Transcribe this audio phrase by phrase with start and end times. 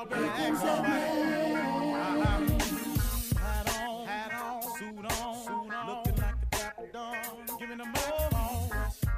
[0.00, 0.24] Y'all better.
[0.24, 0.84] Uh-huh.
[3.38, 7.14] Hat on, hat on, suit on, suit on, looking like dapper dawn,
[7.58, 8.30] giving them all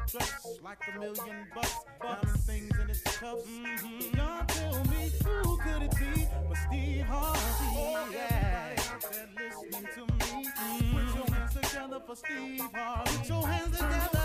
[0.08, 3.44] dressed like a million bucks, diamond things in its cuffs.
[3.46, 4.16] Mm-hmm.
[4.16, 8.14] Y'all tell me who could it be but Steve Harvey?
[8.14, 10.46] Yeah, said listening to me.
[10.46, 10.96] Mm-hmm.
[10.96, 13.16] Put your hands together for Steve Harvey.
[13.18, 14.20] Put your hands together.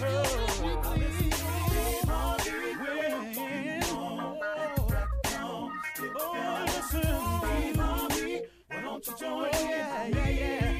[0.00, 1.35] Listen to Steve
[6.38, 8.40] Oh, listen, Steve Harvey.
[8.68, 9.52] Why don't you join in?
[9.52, 10.75] Yeah, yeah,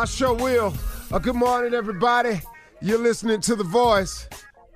[0.00, 0.72] I sure will.
[1.12, 2.40] Uh, good morning, everybody.
[2.80, 4.26] You're listening to The Voice.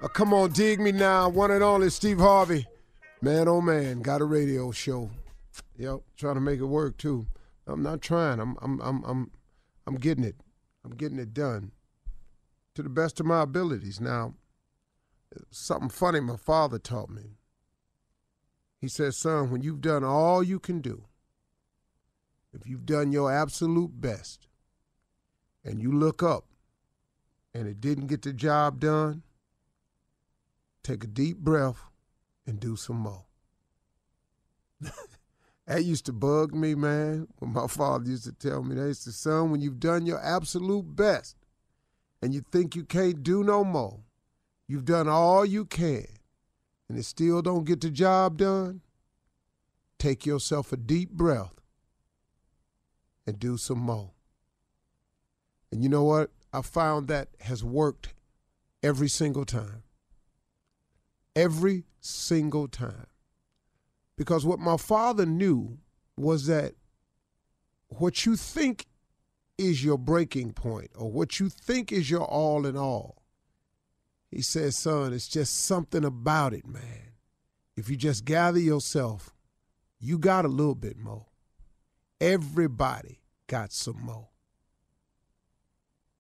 [0.03, 1.31] Uh, come on, dig me now.
[1.31, 2.67] One and only Steve Harvey.
[3.23, 5.09] Man, oh man, got a radio show.
[5.79, 7.27] Yep, trying to make it work too.
[7.67, 8.39] I'm not trying.
[8.39, 9.31] I'm, I'm, I'm, I'm,
[9.87, 10.37] I'm getting it.
[10.85, 11.73] I'm getting it done
[12.75, 14.03] to the best of my abilities.
[14.03, 14.35] Now,
[15.51, 17.39] something funny my father taught me.
[18.79, 21.05] He said, son, when you've done all you can do,
[22.53, 24.49] if you've done your absolute best,
[25.65, 26.45] and you look up
[27.55, 29.23] and it didn't get the job done,
[30.83, 31.83] take a deep breath
[32.47, 33.25] and do some more.
[35.67, 38.89] that used to bug me, man, when my father used to tell me that.
[38.89, 41.37] He said, son, when you've done your absolute best
[42.21, 44.01] and you think you can't do no more,
[44.67, 46.07] you've done all you can,
[46.89, 48.83] and it still don't get the job done,
[49.99, 51.55] take yourself a deep breath
[53.27, 54.14] and do some more.
[55.75, 56.31] And you know what?
[56.53, 58.15] I found that has worked
[58.81, 59.83] every single time.
[61.35, 63.09] Every single time.
[64.17, 65.79] Because what my father knew
[66.17, 66.75] was that
[67.89, 68.87] what you think
[69.59, 73.21] is your breaking point or what you think is your all in all,
[74.31, 77.15] he says, son, it's just something about it, man.
[77.77, 79.35] If you just gather yourself,
[79.99, 81.27] you got a little bit more.
[82.21, 84.29] Everybody got some more.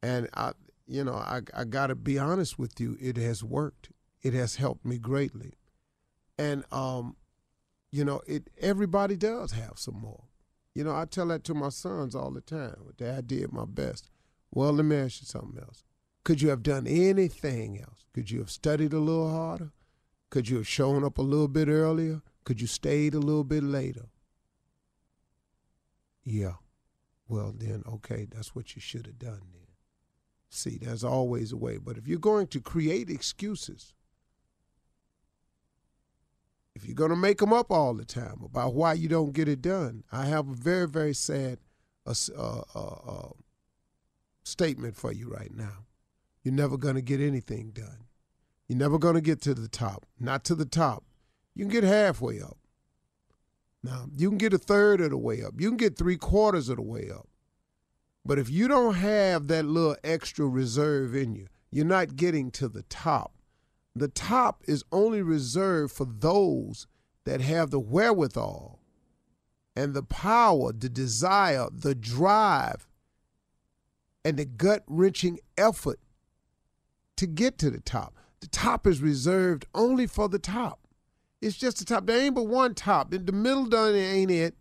[0.04, 0.52] And I,
[0.86, 3.88] you know, I, I got to be honest with you, it has worked.
[4.22, 5.54] It has helped me greatly.
[6.38, 7.16] And, um,
[7.90, 10.24] you know, it everybody does have some more.
[10.74, 12.74] You know, I tell that to my sons all the time.
[12.98, 14.10] Dad, I did my best.
[14.50, 15.84] Well, let me ask you something else.
[16.22, 18.04] Could you have done anything else?
[18.12, 19.72] Could you have studied a little harder?
[20.28, 22.20] Could you have shown up a little bit earlier?
[22.44, 24.08] Could you stayed a little bit later?
[26.24, 26.56] Yeah.
[27.26, 29.63] Well, then, okay, that's what you should have done then.
[30.54, 31.78] See, there's always a way.
[31.78, 33.92] But if you're going to create excuses,
[36.76, 39.48] if you're going to make them up all the time about why you don't get
[39.48, 41.58] it done, I have a very, very sad
[42.06, 43.28] uh, uh, uh,
[44.44, 45.86] statement for you right now.
[46.44, 48.04] You're never going to get anything done.
[48.68, 50.06] You're never going to get to the top.
[50.20, 51.04] Not to the top.
[51.54, 52.58] You can get halfway up.
[53.82, 55.54] Now, you can get a third of the way up.
[55.58, 57.28] You can get three quarters of the way up.
[58.24, 62.68] But if you don't have that little extra reserve in you, you're not getting to
[62.68, 63.34] the top.
[63.94, 66.86] The top is only reserved for those
[67.24, 68.80] that have the wherewithal
[69.76, 72.86] and the power, the desire, the drive,
[74.24, 76.00] and the gut wrenching effort
[77.16, 78.14] to get to the top.
[78.40, 80.80] The top is reserved only for the top.
[81.40, 82.06] It's just the top.
[82.06, 83.10] There ain't but one top.
[83.10, 84.54] The middle done ain't it.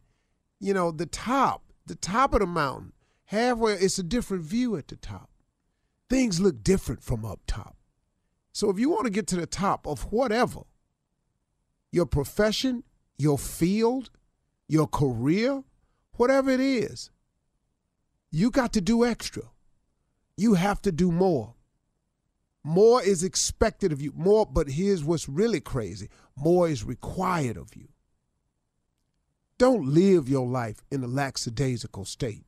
[0.59, 2.93] You know, the top, the top of the mountain.
[3.25, 5.29] Halfway, it's a different view at the top.
[6.09, 7.77] Things look different from up top.
[8.51, 10.61] So if you want to get to the top of whatever,
[11.91, 12.83] your profession,
[13.17, 14.09] your field,
[14.67, 15.63] your career,
[16.13, 17.09] whatever it is,
[18.31, 19.43] you got to do extra.
[20.37, 21.55] You have to do more.
[22.63, 24.11] More is expected of you.
[24.15, 27.89] More, but here's what's really crazy more is required of you.
[29.59, 32.43] Don't live your life in a lackadaisical state.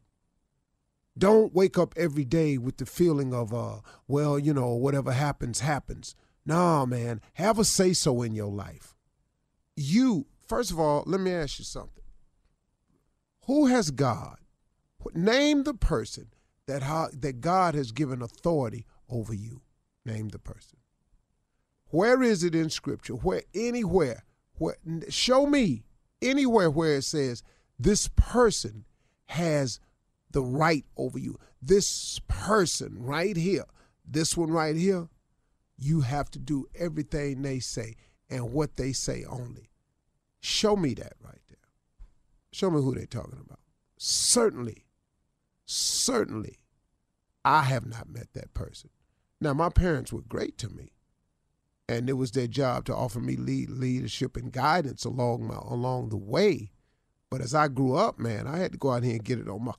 [1.17, 5.61] Don't wake up every day with the feeling of, uh, well, you know, whatever happens,
[5.61, 6.15] happens.
[6.45, 8.95] Nah, man, have a say so in your life.
[9.75, 12.03] You, first of all, let me ask you something.
[13.45, 14.37] Who has God?
[15.13, 16.27] Name the person
[16.67, 16.81] that,
[17.21, 19.61] that God has given authority over you.
[20.05, 20.79] Name the person.
[21.89, 23.13] Where is it in Scripture?
[23.13, 24.25] Where anywhere?
[24.57, 24.77] Where
[25.09, 25.83] show me
[26.21, 27.43] anywhere where it says
[27.77, 28.85] this person
[29.27, 29.79] has
[30.35, 31.39] the right over you.
[31.61, 33.63] This person right here,
[34.05, 35.07] this one right here,
[35.77, 37.95] you have to do everything they say
[38.29, 39.69] and what they say only.
[40.41, 41.57] Show me that right there.
[42.51, 43.61] Show me who they're talking about.
[43.97, 44.85] Certainly,
[45.65, 46.59] certainly,
[47.45, 48.89] I have not met that person.
[49.39, 50.91] Now, my parents were great to me,
[51.87, 56.09] and it was their job to offer me lead, leadership and guidance along my along
[56.09, 56.71] the way.
[57.29, 59.47] But as I grew up, man, I had to go out here and get it
[59.47, 59.73] on my,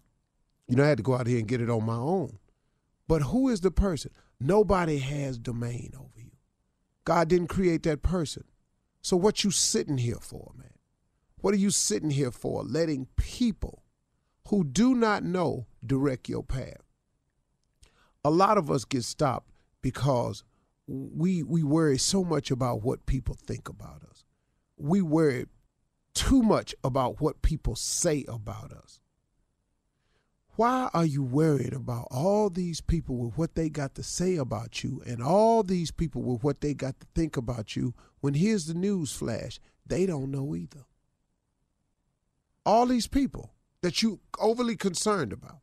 [0.69, 2.39] you know, I had to go out here and get it on my own.
[3.09, 4.11] But who is the person?
[4.41, 6.33] Nobody has domain over you.
[7.05, 8.45] God didn't create that person.
[9.03, 10.71] So what you sitting here for, man?
[11.37, 12.65] What are you sitting here for?
[12.65, 13.85] Letting people
[14.49, 16.87] who do not know direct your path
[18.27, 20.43] a lot of us get stopped because
[20.89, 24.25] we we worry so much about what people think about us.
[24.77, 25.47] We worry
[26.13, 28.99] too much about what people say about us.
[30.57, 34.83] Why are you worried about all these people with what they got to say about
[34.83, 38.67] you and all these people with what they got to think about you when here's
[38.67, 39.61] the news flash?
[39.87, 40.85] They don't know either.
[42.65, 45.61] All these people that you overly concerned about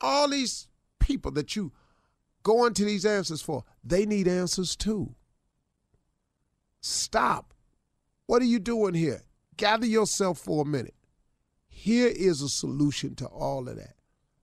[0.00, 1.72] all these people that you
[2.42, 5.14] go into these answers for, they need answers too.
[6.80, 7.54] Stop.
[8.26, 9.22] What are you doing here?
[9.56, 10.94] Gather yourself for a minute.
[11.78, 13.96] Here is a solution to all of that.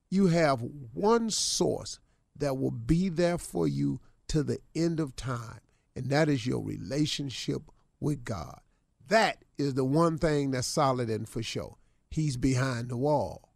[0.08, 0.64] You have
[0.94, 2.00] one source
[2.38, 5.60] that will be there for you to the end of time,
[5.96, 7.64] and that is your relationship
[8.00, 8.62] with God.
[9.08, 11.78] That is the one thing that's solid and for sure.
[12.12, 13.56] He's behind the wall.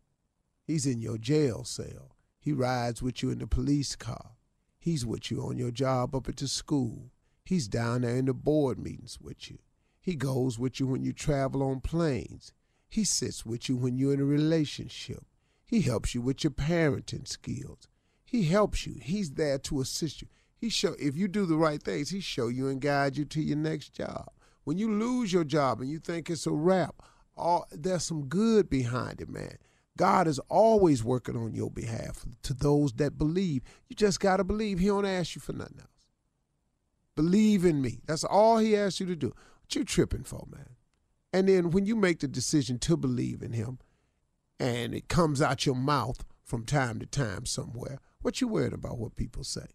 [0.65, 2.15] He's in your jail cell.
[2.39, 4.31] He rides with you in the police car.
[4.79, 7.11] He's with you on your job up at the school.
[7.45, 9.59] He's down there in the board meetings with you.
[10.01, 12.53] He goes with you when you travel on planes.
[12.87, 15.23] He sits with you when you're in a relationship.
[15.65, 17.87] He helps you with your parenting skills.
[18.23, 18.95] He helps you.
[19.01, 20.27] He's there to assist you.
[20.55, 23.41] He show if you do the right things, he show you and guide you to
[23.41, 24.29] your next job.
[24.63, 27.01] When you lose your job and you think it's a wrap,
[27.37, 29.57] all, there's some good behind it, man.
[29.97, 33.63] God is always working on your behalf to those that believe.
[33.87, 34.79] You just got to believe.
[34.79, 35.89] He don't ask you for nothing else.
[37.15, 37.99] Believe in me.
[38.05, 39.27] That's all he asks you to do.
[39.27, 40.76] What you tripping for, man?
[41.33, 43.79] And then when you make the decision to believe in him
[44.59, 48.97] and it comes out your mouth from time to time somewhere, what you worried about
[48.97, 49.67] what people say?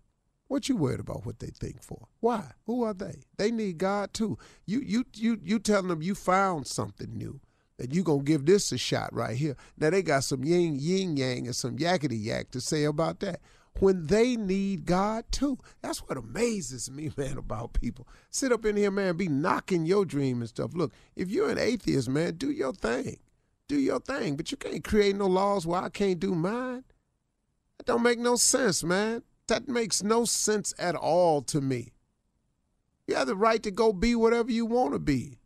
[0.49, 2.09] What you worried about what they think for?
[2.21, 2.53] Why?
[2.67, 3.23] Who are they?
[3.39, 4.39] They need God too.
[4.67, 7.41] You you you you telling them you found something new
[7.79, 9.57] that you gonna give this a shot right here.
[9.79, 13.41] Now they got some yin yin yang and some yakety yak to say about that.
[13.79, 15.59] When they need God too.
[15.81, 18.07] That's what amazes me, man, about people.
[18.31, 20.73] Sit up in here, man, be knocking your dream and stuff.
[20.75, 23.19] Look, if you're an atheist, man, do your thing.
[23.69, 24.37] Do your thing.
[24.37, 26.85] But you can't create no laws where I can't do mine.
[27.79, 29.23] That don't make no sense, man.
[29.49, 31.93] That makes no sense at all to me.
[33.07, 35.39] You have the right to go be whatever you want to be.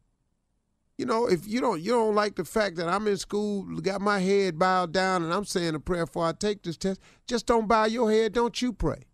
[0.99, 4.01] You know, if you don't you don't like the fact that I'm in school, got
[4.01, 7.47] my head bowed down, and I'm saying a prayer before I take this test, just
[7.47, 8.33] don't bow your head.
[8.33, 9.05] Don't you pray.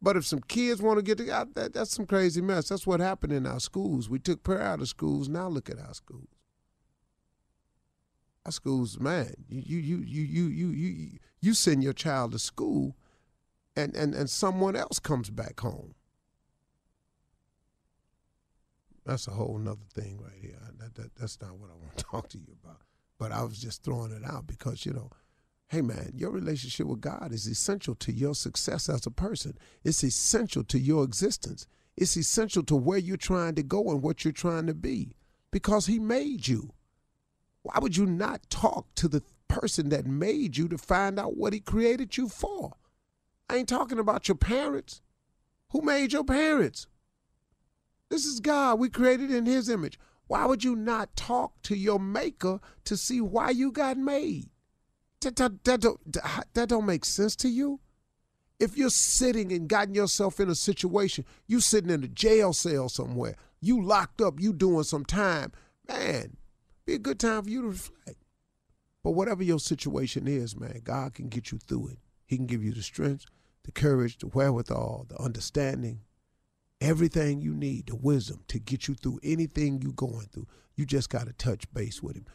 [0.00, 2.68] But if some kids want to get together, that, that's some crazy mess.
[2.68, 4.08] That's what happened in our schools.
[4.08, 5.28] We took prayer out of schools.
[5.28, 6.28] Now look at our schools.
[8.46, 12.96] Our schools, man, you you you you you you you, send your child to school,
[13.76, 15.94] and, and and someone else comes back home.
[19.08, 20.58] That's a whole nother thing right here.
[20.78, 22.82] That, that, that's not what I want to talk to you about.
[23.18, 25.10] But I was just throwing it out because, you know,
[25.68, 29.56] hey man, your relationship with God is essential to your success as a person.
[29.82, 31.66] It's essential to your existence.
[31.96, 35.14] It's essential to where you're trying to go and what you're trying to be
[35.50, 36.74] because He made you.
[37.62, 41.54] Why would you not talk to the person that made you to find out what
[41.54, 42.74] He created you for?
[43.48, 45.00] I ain't talking about your parents.
[45.70, 46.86] Who made your parents?
[48.10, 48.78] This is God.
[48.78, 49.98] We created in His image.
[50.26, 54.50] Why would you not talk to your maker to see why you got made?
[55.20, 56.16] That, that, that, don't,
[56.54, 57.80] that don't make sense to you?
[58.60, 62.88] If you're sitting and gotten yourself in a situation, you sitting in a jail cell
[62.88, 65.52] somewhere, you locked up, you doing some time,
[65.88, 66.36] man,
[66.84, 68.24] be a good time for you to reflect.
[69.02, 71.98] But whatever your situation is, man, God can get you through it.
[72.26, 73.26] He can give you the strength,
[73.62, 76.00] the courage, the wherewithal, the understanding,
[76.80, 80.46] everything you need, the wisdom to get you through anything you're going through.
[80.76, 82.26] You just got to touch base with Him.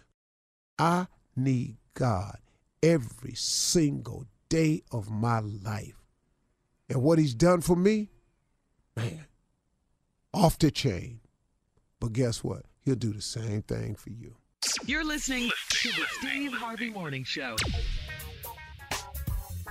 [0.78, 2.38] I need God
[2.82, 6.02] every single day of my life.
[6.90, 8.10] And what He's done for me,
[8.96, 9.26] man,
[10.34, 11.22] off the chain.
[12.00, 12.64] But guess what?
[12.82, 14.36] He'll do the same thing for you.
[14.86, 17.56] You're listening to the Steve Harvey Morning Show.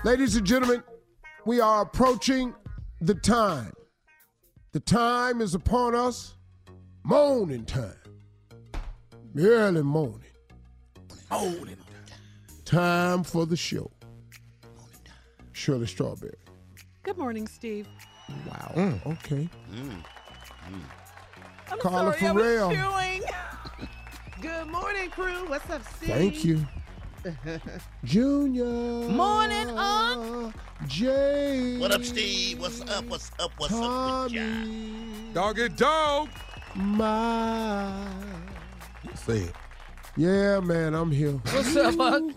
[0.05, 0.83] Ladies and gentlemen,
[1.45, 2.55] we are approaching
[3.01, 3.73] the time.
[4.73, 6.33] The time is upon us.
[7.03, 7.93] Morning time.
[9.37, 10.21] Early morning.
[11.31, 12.17] Morning time.
[12.65, 13.91] Time for the show.
[15.53, 16.39] Shirley Strawberry.
[17.03, 17.87] Good morning, Steve.
[18.47, 18.73] Wow.
[18.75, 19.49] Mm, okay.
[19.75, 20.81] Mm, mm.
[21.71, 22.69] I'm Carla sorry, I Ferrell.
[22.69, 23.89] was chewing.
[24.41, 25.49] Good morning, crew.
[25.51, 26.09] What's up, Steve?
[26.09, 26.65] Thank you.
[28.05, 28.65] Junior.
[28.65, 30.55] Morning, Unc.
[30.87, 31.79] Jay.
[31.79, 32.61] What up, Steve?
[32.61, 33.05] What's up?
[33.07, 33.53] What's up?
[33.59, 34.43] What's up with ya?
[34.43, 35.31] Tommy.
[35.33, 36.29] Doggy dog.
[36.75, 38.05] My.
[39.15, 39.55] Say it.
[40.17, 41.33] Yeah, man, I'm here.
[41.33, 42.37] What's up, Unc?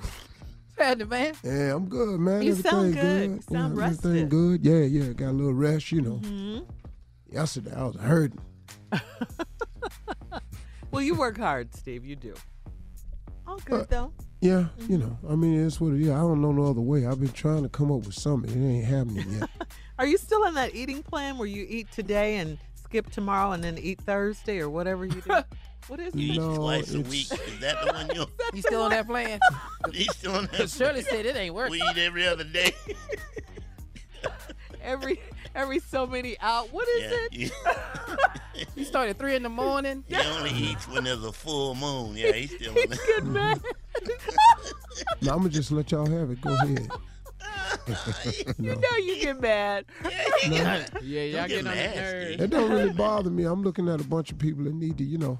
[0.78, 1.34] Happening, man?
[1.44, 2.42] Yeah, I'm good, man.
[2.44, 3.02] You everything sound good.
[3.02, 3.30] good.
[3.32, 4.06] You sound yeah, rested.
[4.06, 4.66] Everything good.
[4.66, 5.14] Yeah, yeah.
[5.14, 6.16] Got a little rest, you know.
[6.18, 6.60] hmm
[7.32, 8.40] Yesterday I was hurting.
[10.92, 12.06] Well, you work hard, Steve.
[12.06, 12.34] You do.
[13.46, 14.14] All good, Uh, though.
[14.46, 14.92] Yeah, mm-hmm.
[14.92, 15.18] you know.
[15.30, 16.10] I mean, it's what it is.
[16.10, 17.06] I don't know no other way.
[17.08, 18.52] I've been trying to come up with something.
[18.52, 19.50] It ain't happening yet.
[20.00, 23.64] Are you still in that eating plan where you eat today and skip tomorrow and
[23.64, 25.36] then eat Thursday or whatever you do?
[25.88, 26.34] What is You it?
[26.34, 27.32] eat No, twice a week.
[27.32, 28.26] Is that the one you?
[28.56, 29.40] You still on that plan?
[29.94, 30.52] He's still on that.
[30.52, 31.74] Because Shirley said it ain't working.
[31.74, 32.74] We eat every other day.
[34.82, 35.20] Every
[35.54, 36.74] every so many out.
[36.74, 37.10] What is yeah.
[37.12, 37.34] it?
[37.34, 37.50] You,
[38.76, 40.04] You start at 3 in the morning.
[40.08, 42.16] he only eats when there's a full moon.
[42.16, 43.00] Yeah, he's still on that.
[43.06, 43.62] good man.
[45.22, 46.42] Now, I'm gonna just let y'all have it.
[46.42, 46.90] Go ahead.
[48.58, 49.86] You know you get mad.
[50.04, 52.00] Yeah, Don't y'all get getting on the nasty.
[52.02, 52.42] nerves.
[52.42, 53.44] It don't really bother me.
[53.44, 55.40] I'm looking at a bunch of people that need to, you know.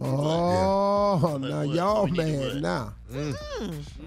[0.00, 2.62] Oh, now y'all We need to mad what?
[2.62, 2.94] now.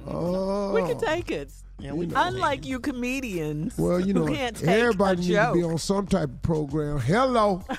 [0.08, 1.52] Oh, We can take it.
[1.80, 5.64] Yeah, we Unlike you comedians, well, you know, who can't take everybody needs to be
[5.64, 7.00] on some type of program.
[7.00, 7.64] Hello.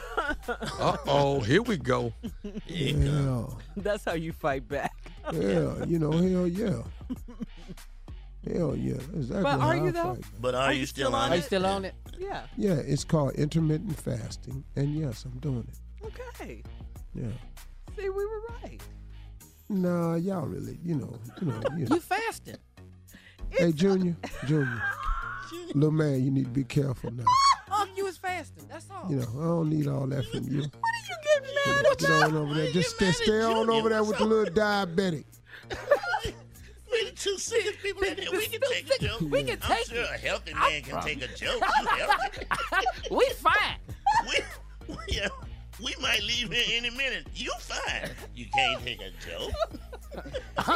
[0.79, 2.13] Uh oh, here we go.
[2.67, 3.47] Yeah,
[3.77, 4.93] That's how you fight back.
[5.33, 6.83] Yeah, you know, hell yeah.
[8.47, 8.95] Hell yeah.
[9.15, 10.19] Exactly But how are I you, though?
[10.41, 11.35] But are, you still on it?
[11.35, 11.95] Are you still on it?
[12.19, 12.43] Yeah.
[12.57, 14.65] Yeah, it's called intermittent fasting.
[14.77, 16.07] And yes, I'm doing it.
[16.07, 16.63] Okay.
[17.15, 17.27] Yeah.
[17.97, 18.81] See, we were right.
[19.69, 21.97] Nah, y'all really, you know, you know, you know.
[21.97, 22.57] You fasting.
[23.51, 24.83] Hey, Junior, Junior,
[25.75, 27.25] little man, you need to be careful now.
[27.71, 28.65] Oh, you was fasting.
[28.69, 29.11] That's all.
[29.11, 30.63] You know, I don't need all that from you.
[30.81, 32.73] What are you getting mad Get on over there.
[32.73, 35.25] Just stay, stay on over there with the little diabetic.
[36.91, 38.31] We the two sickest people in here.
[38.33, 39.21] We can take a joke.
[39.31, 41.63] We can I'm take sure a healthy man can take a joke.
[43.11, 43.79] We fine.
[44.29, 44.39] we,
[44.89, 45.29] we, uh,
[45.83, 47.27] we might leave here any minute.
[47.35, 48.11] You fine.
[48.35, 49.53] You can't take a joke.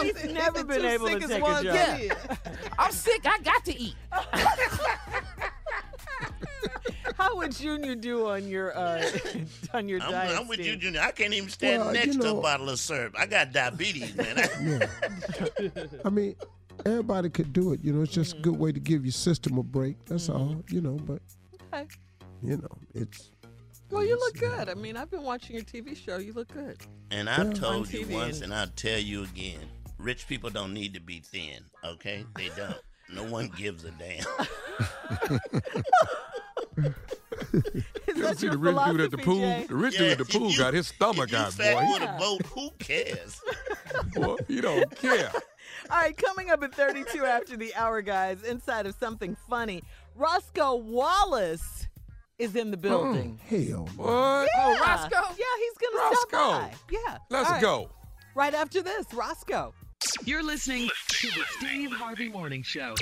[0.02, 1.64] He's never been able to take a joke.
[1.64, 2.14] Yeah.
[2.78, 3.22] I'm sick.
[3.24, 3.96] I got to eat.
[7.16, 9.04] How would Junior do on your uh,
[9.74, 10.38] on your I'm, diet?
[10.38, 11.00] I'm with you, Junior.
[11.00, 13.14] I can't even stand Well, you next to a bottle of syrup.
[13.18, 14.38] I got diabetes, man.
[14.38, 14.48] I-
[15.60, 15.70] Yeah.
[16.04, 16.34] I mean,
[16.84, 17.80] everybody could do it.
[17.84, 20.04] You know, it's just a good way to give your system a break.
[20.06, 20.62] That's all.
[20.70, 21.20] You know, but
[21.72, 21.86] Okay.
[22.42, 23.30] you know, it's
[23.90, 24.68] Well, you look good.
[24.68, 26.18] I mean, I've been watching your TV show.
[26.18, 26.78] You look good.
[27.10, 27.52] And I've Yeah.
[27.52, 29.60] told you once, and- and I'll tell you again:
[29.98, 31.64] rich people don't need to be thin.
[31.84, 32.76] Okay, they don't.
[33.12, 34.24] No one gives a damn.
[37.52, 39.36] Is You that see the rich dude at the pool?
[39.38, 39.66] Jay?
[39.68, 41.92] The rich dude at the pool you- got his stomach if you out, fat boy.
[41.92, 43.40] with a boat, who cares?
[44.14, 44.36] boy.
[44.48, 45.30] He don't care.
[45.90, 49.82] All right, coming up at 32 after the hour, guys, inside of something funny,
[50.14, 51.88] Roscoe Wallace
[52.38, 53.40] is in the mm, building.
[53.46, 53.88] hell.
[53.96, 54.08] What?
[54.08, 54.78] Oh, Yeah.
[54.80, 55.34] Roscoe?
[55.36, 56.74] Yeah, he's going to stop by.
[56.90, 57.18] Yeah.
[57.30, 57.60] Let's All right.
[57.62, 57.90] go.
[58.34, 59.74] Right after this, Roscoe.
[60.24, 62.94] You're listening to the Steve Harvey Morning Show.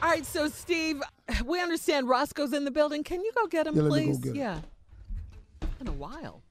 [0.00, 1.02] All right, so Steve,
[1.44, 3.02] we understand Roscoe's in the building.
[3.02, 4.18] Can you go get him, Yeah, let me go please?
[4.18, 4.36] get him.
[4.36, 4.60] yeah.
[5.78, 6.42] Been a while.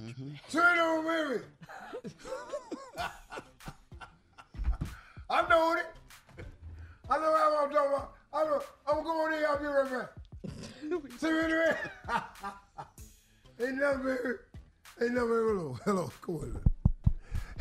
[0.00, 0.30] Mm-hmm.
[0.50, 1.44] Turn on, baby.
[5.30, 6.46] I'm doing it.
[7.10, 8.12] I know what I'm talking about.
[8.32, 8.62] I know.
[8.88, 9.44] I'm going in.
[9.44, 10.10] I'll be right back.
[11.20, 11.76] See me in.
[13.66, 14.34] Ain't nothing, baby.
[15.02, 15.28] Ain't nothing.
[15.28, 15.78] Hello.
[15.84, 16.12] Hello.
[16.22, 16.60] Come on.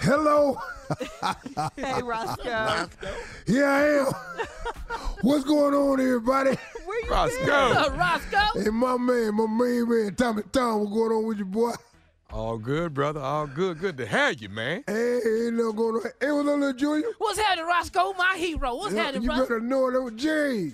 [0.04, 0.58] Hello.
[1.76, 2.88] Hey, Roscoe.
[3.48, 4.06] Here I am.
[5.22, 6.52] What's going on, everybody?
[6.86, 7.52] Where you Roscoe.
[7.52, 8.62] Uh, Roscoe.
[8.62, 10.82] Hey, my man, my main man, Tommy Tom.
[10.82, 11.72] What's going on with you, boy?
[12.32, 13.22] All good, brother.
[13.22, 13.80] All good.
[13.80, 14.84] Good to have you, man.
[14.86, 16.02] Hey, ain't nothing going on.
[16.22, 17.08] Hey, what's up, little Junior?
[17.18, 18.14] What's happening, Roscoe?
[18.14, 18.76] My hero.
[18.76, 19.44] What's Yeah, happening, you Roscoe?
[19.46, 20.72] better know that was Jay.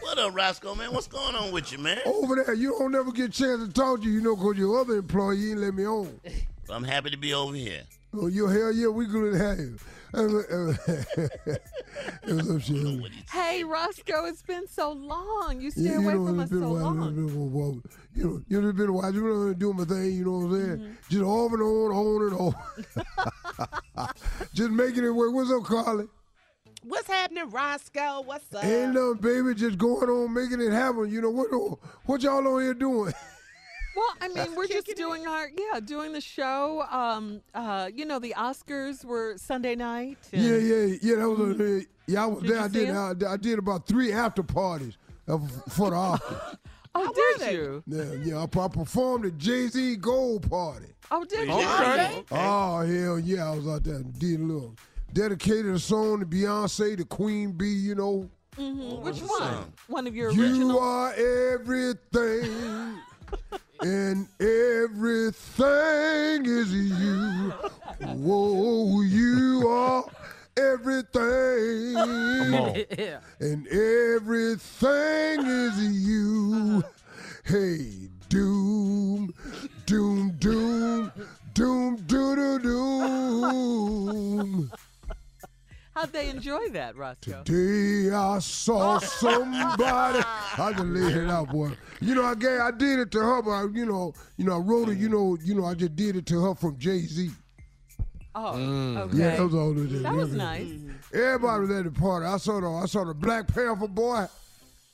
[0.00, 0.92] What up, Roscoe, man?
[0.92, 2.00] What's going on with you, man?
[2.04, 4.58] Over there, you don't never get a chance to talk to you, you know, because
[4.58, 6.20] your other employee ain't let me on.
[6.68, 7.82] I'm happy to be over here.
[8.14, 9.78] Oh, you hell yeah, we good to have you.
[12.24, 13.10] What's up, Shelly?
[13.32, 15.60] Hey, Roscoe, it's been so long.
[15.62, 17.14] You stay Yeah, away you from us so while, long.
[17.14, 17.82] been a while.
[18.14, 19.14] You know, you know, it's been a while.
[19.14, 20.12] You know, I'm doing my thing.
[20.12, 20.78] You know what I'm saying?
[20.78, 20.92] Mm-hmm.
[21.08, 24.08] Just off and on, on and on.
[24.54, 25.32] Just making it work.
[25.32, 26.04] What's up, Carly?
[26.84, 28.20] What's happening, Roscoe?
[28.22, 28.62] What's up?
[28.64, 29.54] Ain't nothing, baby.
[29.54, 31.08] Just going on, making it happen.
[31.10, 31.48] You know what?
[32.04, 33.14] What y'all on here doing?
[33.94, 36.82] Well, I mean, we're just doing our yeah, doing the show.
[36.90, 40.18] Um, uh, you know, the Oscars were Sunday night.
[40.32, 41.16] and- Yeah, yeah, yeah.
[41.16, 42.22] That was a, yeah.
[42.24, 42.58] I was Did there.
[42.58, 42.88] you I see did.
[42.88, 43.22] 'em?
[43.28, 44.96] I, I did about three after parties
[45.28, 46.56] uh, for the Oscars.
[46.94, 47.82] Oh, did you?
[47.86, 48.38] yeah, yeah.
[48.38, 50.88] I, I performed at Jay Z Gold Party.
[51.10, 51.54] Oh, did you?
[51.54, 52.22] Okay.
[52.30, 53.50] Oh hell yeah!
[53.50, 54.74] I was out there and did a little
[55.14, 57.64] dedicated a song to Beyonce, the Queen Bee.
[57.72, 58.28] You know,
[58.58, 59.00] Mhm.
[59.00, 59.38] Which one?
[59.38, 59.72] song?
[59.88, 60.80] One of your original you original.
[60.80, 62.98] are everything.
[63.82, 67.52] And everything is you.
[68.00, 70.04] Whoa, you are
[70.56, 71.96] everything.
[72.96, 73.18] Yeah.
[73.40, 76.84] and everything is you.
[77.44, 79.34] Hey, doom,
[79.86, 81.10] doom, doom,
[81.54, 84.70] doom, doo doo doom.
[85.94, 87.42] How'd they enjoy that, Roscoe?
[87.44, 90.20] Today I saw somebody.
[90.24, 91.72] I just laid it out, boy.
[92.00, 94.54] You know, I gave, I did it to her, but I, you know, you know,
[94.56, 94.96] I wrote it.
[94.98, 97.30] You know, you know, I just did it to her from Jay Z.
[98.34, 98.96] Oh, Mm.
[98.96, 99.16] okay.
[99.18, 100.02] Yeah, that was all it did.
[100.02, 100.70] That was nice.
[101.12, 102.24] Everybody was at the party.
[102.24, 104.24] I saw the, I saw the Black Panther boy.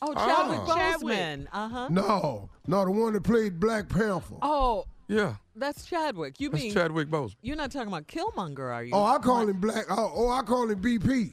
[0.02, 0.76] Oh, Chadwick Oh.
[0.76, 1.46] Boseman.
[1.52, 1.88] Uh huh.
[1.90, 4.34] No, no, the one that played Black Panther.
[4.42, 6.40] Oh, Yeah, that's Chadwick.
[6.40, 7.36] You that's mean Chadwick Boseman.
[7.42, 8.92] you're not talking about Killmonger, are you?
[8.94, 9.84] Oh, I call him Black.
[9.90, 11.32] Oh, oh, I call him BP.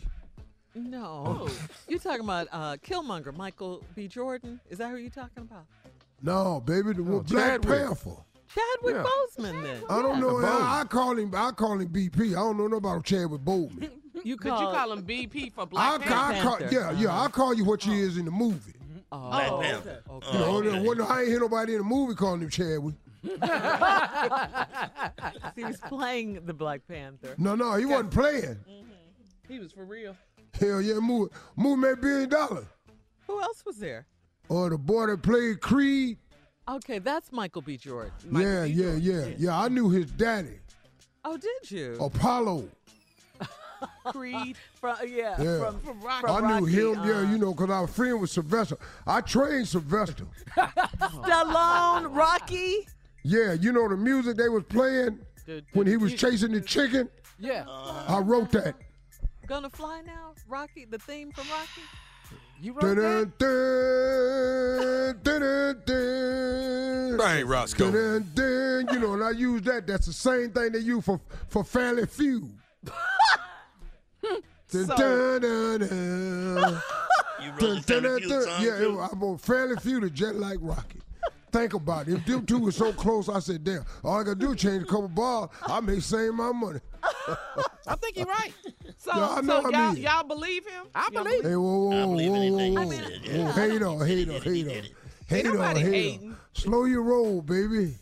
[0.78, 1.48] No,
[1.88, 4.08] you're talking about uh, Killmonger, Michael B.
[4.10, 4.60] Jordan.
[4.70, 5.66] Is that who you're talking about?
[6.22, 7.80] No, baby, the one Black Chadwick.
[7.88, 8.10] Panther.
[8.54, 9.04] Chadwick Yeah.
[9.04, 9.64] Boseman.
[9.64, 10.42] Then I don't know.
[10.42, 11.34] The I, I call him.
[11.36, 12.32] I call him BP.
[12.32, 13.90] I don't know nothing about Chadwick Boseman.
[14.24, 16.42] you But call, you call him BP for Black I Panther.
[16.42, 16.70] call, Panther.
[16.76, 17.22] yeah, yeah.
[17.22, 18.74] I call you what you is in the movie.
[19.12, 19.68] Oh, Black okay.
[19.72, 20.02] Panther.
[20.10, 20.34] okay.
[20.34, 21.04] You know, Oh, okay.
[21.04, 22.96] I ain't hear nobody in the movie calling him Chadwick.
[25.56, 27.36] He was playing the Black Panther.
[27.38, 28.58] No, no, he wasn't playing.
[29.48, 30.16] He was for real.
[30.60, 32.66] Hell yeah, move, move made billion dollars.
[33.28, 34.06] Who else was there?
[34.50, 36.18] Or the boy that played Creed.
[36.68, 37.78] Okay, that's Michael B.
[37.78, 38.12] Jordan.
[38.32, 39.60] yeah, yeah, yeah, yeah.
[39.60, 40.60] I knew his daddy,
[41.24, 41.98] Oh, did you?
[42.00, 42.70] Apollo.
[44.06, 44.56] Creed.
[44.80, 45.60] From, yeah, Yeah.
[45.60, 46.28] from, From Rocky.
[46.28, 48.78] I knew Rocky, him, yeah, uh, you know, because I was friend with Sylvester.
[49.06, 50.26] I trained Sylvester.
[50.58, 52.88] Stallone, Rocky.
[53.28, 55.18] Yeah, you know the music they was playing
[55.74, 57.10] when he was chasing the chicken.
[57.40, 57.66] Yeah.
[57.68, 58.76] I wrote that.
[59.48, 60.86] Gonna fly now, Rocky.
[60.86, 61.82] The theme from Rocky.
[62.62, 63.40] You wrote Dun, that?
[65.24, 67.48] dun, dun, dun, dun.
[67.48, 67.92] Roscoe.
[67.92, 69.88] Dun, dun, you know, and I use that.
[69.88, 72.48] That's the same thing they use for for Family Feud.
[74.72, 76.82] Dun, dun, dun, dun.
[77.42, 78.64] You wrote Dun, the dun, Family dun, dun.
[78.64, 81.00] Yeah, it, I'm on Family Feud is just like Rocky.
[81.56, 82.15] Think about it.
[82.15, 84.84] If them two were so close, I said, damn, all I gotta do is change
[84.84, 86.82] a couple bars, I make same my money.
[87.88, 88.52] I think you're right.
[88.98, 90.04] So, Yeah, I know so I y'all, mean.
[90.04, 90.86] y'all believe him?
[90.94, 92.91] I believe Hey, whoa, I whoa, believe whoa, anything whoa, he whoa.
[92.91, 93.52] said, Whoa, yeah.
[93.54, 94.70] Hater, hater, He did it, he hater.
[94.70, 94.91] did it.
[95.28, 95.91] Hater, nobody hater.
[95.94, 96.36] hating.
[96.54, 97.96] Slow your roll, baby.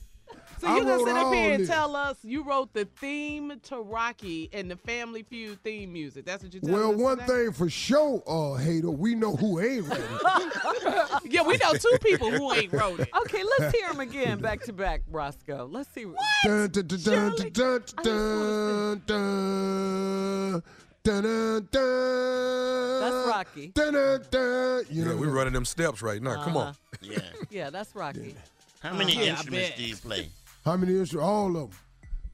[0.64, 1.70] So I you gonna sit up here and this.
[1.70, 6.24] tell us you wrote the theme to Rocky and the Family Feud theme music?
[6.24, 7.28] That's what you're telling Well, us one today?
[7.28, 10.04] thing for sure, uh, hater, we know who ain't ready.
[11.26, 13.10] Yeah, we know two people who ain't wrote it.
[13.24, 15.68] Okay, let's hear him again, back to back, Roscoe.
[15.70, 16.06] Let's see.
[16.06, 16.18] What?
[16.46, 20.62] dun, dun, dun, dun, dun, dun, dun,
[21.04, 23.00] dun, dun, dun.
[23.02, 23.68] That's Rocky.
[23.74, 24.86] Dun, dun, dun.
[24.90, 26.42] You Yeah, know, we running them steps right now.
[26.44, 26.76] Come on.
[27.02, 27.20] Yeah.
[27.50, 28.36] Yeah, that's Rocky.
[28.82, 30.30] How many Yeah, I instruments do you play?
[30.66, 31.28] How many instruments?
[31.30, 31.72] All of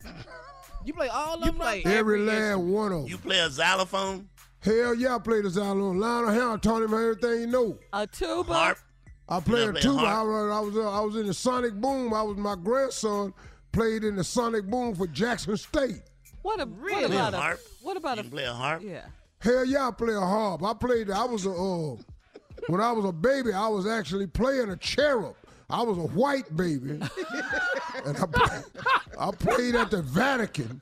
[0.04, 0.14] them.
[0.86, 1.56] You play all of You them?
[1.56, 3.08] play Every every last one of them.
[3.10, 4.30] You play a xylophone,
[4.62, 6.00] Hell yeah, I played the xylophone.
[6.00, 7.78] Lionel Hampton taught him everything he know.
[7.92, 8.54] A tuba.
[8.54, 8.78] harp?
[9.28, 10.00] I played a tuba.
[10.00, 10.28] I harp?
[10.28, 12.14] was, I was uh, I was in the Sonic Boom.
[12.14, 13.34] I was my grandson
[13.74, 16.02] played in the Sonic Boom for Jackson State.
[16.44, 17.02] What a Really?
[17.04, 17.60] what about A a harp?
[17.82, 18.82] what about You a play a harp?
[18.82, 19.06] yeah?
[19.42, 20.64] Hell yeah, I play a harp.
[20.64, 21.12] I played.
[21.12, 21.96] I was a uh,
[22.68, 23.52] when I was a baby.
[23.52, 25.36] I was actually playing a cherub.
[25.70, 27.04] I was a white baby, and
[28.18, 28.64] I, play-
[29.20, 30.82] I played at the Vatican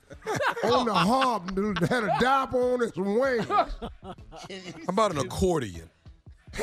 [0.63, 1.53] on the harp.
[1.55, 3.45] that Had a diaper on its wings.
[3.47, 3.75] How
[4.87, 5.89] about an accordion?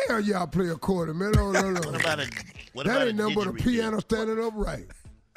[0.09, 1.33] Hell yeah, I play accordion, man.
[1.33, 1.81] No, no, no.
[1.91, 2.31] What about a
[2.73, 4.87] what that about ain't nothing but a piano standing upright.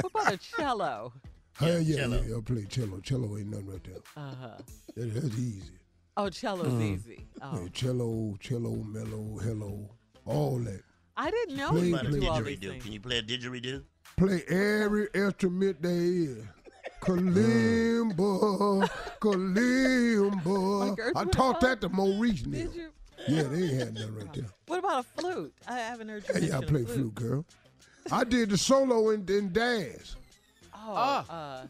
[0.02, 1.14] What about a cello?
[1.58, 2.22] Hell yeah, cello.
[2.26, 3.00] yeah, I play cello.
[3.02, 3.98] Cello ain't nothing right there.
[4.16, 4.58] Uh huh.
[4.96, 5.72] That, that's easy.
[6.16, 7.28] Oh, cello's easy.
[7.42, 9.90] Oh, Yeah, cello, cello, mellow, hello,
[10.26, 10.82] all that.
[11.20, 12.70] I didn't know Play, you What could about a do all these didgeridoo?
[12.72, 12.84] things.
[12.84, 13.84] Can you play a didgeridoo?
[14.18, 16.38] Play every instrument there is.
[17.02, 18.90] Kalimba,
[19.22, 20.90] kalimba.
[20.90, 22.58] Like Earth, I Wind, taught that to Maurice now.
[22.58, 22.90] Did you?
[23.28, 24.46] Yeah, they ain't had nothing right there.
[24.68, 25.54] What about a flute?
[25.68, 27.46] I haven't heard you Hey, yeah, I mention play a flute, girl.
[28.12, 30.16] I did the solo in, in Dazz.
[30.74, 31.26] Oh, Ah.
[31.30, 31.68] uh,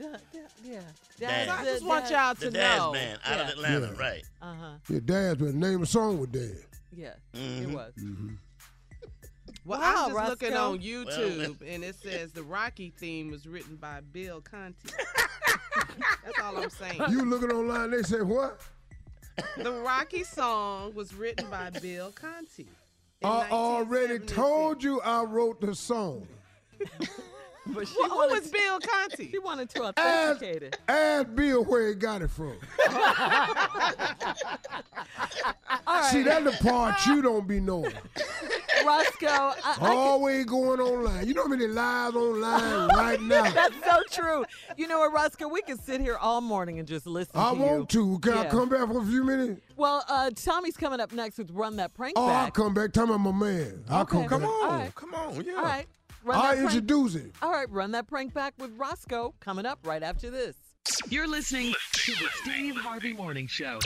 [0.00, 0.80] da- da- yeah.
[1.18, 1.48] Dazz.
[1.48, 2.92] I just want y'all The to Dazz know.
[2.92, 3.52] Man out of Yeah.
[3.52, 4.00] Atlanta, Yeah.
[4.00, 4.22] right?
[4.40, 4.70] Uh huh.
[4.88, 6.64] Yeah, Dazz, but the name of the song was Dazz.
[6.94, 7.72] Yeah, it Mhm.
[7.74, 7.92] was.
[9.64, 13.76] Well, Wow, I'm just looking on YouTube, and it says the Rocky theme was written
[13.76, 14.88] by Bill Conti.
[16.24, 17.00] That's all I'm saying.
[17.10, 18.60] You looking online, they say what?
[19.56, 22.66] The Rocky song was written by Bill Conti.
[23.24, 26.26] I already told you I wrote the song.
[27.64, 29.30] But she Who who wanted was Bill Conti?
[29.30, 30.78] She wanted to Ask, authenticate it.
[30.88, 32.56] ask Bill where he got it from.
[35.86, 37.92] All right, See, that's the part you don't be knowing.
[38.84, 39.26] Roscoe.
[39.28, 41.26] I, I can- Always going online.
[41.26, 43.50] You know how many lies online right now?
[43.50, 44.44] that's so true.
[44.76, 45.48] You know what, Roscoe?
[45.48, 47.62] We could sit here all morning and just listen I to you.
[47.62, 48.18] want to.
[48.20, 49.60] Can I come back for a few minutes?
[49.76, 52.92] Well, uh, Tommy's coming up next with Run That Prank Oh, I'll come back.
[52.92, 53.84] Tell me I'm a man.
[53.88, 54.18] I'll Okay.
[54.18, 54.50] come Come back.
[54.50, 54.64] on.
[54.64, 54.94] All right.
[54.94, 55.44] Come on.
[55.44, 55.52] Yeah.
[55.54, 55.86] All right.
[56.24, 57.34] Run I'll that prank- introduce it.
[57.42, 60.56] All right, run that prank back with Roscoe coming up right after this.
[61.08, 63.78] You're listening to the Steve Harvey Morning Show.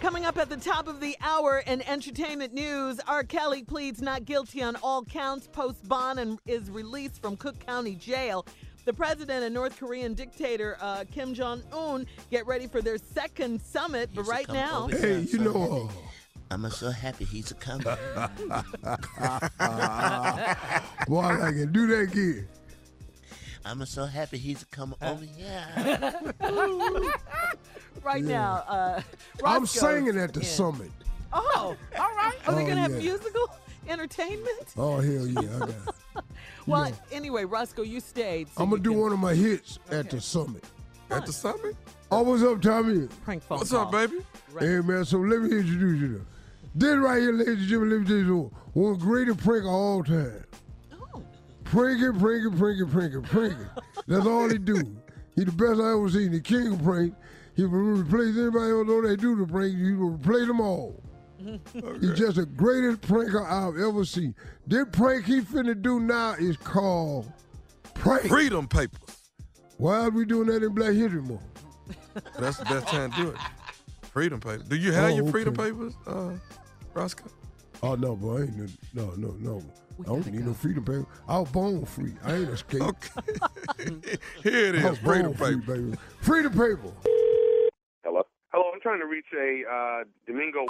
[0.00, 3.24] Coming up at the top of the hour in entertainment news, R.
[3.24, 7.94] Kelly pleads not guilty on all counts post bond and is released from Cook County
[7.94, 8.44] Jail.
[8.84, 13.62] The president and North Korean dictator uh, Kim Jong Un get ready for their second
[13.62, 15.88] summit, but right now, Hey, you know,
[16.50, 17.84] I'm so happy he's a coming.
[21.08, 22.48] boy, I can do that again.
[23.64, 25.64] I'm so happy he's a coming over here.
[28.02, 28.28] right Yeah.
[28.28, 29.00] now, uh,
[29.44, 30.46] I'm singing at the in.
[30.46, 30.90] summit.
[31.32, 32.34] Oh, all right.
[32.46, 32.98] Are they Oh, gonna have yeah.
[32.98, 33.50] musical
[33.88, 34.74] entertainment?
[34.76, 35.40] Oh hell yeah!
[35.40, 35.76] I got it.
[36.66, 38.48] Well, anyway, Roscoe, you stayed.
[38.48, 40.64] so I'm gonna do can- one of my hits at the summit.
[41.10, 41.76] At the summit?
[42.10, 43.06] Oh, what's up, Tommy?
[43.24, 44.06] Prank phone What's up, call.
[44.06, 44.18] baby?
[44.58, 46.18] Hey man, so let me introduce you.
[46.18, 46.24] To
[46.74, 48.82] this right here, ladies and gentlemen, let me tell you something.
[48.82, 50.44] one greatest prank of all time.
[50.92, 51.22] Oh.
[51.64, 53.82] Prank it, prank it, prank it, prank it, prank it.
[54.06, 54.96] That's all he do.
[55.36, 56.32] He the best I ever seen.
[56.32, 57.14] The king of prank.
[57.56, 59.76] He will replace anybody else know they do the prank.
[59.76, 61.00] He will replace them all.
[61.38, 64.34] He's just the greatest pranker I've ever seen.
[64.66, 67.30] This prank he finna do now is called
[67.94, 68.26] prank.
[68.26, 69.00] Freedom papers.
[69.76, 71.42] Why are we doing that in Black History Month?
[72.38, 73.36] That's the best time to do it.
[74.12, 74.68] Freedom papers.
[74.68, 75.70] Do you have Oh, your freedom okay.
[75.70, 76.30] papers, uh,
[76.94, 77.30] Roscoe?
[77.82, 78.56] Oh no, boy, I ain't
[78.94, 79.62] no, no, no, no.
[80.00, 81.06] I don't need no freedom paper.
[81.28, 82.14] I was born free.
[82.24, 82.82] I ain't escaped.
[82.82, 83.20] Okay.
[84.42, 85.76] Here it is, I is, freedom born free, paper.
[85.76, 85.98] baby.
[86.20, 86.92] Freedom paper.
[88.04, 88.22] Hello?
[88.52, 90.66] Hello, I'm trying to reach a uh, Domingo.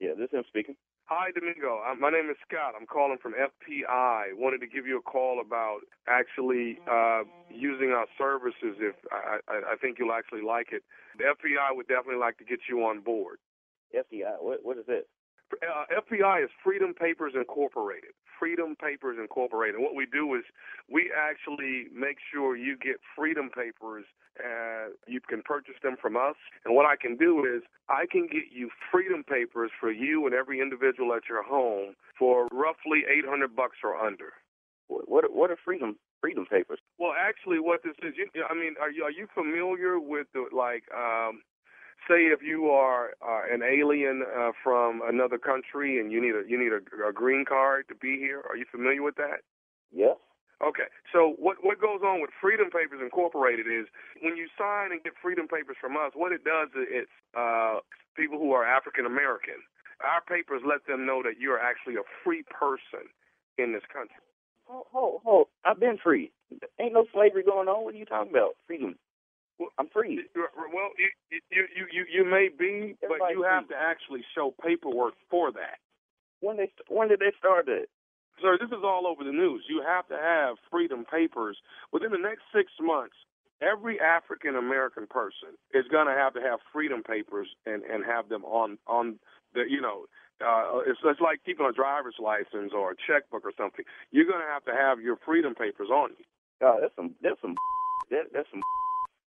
[0.00, 0.76] Yeah, this is him speaking.
[1.06, 1.80] Hi, Domingo.
[1.84, 2.72] Uh, my name is Scott.
[2.78, 4.32] I'm calling from FPI.
[4.36, 8.80] Wanted to give you a call about actually uh, using our services.
[8.80, 10.82] If I, I, I think you'll actually like it.
[11.18, 13.36] The FPI would definitely like to get you on board.
[13.94, 14.40] FDI.
[14.40, 15.06] What what is it?
[15.52, 18.10] Uh, FPI is Freedom Papers Incorporated.
[18.38, 19.80] Freedom Papers Incorporated.
[19.80, 20.42] What we do is
[20.90, 24.04] we actually make sure you get Freedom Papers.
[24.38, 26.36] Uh, you can purchase them from us.
[26.64, 30.34] And what I can do is I can get you Freedom Papers for you and
[30.34, 34.32] every individual at your home for roughly 800 bucks or under.
[34.88, 36.78] What what are, what are freedom freedom papers?
[36.98, 40.46] Well, actually, what this is, you, I mean, are you are you familiar with the
[40.52, 41.42] like, um,
[42.08, 46.42] say, if you are uh, an alien uh, from another country and you need a
[46.48, 48.42] you need a, a green card to be here?
[48.48, 49.42] Are you familiar with that?
[49.92, 50.16] Yes.
[50.62, 53.86] Okay, so what what goes on with Freedom Papers Incorporated is
[54.22, 57.80] when you sign and get Freedom Papers from us, what it does is it's uh,
[58.16, 59.60] people who are African American.
[60.02, 63.10] Our papers let them know that you're actually a free person
[63.58, 64.22] in this country.
[64.66, 65.46] Hold, hold, hold.
[65.64, 66.32] I've been free.
[66.80, 67.84] Ain't no slavery going on.
[67.84, 68.56] What are you talking about?
[68.66, 68.96] Freedom.
[69.78, 70.20] I'm free.
[70.34, 70.90] Well,
[71.30, 75.52] you you you you, may be, but Everybody you have to actually show paperwork for
[75.52, 75.78] that.
[76.40, 77.88] When they when did they start it?
[78.42, 79.64] Sir, this is all over the news.
[79.68, 81.56] You have to have freedom papers
[81.92, 83.14] within the next six months.
[83.62, 88.28] Every African American person is going to have to have freedom papers and and have
[88.28, 89.20] them on on
[89.54, 90.06] the you know
[90.42, 93.84] uh, it's it's like keeping a driver's license or a checkbook or something.
[94.10, 96.24] You're going to have to have your freedom papers on you.
[96.60, 97.54] God, that's some that's some
[98.10, 98.60] that, that's some.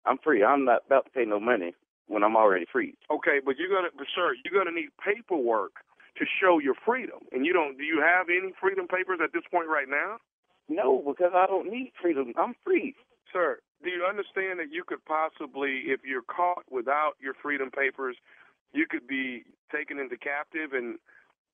[0.07, 0.45] I'm free.
[0.45, 1.75] I'm not about to pay no money
[2.07, 2.95] when I'm already free.
[3.11, 5.73] Okay, but you're gonna, but sir, you're gonna need paperwork
[6.19, 7.21] to show your freedom.
[7.33, 7.77] And you don't.
[7.77, 10.19] Do you have any freedom papers at this point right now?
[10.69, 12.33] No, because I don't need freedom.
[12.37, 12.95] I'm free.
[13.33, 18.17] Sir, do you understand that you could possibly, if you're caught without your freedom papers,
[18.73, 20.99] you could be taken into captive and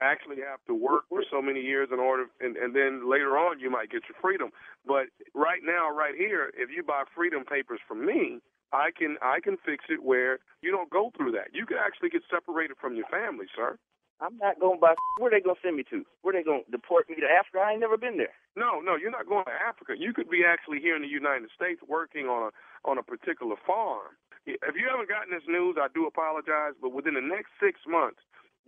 [0.00, 3.60] actually have to work for so many years in order, and, and then later on
[3.60, 4.50] you might get your freedom.
[4.86, 8.40] But right now, right here, if you buy freedom papers from me,
[8.72, 11.52] I can I can fix it where you don't go through that.
[11.52, 13.76] You can actually get separated from your family, sir.
[14.20, 14.94] I'm not going by.
[15.18, 16.04] Where they gonna send me to?
[16.22, 17.58] Where they gonna deport me to Africa?
[17.58, 18.36] I ain't never been there.
[18.54, 19.94] No, no, you're not going to Africa.
[19.98, 23.56] You could be actually here in the United States working on a on a particular
[23.66, 24.14] farm.
[24.46, 28.20] If you haven't gotten this news, I do apologize, but within the next six months,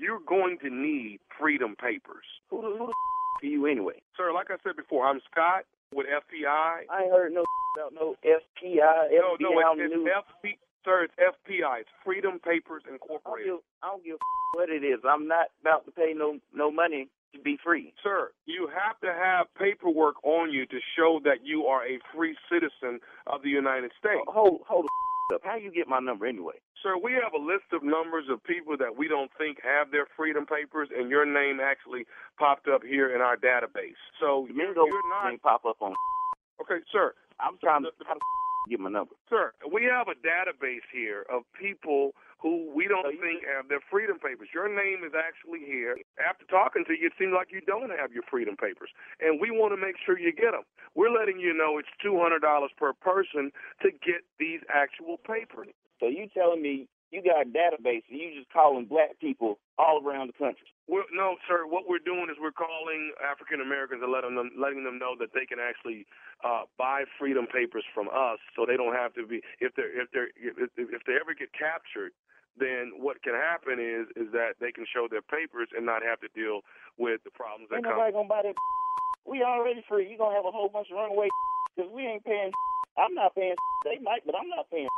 [0.03, 2.27] you're going to need freedom papers.
[2.51, 2.93] Who the, who the
[3.47, 4.03] are you anyway?
[4.17, 5.63] Sir, like I said before, I'm Scott
[5.95, 6.47] with FBI.
[6.91, 7.45] I ain't heard no
[7.79, 10.09] about no FPI, No, no, FBI it's, news.
[10.11, 11.81] it's FP, sir, it's FPI.
[11.81, 13.47] It's Freedom Papers I don't Incorporated.
[13.53, 14.17] give, I don't give
[14.55, 14.99] what it is.
[15.09, 17.95] I'm not about to pay no no money to be free.
[18.03, 22.37] Sir, you have to have paperwork on you to show that you are a free
[22.53, 24.21] citizen of the United States.
[24.29, 24.91] Hold hold the
[25.33, 25.41] up.
[25.45, 26.55] How you get my number anyway?
[26.83, 30.07] Sir, we have a list of numbers of people that we don't think have their
[30.17, 32.05] freedom papers, and your name actually
[32.39, 33.99] popped up here in our database.
[34.21, 35.95] So you're, you're not pop up on.
[36.61, 37.15] okay, sir.
[37.39, 37.91] I'm trying to.
[38.69, 39.15] Give my number.
[39.29, 43.83] Sir, we have a database here of people who we don't oh, think have their
[43.91, 44.49] freedom papers.
[44.55, 45.97] Your name is actually here.
[46.19, 49.51] After talking to you, it seems like you don't have your freedom papers, and we
[49.51, 50.67] want to make sure you get them.
[50.95, 53.51] We're letting you know it's two hundred dollars per person
[53.83, 55.71] to get these actual papers.
[56.03, 60.01] So you telling me you got a database and you just calling black people all
[60.01, 60.65] around the country?
[60.89, 61.69] We're, no, sir.
[61.69, 65.31] What we're doing is we're calling African Americans and letting them letting them know that
[65.37, 66.09] they can actually
[66.43, 70.09] uh, buy freedom papers from us, so they don't have to be if they're if
[70.11, 72.11] they're if, if they ever get captured.
[72.59, 76.21] Then what can happen is is that they can show their papers and not have
[76.21, 76.61] to deal
[76.99, 77.97] with the problems that Ain't come.
[77.97, 78.57] nobody gonna buy that.
[79.25, 80.11] We already free.
[80.11, 81.29] You gonna have a whole bunch of runaway
[81.77, 82.51] because we ain't paying.
[82.99, 83.55] I'm not paying.
[83.87, 84.91] They might, but I'm not paying.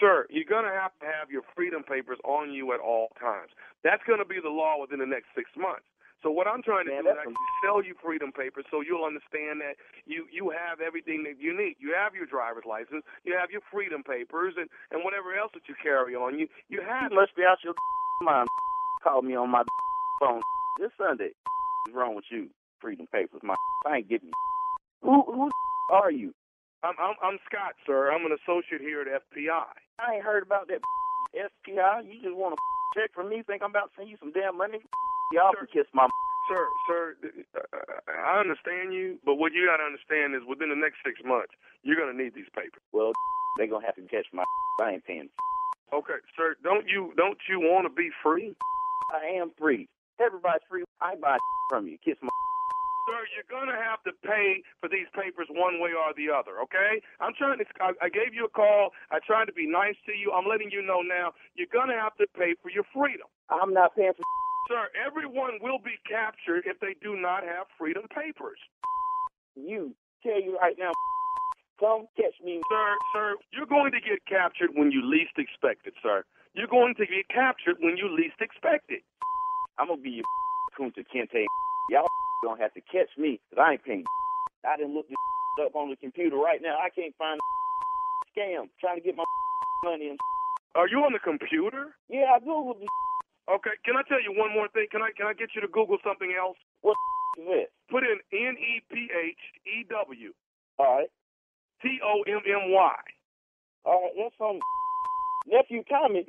[0.00, 3.50] Sir, you're going to have to have your freedom papers on you at all times.
[3.84, 5.86] That's going to be the law within the next six months.
[6.22, 9.04] So what I'm trying to Man, do is actually sell you freedom papers so you'll
[9.06, 11.76] understand that you you have everything that you need.
[11.78, 15.68] You have your driver's license, you have your freedom papers, and and whatever else that
[15.68, 16.48] you carry on you.
[16.68, 17.12] You have.
[17.12, 17.74] You must be out your
[18.22, 18.48] mind.
[19.04, 19.64] Call me on my
[20.20, 20.42] phone
[20.80, 21.30] this Sunday.
[21.86, 22.48] What's wrong with you?
[22.80, 23.56] Freedom papers, my.
[23.86, 24.30] I ain't getting.
[25.02, 25.50] Who who
[25.92, 26.34] are you?
[26.84, 28.10] I'm I'm, I'm Scott, sir.
[28.12, 29.66] I'm an associate here at FPI.
[29.98, 30.78] I ain't heard about that
[31.34, 32.06] SPI.
[32.06, 32.60] You just want to
[32.94, 33.42] check from me?
[33.42, 34.78] Think I'm about to send you some damn money?
[35.32, 36.06] Y'all can kiss my.
[36.48, 37.16] Sir, sir,
[38.08, 41.52] I understand you, but what you got to understand is within the next six months,
[41.82, 42.80] you're going to need these papers.
[42.90, 43.12] Well,
[43.58, 44.44] they gonna have to catch my.
[44.80, 45.28] I ain't paying.
[45.92, 48.54] Okay, sir, don't you don't you want to be free?
[49.12, 49.88] I am free.
[50.20, 50.84] Everybody's free.
[51.02, 51.36] I buy
[51.68, 51.98] from you.
[52.04, 52.28] Kiss my.
[53.08, 56.60] Sir, you're gonna have to pay for these papers one way or the other.
[56.68, 57.00] Okay?
[57.24, 57.64] I'm trying to.
[57.80, 58.92] I, I gave you a call.
[59.08, 60.28] I tried to be nice to you.
[60.36, 61.32] I'm letting you know now.
[61.56, 63.24] You're gonna have to pay for your freedom.
[63.48, 64.20] I'm not paying for.
[64.68, 68.60] Sir, everyone will be captured if they do not have freedom papers.
[69.56, 70.92] You tell you right now.
[71.80, 72.60] Come catch me.
[72.68, 76.24] Sir, sir, you're going to get captured when you least expect it, sir.
[76.52, 79.00] You're going to get captured when you least expect it.
[79.78, 80.26] I'm gonna be your
[80.78, 81.46] Kunta Kinte.
[81.88, 82.10] Y'all
[82.44, 84.04] gonna have to catch me because I ain't paying.
[84.68, 85.16] I didn't look this
[85.66, 86.76] up on the computer right now.
[86.78, 87.46] I can't find a
[88.38, 89.24] scam trying to get my
[89.84, 90.08] money.
[90.10, 90.18] And
[90.74, 91.94] Are you on the computer?
[92.08, 92.88] yeah, I googled this.
[93.48, 94.86] Okay, can I tell you one more thing?
[94.92, 96.58] Can I can I get you to Google something else?
[96.82, 96.96] What
[97.38, 97.70] is it?
[97.90, 100.32] Put in N E P H E W
[100.78, 101.08] All right,
[101.80, 102.96] T O M M Y.
[103.86, 104.12] all right.
[104.18, 104.58] That's some
[105.48, 106.26] nephew Tommy.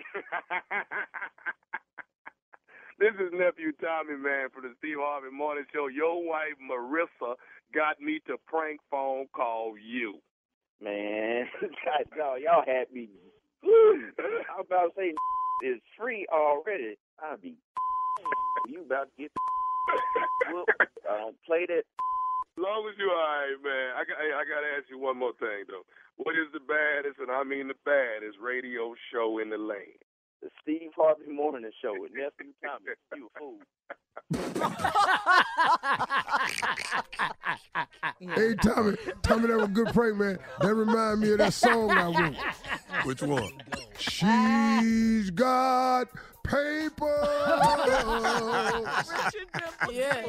[2.99, 5.87] This is nephew Tommy, man, for the Steve Harvey Morning Show.
[5.87, 7.39] Your wife Marissa
[7.73, 10.19] got me to prank phone call you.
[10.83, 13.07] Man, God, dog, y'all had me.
[13.63, 15.13] I was about to say
[15.63, 16.99] is free already.
[17.23, 17.55] I'll be.
[18.67, 19.31] You about to get.
[20.45, 20.67] I don't
[21.07, 21.87] uh, play that.
[21.87, 23.95] As long as you all right, man.
[23.95, 25.87] I got, I got to ask you one more thing though.
[26.17, 30.03] What is the baddest, and I mean the baddest, radio show in the land?
[30.41, 32.95] The Steve Harvey Morning Show with nephew Tommy.
[33.15, 33.59] You a fool.
[38.35, 40.39] Hey, Tommy, Tommy, that was a good prank, man.
[40.61, 42.35] That remind me of that song I wrote.
[43.05, 43.51] Which one?
[43.97, 46.07] She's got
[46.43, 47.17] paper.
[49.91, 50.25] Yeah.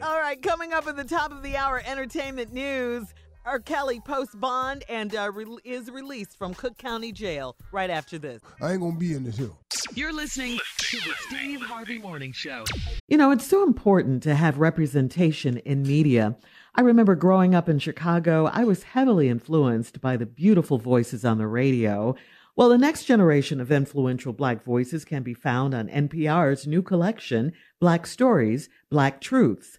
[0.00, 3.14] All right, coming up at the top of the hour, entertainment news.
[3.48, 3.58] R.
[3.58, 8.42] Kelly posts bond and uh, re- is released from Cook County Jail right after this.
[8.60, 9.58] I ain't gonna be in this hill.
[9.94, 12.64] You're listening to the Steve Harvey Morning Show.
[13.08, 16.36] You know, it's so important to have representation in media.
[16.74, 21.38] I remember growing up in Chicago, I was heavily influenced by the beautiful voices on
[21.38, 22.16] the radio.
[22.54, 27.54] Well, the next generation of influential Black voices can be found on NPR's new collection,
[27.80, 29.78] Black Stories, Black Truths.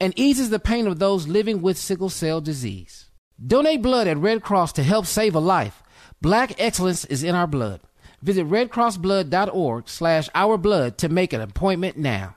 [0.00, 3.10] and eases the pain of those living with sickle cell disease.
[3.44, 5.82] Donate blood at Red Cross to help save a life.
[6.22, 7.80] Black excellence is in our blood.
[8.22, 12.36] Visit redcrossblood.org slash ourblood to make an appointment now.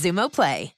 [0.00, 0.72] Xumo Play.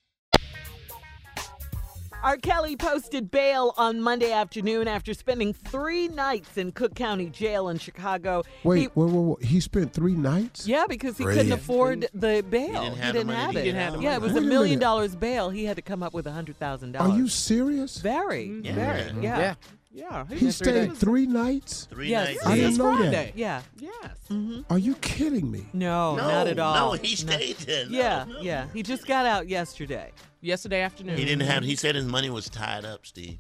[2.25, 2.37] R.
[2.37, 7.79] Kelly posted bail on Monday afternoon after spending three nights in Cook County Jail in
[7.79, 8.45] Chicago.
[8.63, 9.45] Wait, He- wait, wait, wait.
[9.45, 10.69] He spent three nights?
[10.69, 11.37] yeah, because he Great.
[11.39, 12.67] couldn't afford the bail.
[12.83, 13.65] He didn't have didn't the money have to it.
[13.65, 14.01] get out.
[14.03, 15.51] yeah, it was Wait a a million dollars bail.
[15.51, 17.99] He had to come up with a hundred thousand Are you serious?
[17.99, 18.75] very, Yeah.
[18.75, 19.23] very?
[19.23, 19.39] Yeah.
[19.39, 19.55] Yeah.
[19.95, 20.25] Yeah.
[20.27, 21.87] He stayed three nights?
[21.91, 22.29] Three Yes.
[22.29, 22.47] nights.
[22.47, 23.11] I didn't It's know Friday.
[23.11, 23.37] that.
[23.39, 23.63] Yeah.
[23.79, 23.93] Yes.
[24.31, 24.61] Mm-hmm.
[24.71, 25.67] Are you kidding me?
[25.75, 26.75] No, no, not at all.
[26.75, 27.85] No, he stayed there.
[27.89, 28.41] No, yeah, no.
[28.41, 28.67] yeah.
[28.73, 30.13] He just got out yesterday.
[30.41, 31.19] Yesterday afternoon.
[31.19, 31.63] He didn't have.
[31.63, 33.39] He said his money was tied up, Steve.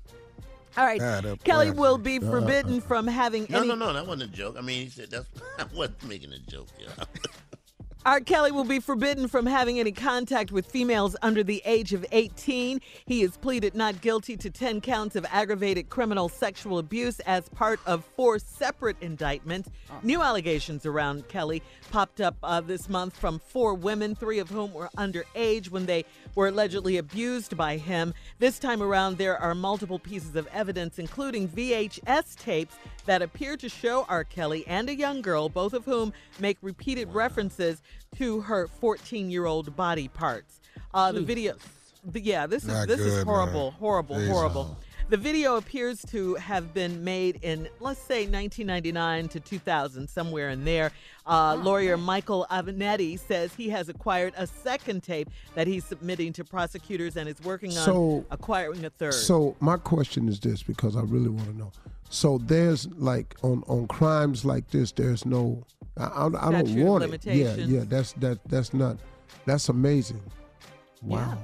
[0.77, 1.01] All right.
[1.01, 1.81] Tied up Kelly where?
[1.81, 2.81] will be Uh, forbidden uh, uh.
[2.81, 3.69] from having No, any.
[3.69, 4.57] no, no, that wasn't a joke.
[4.59, 5.27] I mean, he said that's.
[5.59, 6.69] I wasn't making a joke.
[6.79, 7.05] Yeah.
[8.05, 8.19] R.
[8.19, 12.81] Kelly will be forbidden from having any contact with females under the age of 18.
[13.07, 17.79] He has pleaded not guilty to 10 counts of aggravated criminal sexual abuse as part
[17.87, 19.71] of four separate indictments.
[20.03, 24.73] New allegations around Kelly popped up uh, this month from four women, three of whom
[24.75, 28.15] were underage when they were allegedly abused by him.
[28.41, 32.75] This time around, there are multiple pieces of evidence, including VHS tapes
[33.07, 34.25] that appear to show R.
[34.25, 37.83] Kelly and a young girl, both of whom make repeated references
[38.17, 40.61] to her 14 year old body parts.
[40.95, 41.55] Uh, the video,
[42.05, 43.81] the, yeah, this is this is horrible, man.
[43.81, 44.65] horrible, Please, horrible.
[44.65, 44.77] no.
[45.09, 50.65] The video appears to have been made in, let's say, 1999 to 2000, somewhere in
[50.65, 50.91] there.
[51.27, 56.45] Uh, lawyer Michael Avenatti says he has acquired a second tape that he's submitting to
[56.45, 59.13] prosecutors and is working on So- acquiring a third.
[59.13, 61.73] So my question is this because I really want to know.
[62.13, 65.65] So there's like on on crimes like this, there's no.
[65.97, 67.25] I, I, I don't want it.
[67.25, 67.85] Yeah, yeah.
[67.87, 68.39] That's that.
[68.47, 68.99] That's not.
[69.47, 70.23] That's amazing.
[71.01, 71.39] Wow.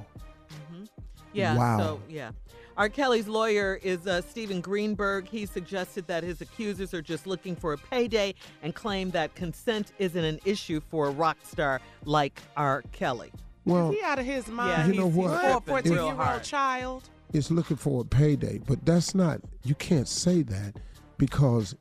[1.33, 1.57] Yeah.
[1.57, 1.79] Wow.
[1.79, 2.31] So yeah.
[2.77, 2.87] R.
[2.87, 5.27] Kelly's lawyer is uh, Stephen Greenberg.
[5.27, 9.91] He suggested that his accusers are just looking for a payday and claim that consent
[9.97, 12.83] isn't an issue for a rock star like R.
[12.91, 13.31] Kelly.
[13.65, 14.69] Well, Is he out of his mind?
[14.69, 15.41] Yeah, you know he's, what?
[15.45, 17.09] He's a 14 year old child.
[17.33, 19.41] Is looking for a payday, but that's not.
[19.63, 20.75] You can't say that
[21.17, 21.75] because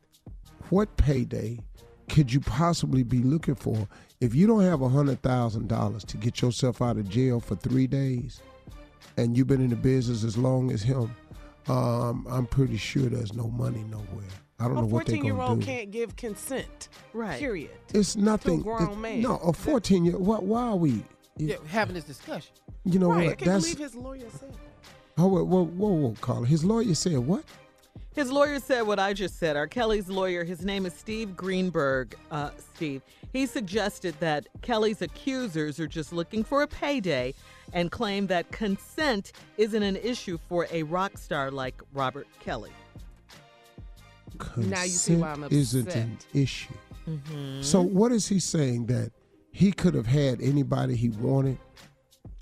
[0.71, 1.59] what payday
[2.09, 3.87] could you possibly be looking for
[4.21, 7.55] if you don't have a hundred thousand dollars to get yourself out of jail for
[7.57, 8.41] three days,
[9.17, 11.15] and you've been in the business as long as him?
[11.69, 14.25] Um, I'm pretty sure there's no money nowhere.
[14.59, 15.67] I don't A know what they're 14 year gonna old do.
[15.67, 16.89] can't give consent.
[17.13, 17.39] Right.
[17.39, 17.71] Period.
[17.95, 18.63] It's nothing.
[18.63, 19.21] grown man.
[19.21, 20.19] No, a 14 year.
[20.19, 21.05] Why, why are we?
[21.37, 22.53] Yeah, having this discussion.
[22.85, 23.23] You know right.
[23.23, 23.39] I what?
[23.39, 23.65] can't That's.
[23.65, 24.57] believe his lawyer said.
[25.19, 26.47] Oh, whoa, whoa, whoa, whoa, Carla.
[26.47, 27.45] His lawyer said what?
[28.15, 29.57] His lawyer said what I just said.
[29.57, 29.67] R.
[29.67, 32.17] Kelly's lawyer, his name is Steve Greenberg.
[32.31, 33.03] Uh, Steve.
[33.33, 37.35] He suggested that Kelly's accusers are just looking for a payday
[37.73, 42.73] and claim that consent isn't an issue for a rock star like Robert Kelly.
[44.57, 46.75] Now you see why I'm Consent isn't an issue.
[47.09, 47.63] Mm-hmm.
[47.63, 49.11] So what is he saying that
[49.51, 51.59] he could have had anybody he wanted?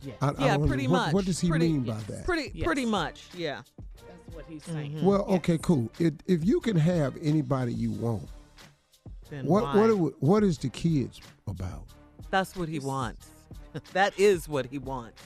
[0.03, 0.13] Yeah.
[0.21, 1.13] I, I yeah, don't- pretty what, much.
[1.15, 2.25] What does he Pretty- mean by that?
[2.25, 2.65] Pretty, Yes.
[2.67, 3.25] pretty much.
[3.35, 3.63] Yeah.
[3.97, 4.93] That's what he's saying.
[4.93, 5.07] Mm-hmm.
[5.07, 5.91] Well, okay, cool.
[5.99, 8.29] If, if you can have anybody you want,
[9.31, 9.75] Then what why?
[9.81, 11.85] what are- what is the kids about?
[12.31, 13.29] That's what he wants.
[13.93, 15.23] that is what he wants.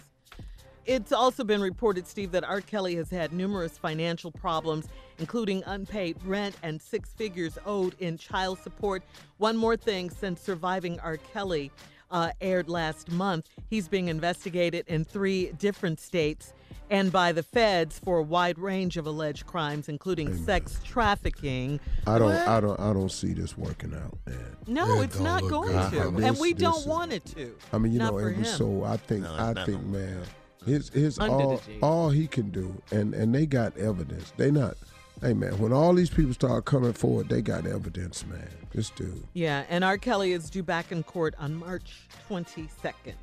[0.87, 2.61] It's also been reported, Steve, that R.
[2.61, 4.89] Kelly has had numerous financial problems,
[5.19, 9.03] including unpaid rent and six figures owed in child support.
[9.37, 11.17] One more thing since surviving R.
[11.19, 11.71] Kelly
[12.11, 16.53] uh, aired last month, he's being investigated in three different states
[16.91, 21.79] and by the feds for a wide range of alleged crimes, including sex trafficking.
[22.07, 24.57] I don't I don't I don't see this working out, man.
[24.67, 27.55] No, it's not going I- to, I mean, and we don't is- want it to.
[27.73, 28.45] I mean, you Not know, for and him.
[28.45, 30.23] so I think No, I think, no man,
[30.67, 34.33] his his Under all all he can do, and and they got evidence.
[34.37, 34.77] They not,
[35.21, 38.49] hey man, when all these people start coming forward, they got evidence, man.
[38.73, 39.99] This dude, Yeah, and R.
[39.99, 42.93] Kelly is due back in court on March 22nd.
[43.05, 43.15] they All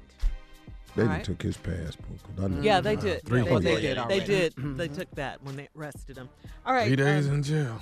[0.95, 1.23] done right.
[1.23, 2.19] took his passport.
[2.61, 3.23] Yeah, they did.
[3.23, 3.81] Three They, they days.
[3.81, 4.09] did.
[4.09, 4.55] They did.
[4.55, 4.77] Mm-hmm.
[4.77, 6.27] They took that when they arrested him.
[6.65, 6.87] All right.
[6.87, 7.81] Three days um, in jail.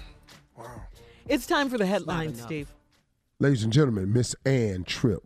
[0.58, 0.82] Wow.
[1.28, 2.42] It's time for the headlines.
[2.42, 2.72] Steve.
[3.40, 5.24] Ladies and gentlemen, Miss Ann Tripp.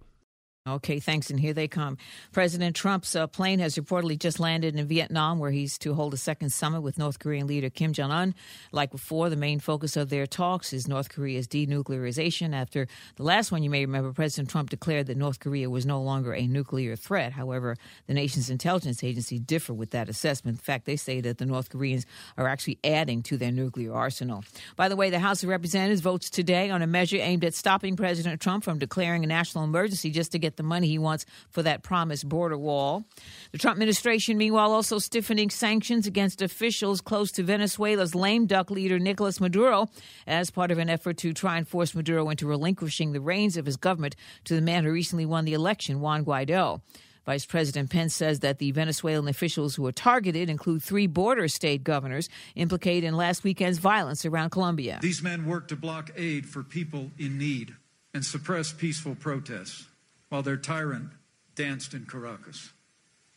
[0.70, 1.30] Okay, thanks.
[1.30, 1.98] And here they come.
[2.32, 6.18] President Trump's uh, plane has reportedly just landed in Vietnam, where he's to hold a
[6.18, 8.36] second summit with North Korean leader Kim Jong un.
[8.72, 12.54] Like before, the main focus of their talks is North Korea's denuclearization.
[12.54, 16.02] After the last one, you may remember, President Trump declared that North Korea was no
[16.02, 17.34] longer a nuclear threat.
[17.34, 17.76] However,
[18.08, 20.58] the nation's intelligence agency differ with that assessment.
[20.58, 22.06] In fact, they say that the North Koreans
[22.38, 24.44] are actually adding to their nuclear arsenal.
[24.76, 27.96] By the way, the House of Representatives votes today on a measure aimed at stopping
[27.96, 31.64] President Trump from declaring a national emergency just to get the money he wants for
[31.64, 33.06] that promised border wall.
[33.52, 39.00] The Trump administration, meanwhile, also stiffening sanctions against officials close to Venezuela's lame duck leader
[39.00, 39.88] Nicolas Maduro
[40.28, 43.66] as part of an effort to try and force Maduro into relinquishing the reins of
[43.66, 46.82] his government to the man who recently won the election, Juan Guaido.
[47.26, 51.84] Vice President Pence says that the Venezuelan officials who are targeted include three border state
[51.84, 54.98] governors implicated in last weekend's violence around Colombia.
[55.02, 57.76] These men work to block aid for people in need
[58.14, 59.89] and suppress peaceful protests
[60.30, 61.12] while their tyrant
[61.56, 62.72] danced in Caracas.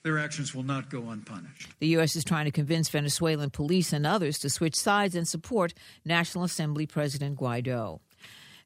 [0.02, 1.68] Their actions will not go unpunished.
[1.78, 2.16] The U.S.
[2.16, 5.74] is trying to convince Venezuelan police and others to switch sides and support
[6.04, 8.00] National Assembly President Guaido.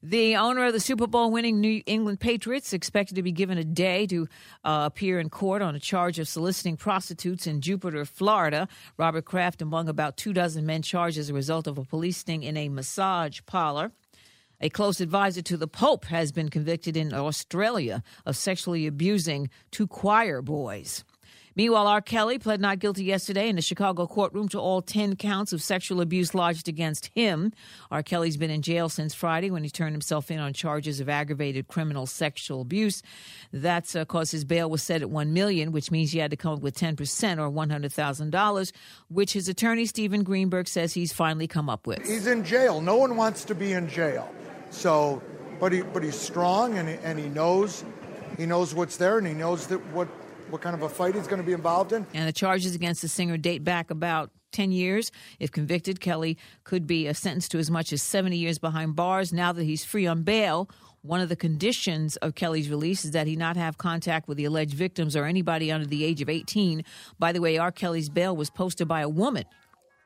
[0.01, 3.63] The owner of the Super Bowl winning New England Patriots expected to be given a
[3.63, 4.27] day to
[4.63, 8.67] uh, appear in court on a charge of soliciting prostitutes in Jupiter, Florida.
[8.97, 12.43] Robert Kraft among about two dozen men charged as a result of a police sting
[12.43, 13.91] in a massage parlor.
[14.59, 19.85] A close advisor to the Pope has been convicted in Australia of sexually abusing two
[19.85, 21.03] choir boys.
[21.57, 22.01] Meanwhile, R.
[22.01, 26.01] Kelly pled not guilty yesterday in the Chicago courtroom to all 10 counts of sexual
[26.01, 27.51] abuse lodged against him.
[27.89, 28.03] R.
[28.03, 31.67] Kelly's been in jail since Friday when he turned himself in on charges of aggravated
[31.67, 33.01] criminal sexual abuse.
[33.51, 36.37] That's uh, because his bail was set at 1 million, which means he had to
[36.37, 36.93] come up with 10%
[37.39, 38.71] or $100,000,
[39.09, 42.05] which his attorney, Stephen Greenberg, says he's finally come up with.
[42.05, 42.81] He's in jail.
[42.81, 44.31] No one wants to be in jail.
[44.69, 45.21] So,
[45.59, 47.83] but he but he's strong and he, and he knows
[48.37, 50.07] he knows what's there and he knows that what
[50.49, 52.05] what kind of a fight he's going to be involved in.
[52.13, 55.11] And the charges against the singer date back about 10 years.
[55.39, 59.33] If convicted, Kelly could be sentenced to as much as 70 years behind bars.
[59.33, 60.69] Now that he's free on bail,
[61.01, 64.45] one of the conditions of Kelly's release is that he not have contact with the
[64.45, 66.83] alleged victims or anybody under the age of 18.
[67.19, 67.71] By the way, R.
[67.71, 69.45] Kelly's bail was posted by a woman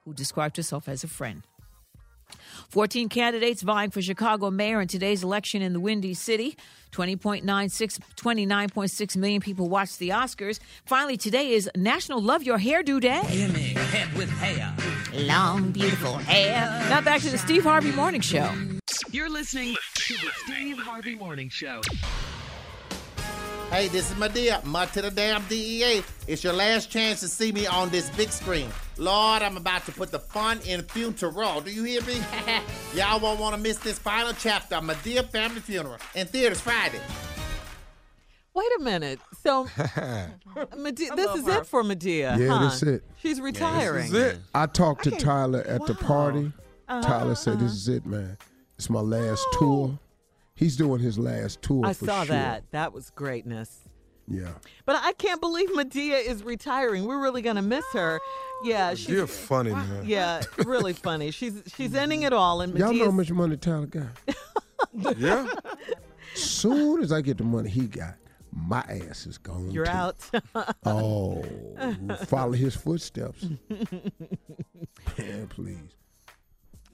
[0.05, 1.45] who described herself as a friend.
[2.69, 6.57] 14 candidates vying for Chicago mayor in today's election in the Windy City.
[6.91, 10.59] 20.96, 29.6 million people watched the Oscars.
[10.85, 13.21] Finally, today is National Love Your Hairdo Day.
[13.31, 14.75] Gimme head with hair.
[15.13, 16.67] Long, beautiful hair.
[16.89, 18.49] Now back to the Steve Harvey Morning Show.
[19.11, 21.81] You're listening to the Steve Harvey Morning Show.
[23.71, 26.03] Hey, this is Madea, mud to the damn DEA.
[26.27, 28.69] It's your last chance to see me on this big screen.
[28.97, 31.61] Lord, I'm about to put the fun in funeral.
[31.61, 32.21] Do you hear me?
[32.93, 36.99] Y'all won't want to miss this final chapter of Madea Family Funeral in theaters Friday.
[38.53, 39.21] Wait a minute.
[39.41, 42.37] So, Madea, this is it for Madea.
[42.37, 42.63] Yeah, huh?
[42.63, 43.05] that's it.
[43.21, 44.11] She's retiring.
[44.53, 46.51] I talked to Tyler at the party.
[46.89, 48.37] Uh-huh, Tyler said, "This is it, man.
[48.77, 49.97] It's my last tour."
[50.61, 51.85] He's doing his last tour.
[51.87, 52.35] I for saw sure.
[52.35, 52.63] that.
[52.69, 53.79] That was greatness.
[54.27, 54.53] Yeah.
[54.85, 57.05] But I can't believe Madea is retiring.
[57.05, 58.21] We're really gonna miss her.
[58.63, 60.03] Yeah, she's You're funny, man.
[60.05, 61.31] yeah, really funny.
[61.31, 64.05] She's she's ending it all, and Y'all know how much money Tyler got?
[65.17, 65.47] yeah.
[66.35, 68.15] Soon as I get the money he got,
[68.53, 69.71] my ass is gone.
[69.71, 69.91] you're too.
[69.91, 70.29] out.
[70.85, 71.43] Oh,
[72.27, 73.47] follow his footsteps.
[75.17, 75.95] yeah, please.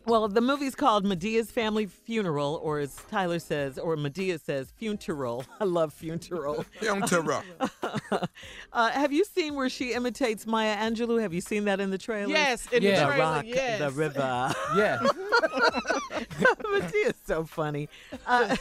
[0.08, 5.44] Well, the movie's called Madea's Family Funeral, or as Tyler says, or Madea says, funeral.
[5.60, 6.64] I love funeral.
[6.80, 7.44] Funeral.
[8.72, 11.22] uh, have you seen where she imitates Maya Angelou?
[11.22, 12.32] Have you seen that in the trailer?
[12.32, 13.80] Yes, in the the trailer, rock, yes.
[13.80, 14.54] the river.
[14.78, 15.00] Yeah.
[16.72, 17.90] Madea's so funny.
[18.26, 18.56] Uh,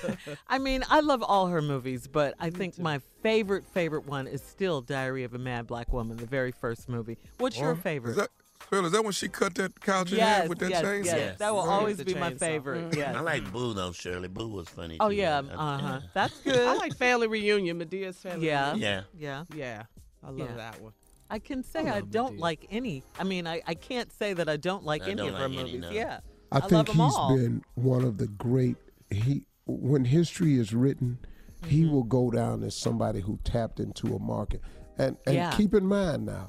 [0.49, 4.43] I mean, I love all her movies, but I think my favorite, favorite one is
[4.43, 7.19] still Diary of a Mad Black Woman, the very first movie.
[7.39, 8.17] What's your favorite?
[8.17, 8.31] That,
[8.71, 11.05] Phil, is that when she cut that couch in Yes, half with that yes, chainsaw?
[11.05, 11.39] yes.
[11.39, 11.73] That will Right.
[11.73, 12.39] always The be my chainsaw.
[12.39, 12.97] favorite.
[12.97, 13.15] Yes.
[13.17, 14.29] I like Boo though, Shirley.
[14.29, 14.97] Boo was funny.
[15.01, 15.15] Oh too.
[15.17, 16.01] yeah, uh huh.
[16.15, 16.67] That's good.
[16.67, 18.73] I like Family Reunion, Madea's Family Yeah.
[18.73, 19.05] Reunion.
[19.17, 19.45] Yeah.
[19.55, 19.57] Yeah.
[19.57, 19.83] Yeah,
[20.25, 20.57] I love Yeah.
[20.57, 20.93] that one.
[21.29, 23.03] I can say I, don't like any.
[23.19, 25.49] I mean, I, I can't say that I don't like I any don't of her
[25.49, 25.81] like any, movies.
[25.81, 25.91] no.
[25.91, 26.21] Yeah.
[26.53, 27.37] I, love think 'em he's all.
[27.37, 28.77] been one of the great.
[29.11, 31.19] He when history is written,
[31.67, 31.91] he Mm-hmm.
[31.93, 34.61] will go down as somebody who tapped into a market.
[34.99, 35.51] And and Yeah.
[35.57, 36.47] keep in mind now,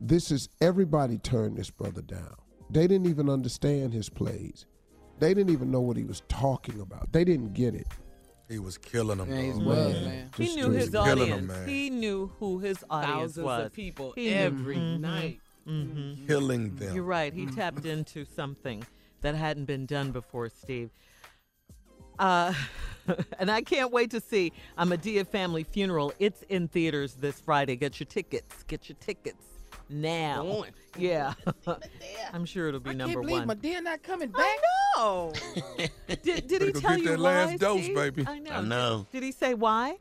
[0.00, 2.34] this is everybody turned this brother down.
[2.70, 4.66] They didn't even understand his plays.
[5.18, 7.12] They didn't even know what he was talking about.
[7.12, 7.86] They didn't get it.
[8.48, 9.30] He was killing them.
[9.30, 9.66] Yeah, he's Man.
[10.04, 10.30] man.
[10.36, 11.48] He knew his killing 'em, audience.
[11.48, 11.68] man.
[11.68, 13.66] he knew who his audience Thousands was.
[13.66, 15.00] of people He knew- every Mhm.
[15.00, 15.40] night.
[15.66, 16.26] Mhm.
[16.26, 16.94] Killing them.
[16.94, 17.32] You're right.
[17.32, 18.82] He tapped into something
[19.20, 20.90] that hadn't been done before, Steve.
[22.18, 22.52] Uh,
[23.38, 26.12] and I can't wait to see a Madea family funeral.
[26.18, 27.76] It's in theaters this Friday.
[27.76, 28.62] Get your tickets.
[28.64, 29.49] Get your tickets
[29.90, 30.46] now.
[30.46, 30.66] On.
[30.98, 31.34] Yeah.
[32.32, 33.58] I'm sure it'll be I number can't believe one.
[33.58, 34.58] Madea not coming back.
[34.96, 35.32] No.
[36.08, 37.24] did did he Better go tell get you that why?
[37.24, 37.94] last dose, Steve?
[37.94, 38.24] baby.
[38.26, 38.50] I know.
[38.50, 39.06] I know.
[39.12, 39.98] Did he say why?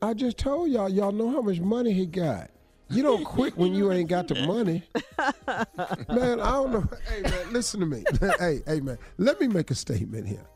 [0.00, 2.50] I just told y'all, y'all know how much money he got.
[2.90, 4.82] You don't quit when you ain't got the money.
[6.08, 6.88] man, I don't know.
[7.06, 8.04] Hey, man, listen to me.
[8.38, 10.46] hey, hey, man, let me make a statement here.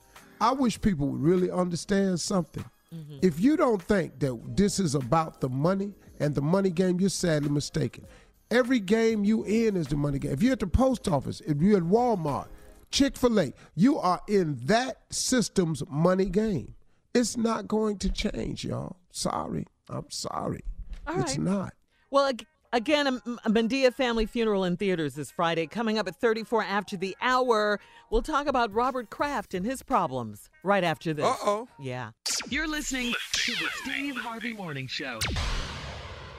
[0.41, 2.65] I wish people would really understand something.
[2.95, 3.19] Mm-hmm.
[3.23, 7.11] If you don't think that this is about the money and the money game, you're
[7.11, 8.07] sadly mistaken.
[8.53, 10.33] Every game you in is the money game.
[10.33, 12.49] If you're at the post office, if you're at Walmart,
[12.91, 16.75] Chick fil A, you are in that system's money game.
[17.15, 18.97] It's not going to change, y'all.
[19.11, 19.67] Sorry.
[19.89, 20.61] I'm sorry.
[21.07, 21.41] All it's right.
[21.41, 21.73] not.
[22.11, 22.31] Well,
[22.75, 25.67] again, um, a, a Madea family funeral in theaters this Friday.
[25.67, 27.81] Coming up at 34 after the hour,
[28.11, 31.25] we'll talk about Robert Kraft and his problems right after this.
[31.25, 31.69] Uh-oh.
[31.81, 32.11] Yeah.
[32.51, 35.19] You're listening to the Steve Harvey Morning Show.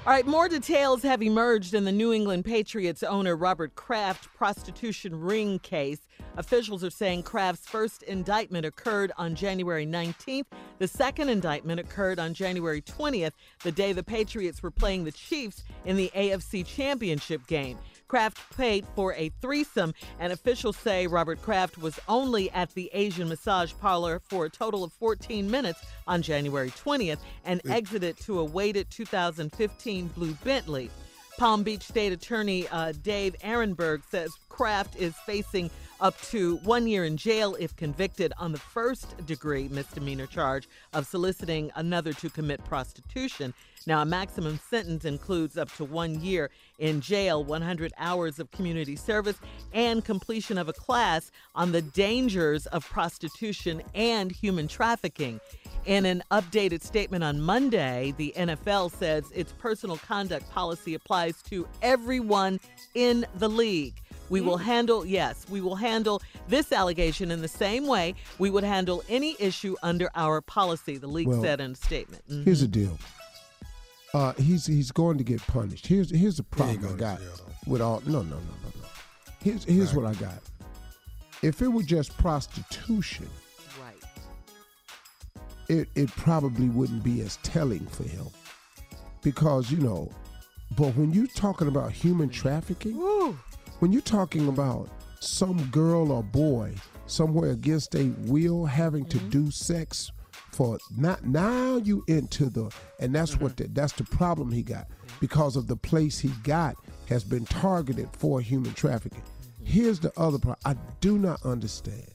[0.06, 5.18] All right, more details have emerged in the New England Patriots owner Robert Kraft prostitution
[5.18, 6.10] ring case.
[6.36, 10.48] Officials are saying Kraft's first indictment occurred on January 19th.
[10.80, 13.32] The second indictment occurred on January 20th,
[13.64, 17.78] the day the Patriots were playing the Chiefs in the AFC Championship game.
[18.14, 23.28] Kraft paid for a threesome, and officials say Robert Kraft was only at the Asian
[23.28, 28.44] massage parlor for a total of 14 minutes on January 20th and exited to a
[28.44, 30.92] weighted 2015 blue Bentley.
[31.40, 35.72] Palm Beach State Attorney uh, Dave Aronberg says Kraft is facing
[36.04, 41.08] up to one year in jail if convicted on the first degree misdemeanor charge of
[41.08, 43.54] soliciting another to commit prostitution.
[43.88, 48.98] Now, a maximum sentence includes up to one year in jail, 100 hours of community
[48.98, 49.38] service,
[49.74, 55.40] and completion of a class on the dangers of prostitution and human trafficking.
[55.86, 61.68] In an updated statement on Monday, the NFL says its personal conduct policy applies to
[61.82, 62.60] everyone
[62.94, 63.96] in the league.
[64.30, 68.64] We will handle, yes, we will handle this allegation in the same way we would
[68.64, 72.24] handle any issue under our policy, the league Well, said in a statement.
[72.30, 72.46] Mhm.
[72.46, 72.98] Here's the deal.
[74.14, 75.88] Uh, he's he's going to get punished.
[75.88, 77.20] Here's here's the problem I got
[77.68, 78.02] with all.
[78.06, 78.88] No, no, no, no, no.
[79.42, 80.40] Here's here's what I got.
[81.42, 83.28] If it were just prostitution,
[83.82, 83.96] Right.
[85.68, 88.28] it, it probably wouldn't be as telling for him.
[89.22, 90.10] Because, you know,
[90.78, 92.96] but when you're talking about human trafficking,
[93.80, 96.74] when you're talking about some girl or boy
[97.06, 99.30] somewhere against their will having to mm-hmm.
[99.30, 100.12] do sex
[100.52, 103.74] for not now you into the and that's what mm-hmm.
[103.74, 105.16] the, that's the problem he got mm-hmm.
[105.20, 106.76] because of the place he got
[107.08, 109.24] has been targeted for human trafficking.
[109.64, 112.08] Here's the other part I do not understand.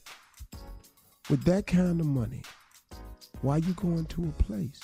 [1.30, 2.42] With that kind of money,
[3.42, 4.80] why you going to a place?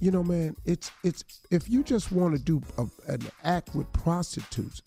[0.00, 3.90] You know, man, it's it's if you just want to do a, an act with
[3.92, 4.82] prostitutes,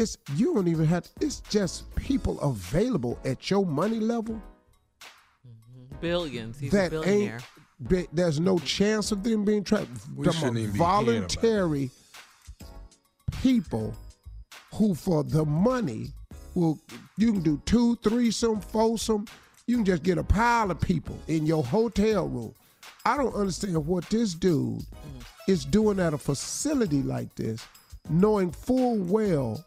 [0.00, 1.08] it's you don't even have.
[1.20, 4.40] It's just people available at your money level
[5.46, 5.96] mm-hmm.
[6.00, 6.58] Billions.
[6.58, 7.34] He's a that billionaire.
[7.34, 7.88] ain't.
[7.88, 8.64] Be, there's no mm-hmm.
[8.66, 9.88] chance of them being trapped.
[10.14, 11.40] We Them shouldn't are even be hearing about it.
[11.40, 11.90] voluntary
[13.42, 13.94] people
[14.74, 16.08] who, for the money,
[16.54, 16.78] will
[17.16, 19.26] you can do two, three, some, four, some.
[19.66, 22.54] You can just get a pile of people in your hotel room.
[23.04, 24.84] I don't understand what this dude mm.
[25.46, 27.64] is doing at a facility like this,
[28.08, 29.64] knowing full well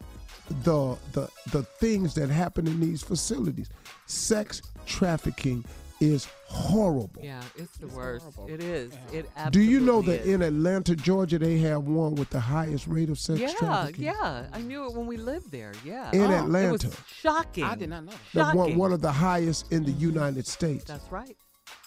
[0.49, 3.69] the the the things that happen in these facilities.
[4.07, 5.63] Sex trafficking
[6.01, 7.21] is horrible.
[7.23, 8.25] Yeah, it's the worst.
[8.49, 8.91] It is.
[9.13, 10.33] It absolutely Do you know absolutely that is.
[10.35, 14.03] in Atlanta, Georgia, they have one with the highest rate of sex Yeah, trafficking?
[14.03, 14.11] yeah.
[14.21, 14.45] yeah.
[14.51, 15.71] I knew it when we lived there.
[15.85, 16.09] Yeah.
[16.11, 16.87] In Oh, It Atlanta.
[16.89, 17.63] was shocking.
[17.63, 18.11] I did not know.
[18.33, 18.77] The one, Shocking.
[18.77, 20.83] one of the highest in the United States.
[20.83, 21.37] That's right.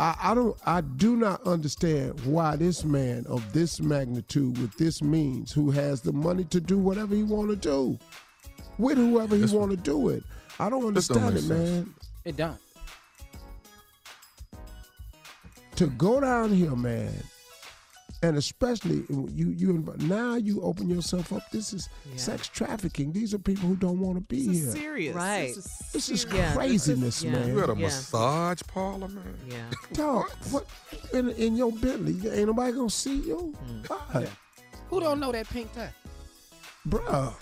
[0.00, 5.02] I, I don't I do not understand why this man of this magnitude with this
[5.02, 7.98] means who has the money to do whatever he want to do
[8.78, 10.22] with whoever he want to do it.
[10.58, 11.86] I don't This don't understand it, make sense.
[11.86, 11.94] man.
[12.24, 12.58] It don't.
[15.76, 17.12] To go down here, man,
[18.22, 21.42] and especially you you now you open yourself up.
[21.50, 23.12] This is sex trafficking.
[23.12, 24.52] These are people who don't want to be here.
[24.52, 24.68] This here.
[24.68, 25.14] is serious.
[25.14, 25.54] Right.
[25.54, 26.54] This is, This is serious.
[26.54, 27.32] craziness, yeah.
[27.32, 27.48] man.
[27.48, 27.82] You at a Yeah.
[27.88, 29.34] massage parlor, man?
[29.46, 29.56] Yeah.
[29.92, 30.66] Dog, what
[31.12, 32.26] in, in your Bentley?
[32.30, 33.86] Ain't nobody gonna see you, Mm.
[33.86, 34.30] God,
[34.88, 35.92] Who don't know that pink tie?
[36.88, 37.34] bruh.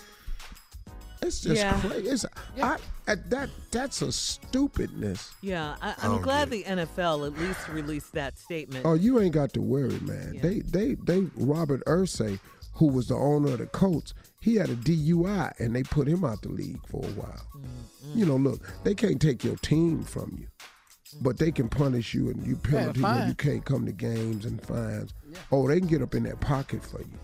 [1.25, 1.81] It's just Yeah.
[1.81, 2.09] crazy.
[2.09, 2.27] It's,
[2.63, 5.33] I, at that that's a stupidness.
[5.41, 8.85] Yeah, I, I I'm don't glad the NFL at least released that statement.
[8.87, 10.33] Oh, you ain't got to worry, man.
[10.35, 10.43] Yeah.
[10.43, 12.39] They they they Robert Irsay,
[12.75, 16.25] who was the owner of the Colts, he had a DUI and they put him
[16.25, 17.47] out the league for a while.
[17.57, 18.19] Mm-hmm.
[18.19, 20.47] You know, look, they can't take your team from you.
[21.23, 23.29] But they can punish you and you penalty when fine.
[23.29, 25.15] you can't come to games and fines.
[25.53, 27.19] Oh, they can get up in that pocket for you.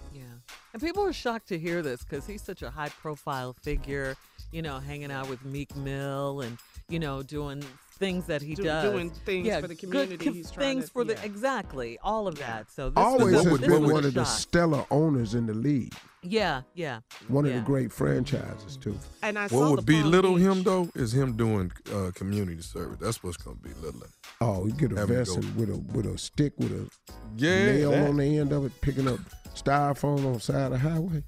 [0.72, 0.74] Yeah.
[0.74, 4.16] And people were shocked to hear this because he's such a high profile figure,
[4.52, 6.58] you know, hanging out with Meek Mill and,
[6.88, 7.62] you know, doing
[7.98, 8.90] things that he Do- does.
[8.92, 11.98] doing things yeah, for the good community co- he's trying things to- for the exactly
[12.02, 12.70] all of that.
[12.72, 15.94] So this Always was, has been one of the stellar owners in the league.
[16.22, 17.00] Yeah, yeah.
[17.28, 18.98] One of the great franchises too.
[19.22, 20.44] And I What saw would belittle Beach.
[20.46, 22.98] him though is him doing uh, community service.
[23.00, 24.10] That's what's gonna belittle him.
[24.40, 26.90] Oh, you get a Having to vest with a with a stick with a
[27.36, 28.08] Yeah, nail that.
[28.08, 29.18] on the end of it, picking up
[29.62, 31.22] styrofoam on the side of the highway.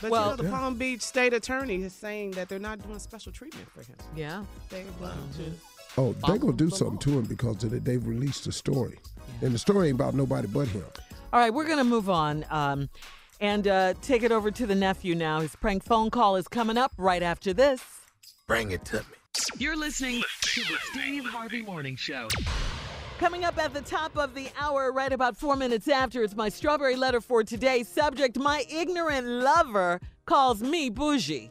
[0.00, 2.98] But Well- you know, the Palm Beach state attorney is saying that they're not doing
[2.98, 3.96] special treatment for him.
[4.16, 4.44] Yeah.
[4.70, 5.52] They're going to.
[5.98, 8.98] Oh, they're gonna do something to him because of the, they've released a story,
[9.42, 10.84] and the story ain't about nobody but him.
[11.32, 12.88] All right, we're going to move on um,
[13.40, 15.40] and uh, take it over to the nephew now.
[15.40, 17.82] His prank phone call is coming up right after this.
[18.46, 19.02] Bring it to me.
[19.58, 22.28] You're listening to the Steve Harvey Morning Show.
[23.20, 26.48] Coming up at the top of the hour, right about four minutes after, it's my
[26.48, 27.82] strawberry letter for today.
[27.82, 31.50] Subject My ignorant lover calls me bougie.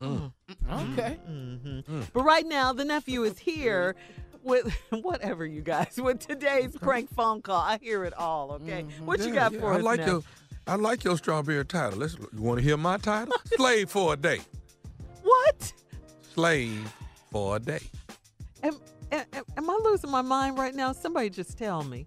[0.00, 1.18] Okay.
[1.28, 2.02] Mm-hmm.
[2.12, 3.96] But right now, the nephew is here
[4.44, 4.72] with
[5.02, 7.60] whatever you guys with today's prank phone call.
[7.60, 8.52] I hear it all.
[8.52, 9.58] Okay, what you got yeah.
[9.58, 9.82] for I us?
[9.82, 10.06] like Neff?
[10.06, 10.22] your
[10.68, 11.98] I like your strawberry title.
[11.98, 13.34] Let's you want to hear my title?
[13.56, 14.38] Slave for a day.
[15.24, 15.72] what?
[16.32, 16.92] Slave
[17.32, 17.80] for a day.
[18.62, 18.78] Am,
[19.12, 19.24] am,
[19.56, 20.92] am I losing my mind right now?
[20.92, 22.06] Somebody just tell me.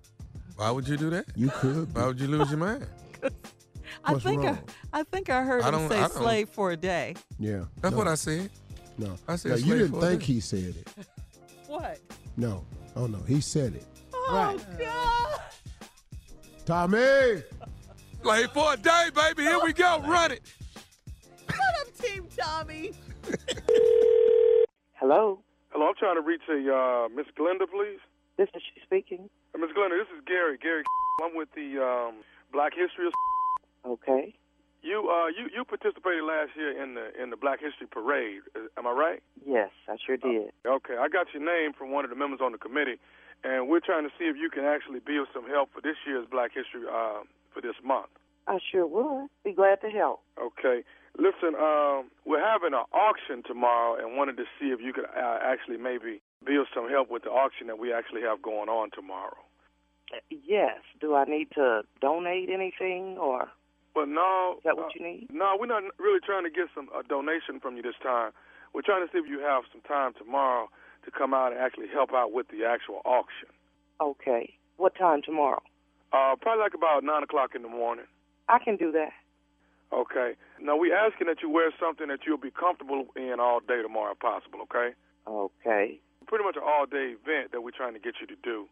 [0.56, 1.26] Why would you do that?
[1.36, 1.94] You could.
[1.96, 2.86] Why would you lose your mind?
[4.04, 4.60] I What's think I, wrong?
[4.94, 7.16] I think I heard I him don't- say don't- slave for a day.
[7.40, 8.50] Yeah, That's no, what I said.
[8.98, 10.26] No, I said no, you slave didn't for a think day.
[10.26, 10.88] he said it.
[11.68, 12.00] What?
[12.36, 13.86] No, oh no, he said it.
[14.14, 15.40] Oh God!
[16.66, 17.44] Tommy,
[18.24, 19.44] Slave for a day, baby.
[19.44, 20.00] Here we go.
[20.08, 20.42] Run it.
[21.46, 22.92] What up, Team Tommy?
[24.94, 25.42] Hello.
[25.72, 25.88] Hello.
[25.88, 28.00] I'm trying to reach a uh, Miss Glenda, please.
[28.38, 29.30] This is she speaking.
[29.54, 30.58] Uh, Miss Glenda, this is Gary.
[30.58, 30.84] Gary.
[31.24, 33.10] I'm with the um, Black History.
[33.86, 34.34] Okay.
[34.82, 38.42] You uh, you you participated last year in the in the Black History Parade.
[38.56, 39.22] Uh, Am I right?
[39.46, 40.52] Yes, I sure did.
[40.66, 40.96] Okay.
[40.98, 42.96] I got your name from one of the members on the committee,
[43.44, 45.98] and we're trying to see if you can actually be of some help for this
[46.08, 48.08] year's Black History uh, for this month.
[48.48, 49.28] I sure would.
[49.44, 50.22] Be glad to help.
[50.42, 50.84] Okay.
[51.18, 55.40] Listen, um, we're having an auction tomorrow, and wanted to see if you could uh,
[55.42, 58.90] actually maybe be of some help with the auction that we actually have going on
[58.92, 59.38] tomorrow.
[60.30, 60.80] Yes.
[61.00, 63.50] Do I need to donate anything or?
[63.94, 65.28] But no, Is that what you need?
[65.32, 68.32] No, we're not really trying to get some a donation from you this time.
[68.74, 70.70] We're trying to see if you have some time tomorrow
[71.06, 73.50] to come out and actually help out with the actual auction.
[74.00, 74.54] Okay.
[74.78, 75.62] What time tomorrow?
[76.14, 78.06] Uh, probably like about nine o'clock in the morning.
[78.48, 79.12] I can do that.
[79.92, 80.34] Okay.
[80.62, 84.12] Now we're asking that you wear something that you'll be comfortable in all day tomorrow,
[84.14, 84.60] if possible.
[84.64, 84.94] Okay.
[85.28, 86.00] Okay.
[86.28, 88.68] Pretty much an all-day event that we're trying to get you to do.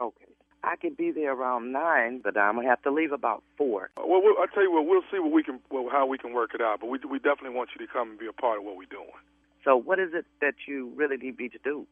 [0.00, 0.30] Okay.
[0.62, 3.90] I could be there around nine, but I'm gonna have to leave about four.
[3.96, 4.86] Uh, Well, we'll I'll tell you what.
[4.86, 6.80] We'll see what we can, well, how we can work it out.
[6.80, 8.90] But we we definitely want you to come and be a part of what we're
[8.90, 9.10] doing.
[9.64, 11.86] So what is it that you really need me to do?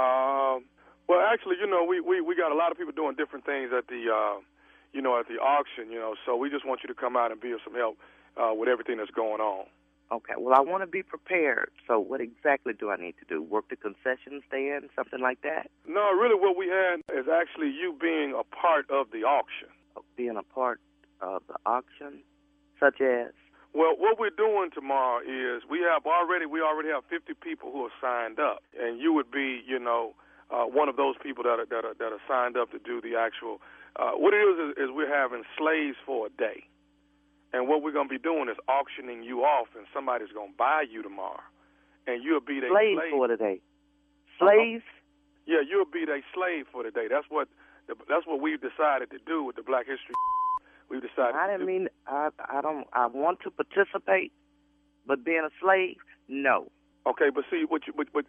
[0.00, 0.64] Um,
[1.06, 3.70] well, actually, you know, we, we, we got a lot of people doing different things
[3.76, 4.40] at the, uh,
[4.92, 7.30] you know, at the auction, you know, so we just want you to come out
[7.30, 7.98] and be of some help
[8.36, 9.66] uh, with everything that's going on.
[10.12, 10.34] Okay.
[10.38, 11.70] Well, I want to be prepared.
[11.88, 13.42] So what exactly do I need to do?
[13.42, 15.70] Work the concession stand, something like that?
[15.88, 19.68] No, really what we had is actually you being a part of the auction.
[20.16, 20.80] Being a part
[21.20, 22.20] of the auction,
[22.78, 23.32] such as?
[23.74, 27.84] Well, what we're doing tomorrow is we have already we already have 50 people who
[27.86, 30.14] are signed up, and you would be, you know,
[30.50, 33.00] uh, one of those people that are that are that are signed up to do
[33.00, 33.60] the actual.
[33.96, 36.62] Uh, what it is, is is we're having slaves for a day,
[37.54, 40.58] and what we're going to be doing is auctioning you off, and somebody's going to
[40.58, 41.46] buy you tomorrow,
[42.04, 43.12] and you'll be their Slaves slave.
[43.14, 43.62] for the day.
[43.62, 44.50] Uh-huh.
[44.50, 44.82] Slaves?
[45.46, 47.06] Yeah, you'll be their slave for today.
[47.08, 47.46] That's what
[47.86, 50.18] the, that's what we've decided to do with the Black History.
[50.90, 51.34] We've decided.
[51.34, 54.32] I to didn't mean I I don't I want to participate,
[55.06, 55.96] but being a slave,
[56.28, 56.70] no.
[57.06, 58.26] Okay, but see, what you, but, but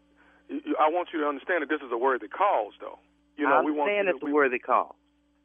[0.80, 3.00] I want you to understand that this is a worthy cause, though.
[3.38, 4.96] You know, I we want understand to, it's a worthy cause,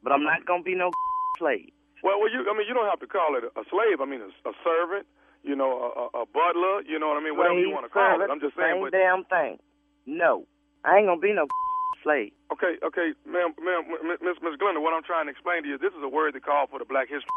[0.04, 0.38] but I'm uh-huh.
[0.38, 0.90] not gonna be no
[1.38, 1.72] slave.
[2.03, 4.01] Well, well, you, I mean, you don't have to call it a, slave.
[4.01, 5.07] I mean, a, a servant.
[5.42, 6.84] You know, a, a, a butler.
[6.84, 7.36] You know what I mean?
[7.36, 8.28] Whatever you want to call it.
[8.28, 8.76] I'm just saying.
[8.76, 9.57] Same But, damn thing.
[10.07, 10.44] No,
[10.84, 11.46] I ain't gonna be no
[12.05, 12.32] slave.
[12.53, 13.84] okay, okay, ma'am, ma'am,
[14.20, 16.66] Miss Miss Glenda, what I'm trying to explain to you, this is a worthy call
[16.66, 17.28] for the Black History,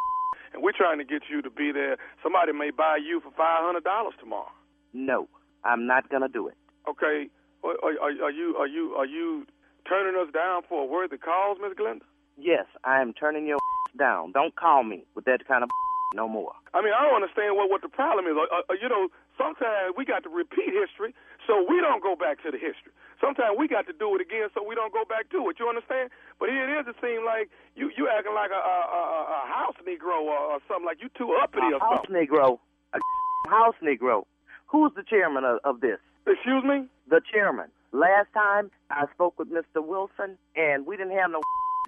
[0.54, 1.98] and we're trying to get you to be there.
[2.24, 4.52] Somebody may buy you for five hundred dollars tomorrow.
[4.94, 5.28] No,
[5.64, 6.56] I'm not gonna do it.
[6.90, 7.28] Okay,
[7.64, 7.94] are, are,
[8.28, 9.46] are you are you are you
[9.88, 12.08] turning us down for a worthy cause, Miss Glenda?
[12.40, 13.60] Yes, I am turning your
[13.98, 14.32] down.
[14.32, 15.70] Don't call me with that kind of
[16.16, 16.54] no more.
[16.74, 18.34] I mean, I don't understand what what the problem is.
[18.38, 21.14] Uh, uh, you know, sometimes we got to repeat history,
[21.46, 22.94] so we don't go back to the history.
[23.22, 25.58] Sometimes we got to do it again, so we don't go back to it.
[25.60, 26.10] You understand?
[26.40, 26.86] But here it is.
[26.90, 30.60] It seems like you you acting like a a, a, a house Negro or, or
[30.68, 32.18] something like you too uppity A or house something.
[32.18, 32.58] Negro,
[32.94, 33.00] a
[33.50, 34.26] house Negro.
[34.68, 36.02] Who's the chairman of, of this?
[36.26, 36.90] Excuse me?
[37.10, 37.70] The chairman.
[37.92, 39.86] Last time I spoke with Mr.
[39.86, 41.42] Wilson, and we didn't have no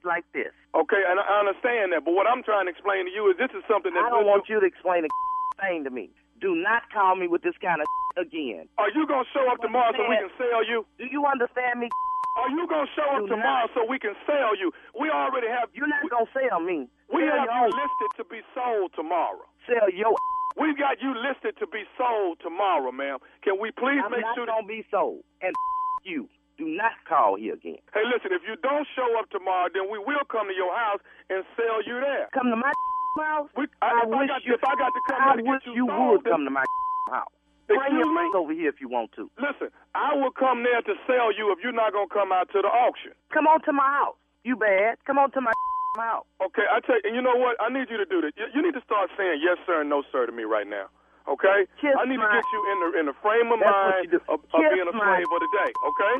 [0.05, 0.53] like this.
[0.77, 2.05] Okay, and I understand that.
[2.05, 4.29] But what I'm trying to explain to you is this is something that I don't
[4.29, 5.11] want you to explain a
[5.61, 6.09] thing to me.
[6.39, 7.87] Do not call me with this kind of
[8.21, 8.69] again.
[8.77, 10.85] Are you gonna show up tomorrow so we can sell you?
[10.97, 11.89] Do you understand me?
[12.37, 14.71] Are you gonna show up tomorrow so we can sell you?
[14.99, 15.71] We already have.
[15.73, 16.87] You're not gonna sell me.
[17.07, 19.43] We Sell have you listed to be sold tomorrow.
[19.67, 20.11] Sell your.
[20.59, 23.19] We've got you listed to be sold tomorrow, ma'am.
[23.43, 24.45] Can we please I'm make not sure?
[24.47, 25.23] gonna be sold.
[25.41, 25.55] And
[26.03, 26.27] you.
[26.57, 27.83] Do not call here again.
[27.91, 28.31] Hey, listen.
[28.31, 31.83] If you don't show up tomorrow, then we will come to your house and sell
[31.83, 32.31] you there.
[32.31, 32.71] Come to my
[33.19, 33.51] house.
[33.59, 34.55] We, I, if, I wish got, you.
[34.55, 36.63] if I got to come I to wish get you, you would come to my
[37.11, 37.31] house.
[37.67, 38.29] Bring your me?
[38.39, 39.27] over here if you want to.
[39.41, 42.61] Listen, I will come there to sell you if you're not gonna come out to
[42.61, 43.11] the auction.
[43.33, 44.15] Come on to my house.
[44.45, 45.01] You bad.
[45.03, 45.51] Come on to my
[45.97, 46.27] house.
[46.43, 47.57] Okay, I tell you, and you know what?
[47.59, 48.31] I need you to do this.
[48.37, 50.87] You, you need to start saying yes sir and no sir to me right now.
[51.25, 51.65] Okay?
[51.81, 54.39] Kiss I need to get you in the in the frame of mind of, of
[54.53, 55.71] being a slave of the day.
[55.73, 56.15] Okay?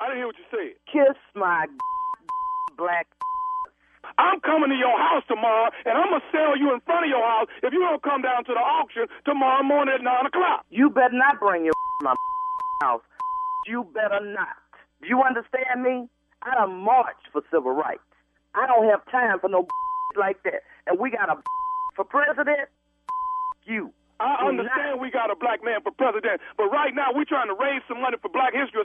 [0.00, 0.76] I didn't hear what you said.
[0.90, 1.66] Kiss my
[2.76, 3.06] black.
[4.18, 7.24] I'm coming to your house tomorrow, and I'm gonna sell you in front of your
[7.26, 10.64] house if you don't come down to the auction tomorrow morning at nine o'clock.
[10.70, 12.14] You better not bring your to my
[12.82, 13.02] house.
[13.66, 14.56] You better not.
[15.02, 16.08] Do you understand me?
[16.42, 18.04] I done marched for civil rights.
[18.54, 19.66] I don't have time for no
[20.16, 20.62] like that.
[20.86, 21.36] And we got a
[21.96, 22.68] for president.
[23.66, 23.90] You.
[24.20, 27.58] I understand we got a black man for president, but right now we're trying to
[27.58, 28.80] raise some money for Black History,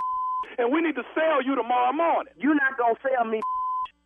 [0.57, 2.33] and we need to sell you tomorrow morning.
[2.37, 3.41] You're not gonna sell me.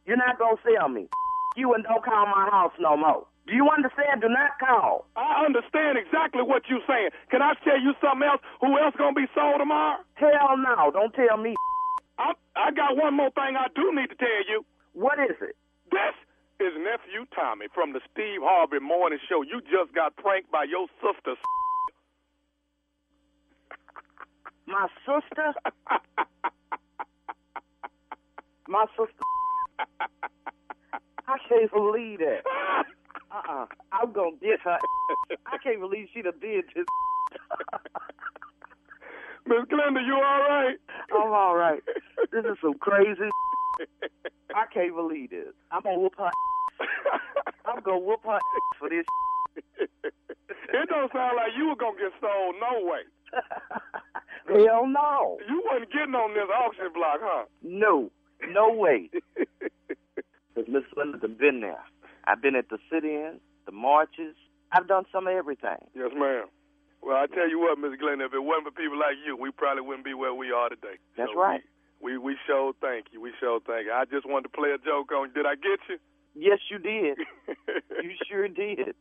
[0.06, 1.08] You're not gonna sell me.
[1.56, 3.26] You and don't call my house no more.
[3.48, 4.22] Do you understand?
[4.22, 5.06] Do not call.
[5.16, 7.10] I understand exactly what you're saying.
[7.30, 8.42] Can I tell you something else?
[8.62, 10.02] Who else gonna be sold tomorrow?
[10.16, 10.92] Hell no.
[10.92, 11.56] Don't tell me.
[12.18, 14.66] I I got one more thing I do need to tell you.
[14.94, 15.56] What is it?
[15.92, 16.16] This
[16.60, 19.44] is nephew Tommy from the Steve Harvey Morning Show.
[19.44, 21.36] You just got pranked by your sister.
[24.68, 25.54] My sister?
[28.68, 29.24] My sister?
[31.28, 32.42] I can't believe that.
[33.32, 33.66] Uh-uh.
[33.92, 34.78] I'm gonna get her.
[35.46, 36.86] I can't believe she done did this.
[39.48, 40.76] Miss Glenda, you all right?
[41.14, 41.82] I'm all right.
[42.32, 43.30] This is some crazy.
[44.56, 45.54] I can't believe this.
[45.72, 46.32] I'm gonna whoop her.
[47.66, 48.40] I'm gonna whoop her
[48.80, 49.06] for this.
[50.76, 53.04] It don't sound like you were gonna get sold no way.
[54.66, 55.38] Hell no.
[55.48, 57.46] You wasn't getting on this auction block, huh?
[57.64, 58.12] No,
[58.50, 59.10] no way.
[60.56, 61.84] Because Miss Linda's been there.
[62.26, 64.36] I've been at the sit-ins, the marches.
[64.72, 65.84] I've done some of everything.
[65.94, 66.48] Yes, ma'am.
[67.04, 69.52] Well, I tell you what, Miss Glenda, if it wasn't for people like you, we
[69.52, 70.96] probably wouldn't be where we are today.
[71.18, 71.62] That's So right.
[72.02, 73.20] We, we we sure thank you.
[73.20, 73.92] We sure thank you.
[73.94, 75.34] I just wanted to play a joke on you.
[75.34, 76.00] Did I get you?
[76.36, 77.18] Yes, you did.
[78.04, 78.96] you sure did.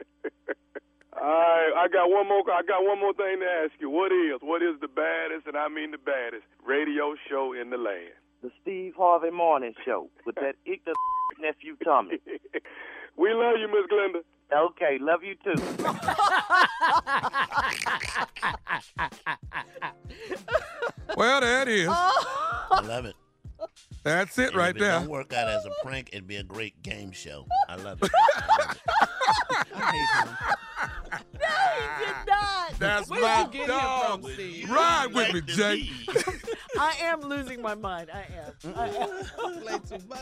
[1.13, 2.43] All right, I got one more.
[2.51, 3.91] I got one more thing to ask you.
[3.91, 7.77] What is what is the baddest, and I mean the baddest, radio show in the
[7.77, 8.15] land?
[8.43, 10.99] The Steve Harvey Morning Show with that ignorant
[11.41, 12.19] nephew Tommy.
[13.17, 14.23] We love you, Miss Glenda.
[14.53, 15.55] Okay, love you too.
[21.17, 21.89] Well, there it is.
[21.89, 23.15] I love it.
[24.05, 24.93] That's it And right if it there.
[25.01, 27.47] don't work out as a prank, it'd be a great game show.
[27.69, 28.11] I love it.
[32.79, 34.23] That's Where my did you get him dog.
[34.23, 35.89] from, Ride with me, Jay.
[36.79, 38.11] I am losing my mind.
[38.13, 38.75] I am.
[38.77, 39.25] I am.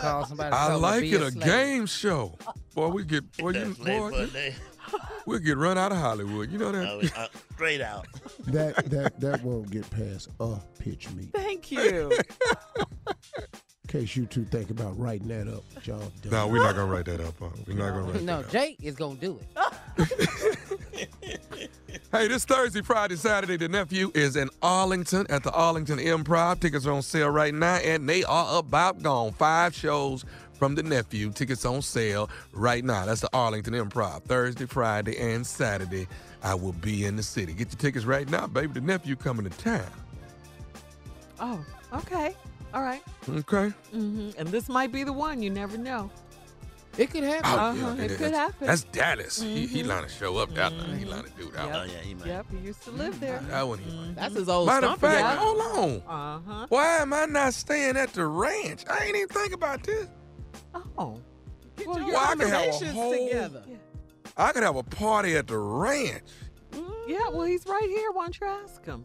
[0.01, 0.55] Call somebody.
[0.55, 1.45] I tell them to like it, a slave.
[1.45, 2.37] game show.
[2.75, 4.53] Boy, we get boy, you, boy, you-
[5.25, 6.51] we'll get run out of Hollywood.
[6.53, 6.87] You know that?
[7.17, 8.07] Oh, uh, straight out.
[8.49, 11.33] That that that won't get past a pitch meet.
[11.33, 12.13] Thank you.
[13.85, 15.99] In case you two think about writing that up, y'all.
[16.23, 16.31] done.
[16.31, 17.35] No, we're not gonna write that up.
[17.41, 17.49] Huh?
[17.67, 18.51] We're not gonna write No, that up.
[18.53, 19.41] Jake is gonna do
[19.99, 20.69] it.
[22.11, 26.61] Hey, this Thursday, Friday, Saturday, the nephew is in Arlington at the Arlington Improv.
[26.61, 29.33] Tickets are on sale right now, and they are about gone.
[29.33, 31.31] Five shows from the nephew.
[31.31, 33.07] Tickets on sale right now.
[33.07, 34.25] That's the Arlington Improv.
[34.25, 36.07] Thursday, Friday, and Saturday.
[36.43, 37.55] I will be in the city.
[37.55, 38.75] Get your tickets right now, baby.
[38.75, 39.87] The nephew coming to town.
[41.41, 41.65] Oh,
[41.95, 42.35] okay.
[42.75, 43.03] All right.
[43.29, 43.69] Okay.
[43.91, 45.43] hmm And this might be the one.
[45.43, 46.11] You never know.
[46.99, 47.51] It could happen.
[47.51, 48.67] Oh, Uh-huh, yeah, it that- could happen.
[48.67, 49.41] That's Dallas.
[49.41, 49.87] He, he Mhm.
[49.87, 50.95] line to show up down there.
[50.95, 51.73] He line to do that Yep.
[51.75, 51.89] one.
[51.89, 52.27] Oh, yeah, he might.
[52.27, 53.39] Yep, he used to live there.
[53.49, 54.15] That one he might.
[54.17, 55.61] That's his old Matter of stomping fact, ground.
[55.61, 56.39] hold on.
[56.47, 56.67] Uh-huh.
[56.69, 58.85] Why am I not staying at the ranch?
[58.91, 60.07] I ain't even think about this.
[60.99, 61.19] Oh.
[61.77, 63.63] Get Well, your your Well, I can have a whole- together.
[64.37, 66.25] I could have a party at the ranch.
[67.07, 68.11] Yeah, well, he's right here.
[68.13, 69.05] Why don't you ask him?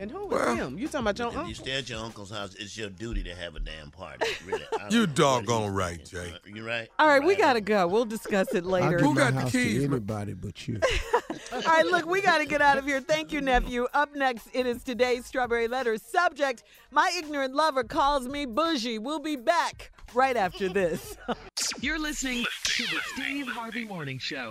[0.00, 0.78] And who is Well- him?
[0.78, 3.34] You talking about your If you stay at your uncle's house, it's your duty to
[3.34, 4.26] have a damn party.
[4.46, 4.64] Really.
[4.88, 6.34] You doggone he's right, thinking.
[6.46, 6.52] Jay.
[6.54, 6.88] You right?
[6.98, 7.86] All right, we got to go.
[7.86, 8.98] We'll discuss it later.
[8.98, 9.92] Who got the house keys, to man?
[9.98, 10.80] anybody but you.
[11.52, 13.02] All right, look, we got to get out of here.
[13.02, 13.88] Thank you, nephew.
[13.92, 16.00] Up next, it is today's Strawberry Letters.
[16.00, 18.98] Subject My ignorant lover calls me bougie.
[18.98, 21.18] We'll be back right after this.
[21.80, 24.50] You're listening to the Steve Harvey Morning Show.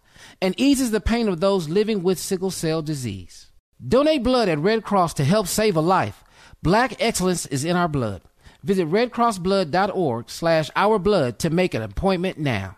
[0.41, 3.51] and eases the pain of those living with sickle cell disease.
[3.85, 6.23] Donate blood at Red Cross to help save a life.
[6.63, 8.21] Black excellence is in our blood.
[8.63, 12.77] Visit redcrossblood.org slash our blood to make an appointment now.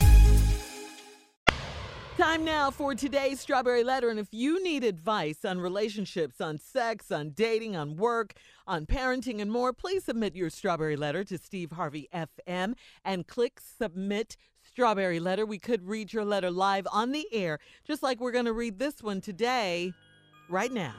[2.21, 4.09] Time now for today's Strawberry Letter.
[4.09, 8.33] And if you need advice on relationships, on sex, on dating, on work,
[8.67, 13.59] on parenting, and more, please submit your Strawberry Letter to Steve Harvey FM and click
[13.59, 15.47] Submit Strawberry Letter.
[15.47, 17.57] We could read your letter live on the air,
[17.87, 19.91] just like we're going to read this one today,
[20.47, 20.93] right now.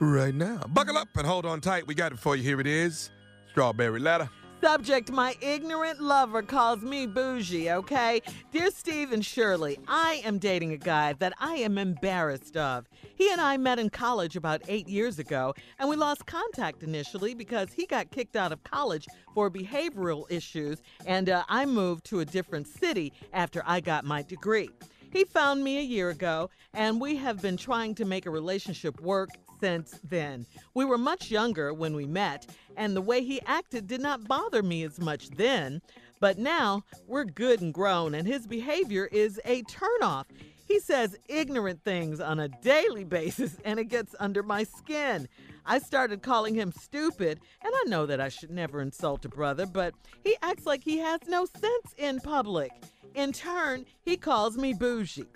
[0.00, 0.62] Right now.
[0.70, 1.86] Buckle up and hold on tight.
[1.86, 2.42] We got it for you.
[2.42, 3.10] Here it is
[3.52, 4.28] Strawberry Letter.
[4.60, 8.20] Subject My ignorant lover calls me bougie, okay?
[8.50, 12.88] Dear Steve and Shirley, I am dating a guy that I am embarrassed of.
[13.14, 17.34] He and I met in college about eight years ago, and we lost contact initially
[17.34, 22.20] because he got kicked out of college for behavioral issues, and uh, I moved to
[22.20, 24.70] a different city after I got my degree.
[25.12, 29.00] He found me a year ago, and we have been trying to make a relationship
[29.00, 29.30] work
[29.60, 30.46] since then.
[30.74, 32.46] We were much younger when we met,
[32.76, 35.80] and the way he acted did not bother me as much then.
[36.20, 40.24] But now we're good and grown, and his behavior is a turnoff.
[40.66, 45.28] He says ignorant things on a daily basis, and it gets under my skin.
[45.64, 49.66] I started calling him stupid, and I know that I should never insult a brother,
[49.66, 49.94] but
[50.24, 52.70] he acts like he has no sense in public.
[53.14, 55.26] In turn, he calls me bougie.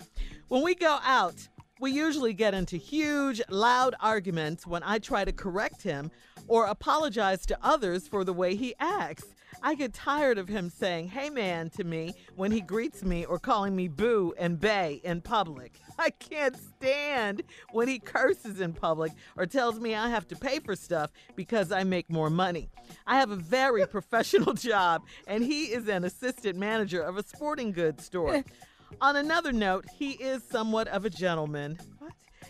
[0.47, 1.47] When we go out,
[1.83, 6.11] we usually get into huge, loud arguments when I try to correct him
[6.47, 9.25] or apologize to others for the way he acts.
[9.61, 13.37] I get tired of him saying, hey man, to me when he greets me or
[13.37, 15.81] calling me boo and bay in public.
[15.99, 20.59] I can't stand when he curses in public or tells me I have to pay
[20.59, 22.69] for stuff because I make more money.
[23.05, 27.73] I have a very professional job, and he is an assistant manager of a sporting
[27.73, 28.41] goods store.
[29.01, 31.77] On another note, he is somewhat of a gentleman.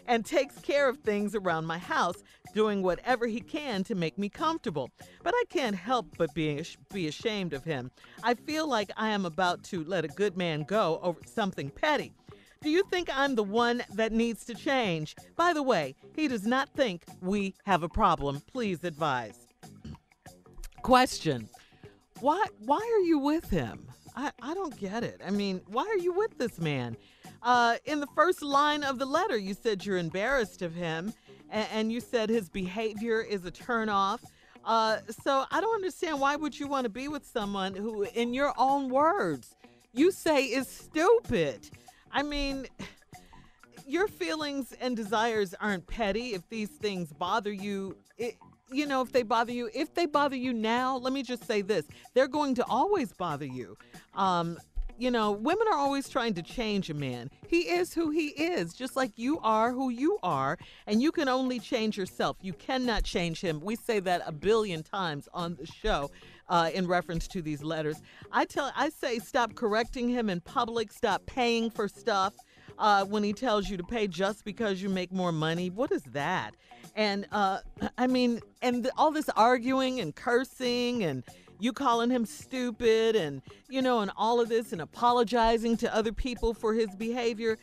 [0.06, 2.24] And takes care of things around my house,
[2.54, 4.92] doing whatever he can to make me comfortable.
[5.24, 7.90] But I can't help but be, be ashamed of him.
[8.22, 12.12] I feel like I am about to let a good man go over something petty.
[12.62, 15.16] Do you think I'm the one that needs to change?
[15.38, 18.42] By the way, he does not think we have a problem.
[18.52, 19.48] Please advise.
[20.82, 21.48] Question
[22.20, 23.88] Why, why are you with him?
[24.16, 25.22] I, I don't get it.
[25.26, 26.98] I mean, why are you with this man?
[27.42, 31.14] Uh, in the first line of the letter, you said you're embarrassed of him,
[31.50, 34.20] and, and you said his behavior is a turnoff.
[34.66, 38.34] Uh, so I don't understand why would you want to be with someone who, in
[38.34, 39.56] your own words,
[39.94, 41.70] you say is stupid.
[42.12, 42.68] I mean,
[43.88, 47.98] your feelings and desires aren't petty if these things bother you.
[48.18, 48.38] It,
[48.72, 51.62] you know, if they bother you, if they bother you now, let me just say
[51.62, 53.78] this they're going to always bother you.
[54.14, 54.58] Um,
[54.98, 57.30] you know, women are always trying to change a man.
[57.48, 61.28] He is who he is, just like you are who you are, and you can
[61.28, 62.38] only change yourself.
[62.42, 63.60] You cannot change him.
[63.60, 66.12] We say that a billion times on the show.
[66.50, 70.92] Uh, in reference to these letters, I tell, I say, stop correcting him in public.
[70.92, 72.34] Stop paying for stuff
[72.78, 75.70] uh, when he tells you to pay just because you make more money.
[75.70, 76.56] What is that?
[76.96, 77.60] And uh,
[77.98, 81.24] I mean, and all this arguing and cursing and
[81.60, 86.12] you calling him stupid and, you know, and all of this and apologizing to other
[86.12, 87.58] people for his behavior.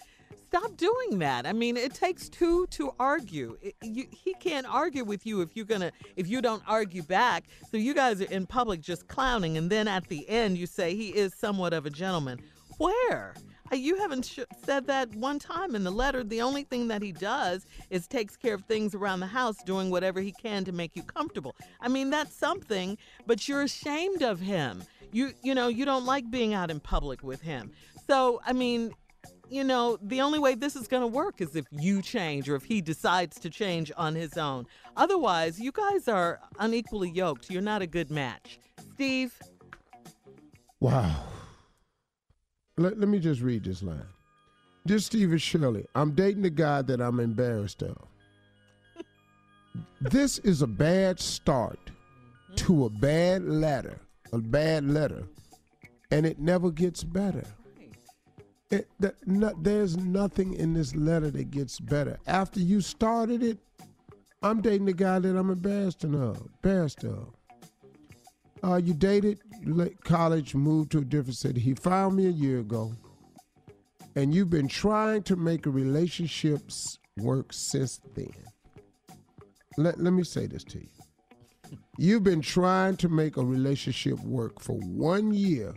[0.48, 1.46] Stop doing that.
[1.46, 3.56] I mean, it takes two to argue.
[3.62, 7.44] It, you, he can't argue with you if you're gonna if you don't argue back.
[7.70, 10.96] So you guys are in public just clowning, and then at the end you say
[10.96, 12.40] he is somewhat of a gentleman.
[12.78, 13.34] Where?
[13.72, 16.24] You haven't sh- said that one time in the letter.
[16.24, 19.90] The only thing that he does is takes care of things around the house, doing
[19.90, 21.54] whatever he can to make you comfortable.
[21.80, 24.82] I mean, that's something, but you're ashamed of him.
[25.12, 27.70] You you know, you don't like being out in public with him.
[28.06, 28.92] So, I mean,
[29.48, 32.56] you know, the only way this is going to work is if you change or
[32.56, 34.66] if he decides to change on his own.
[34.96, 37.50] Otherwise, you guys are unequally yoked.
[37.50, 38.58] You're not a good match.
[38.94, 39.32] Steve,
[40.80, 41.29] Wow.
[42.80, 44.06] Let, let me just read this line.
[44.86, 47.98] Dear Stephen Shirley, I'm dating a guy that I'm embarrassed of.
[50.00, 51.78] this is a bad start
[52.56, 54.00] to a bad letter,
[54.32, 55.24] a bad letter,
[56.10, 57.44] and it never gets better.
[58.70, 62.18] It, that, no, there's nothing in this letter that gets better.
[62.26, 63.58] After you started it,
[64.42, 66.48] I'm dating a guy that I'm embarrassed of.
[66.64, 67.34] Embarrassed of.
[68.64, 69.40] Uh, you dated,
[70.04, 71.60] college, moved to a different city.
[71.60, 72.92] He found me a year ago,
[74.16, 76.60] and you've been trying to make a relationship
[77.18, 78.32] work since then.
[79.76, 80.88] Let, let me say this to you.
[81.98, 85.74] You've been trying to make a relationship work for one year,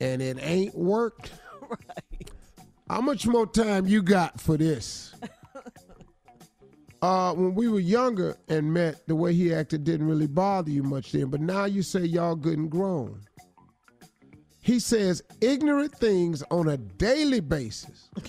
[0.00, 1.32] and it ain't worked.
[1.70, 2.30] right.
[2.88, 5.14] How much more time you got for this?
[7.02, 10.84] Uh, when we were younger and met, the way he acted didn't really bother you
[10.84, 11.26] much then.
[11.26, 13.20] But now you say y'all good and grown.
[14.60, 18.08] He says ignorant things on a daily basis.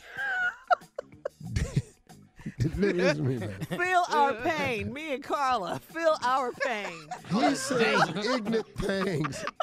[2.76, 3.40] Me,
[3.78, 4.92] feel our pain.
[4.92, 7.08] Me and Carla, feel our pain.
[7.30, 9.46] He says ignorant things.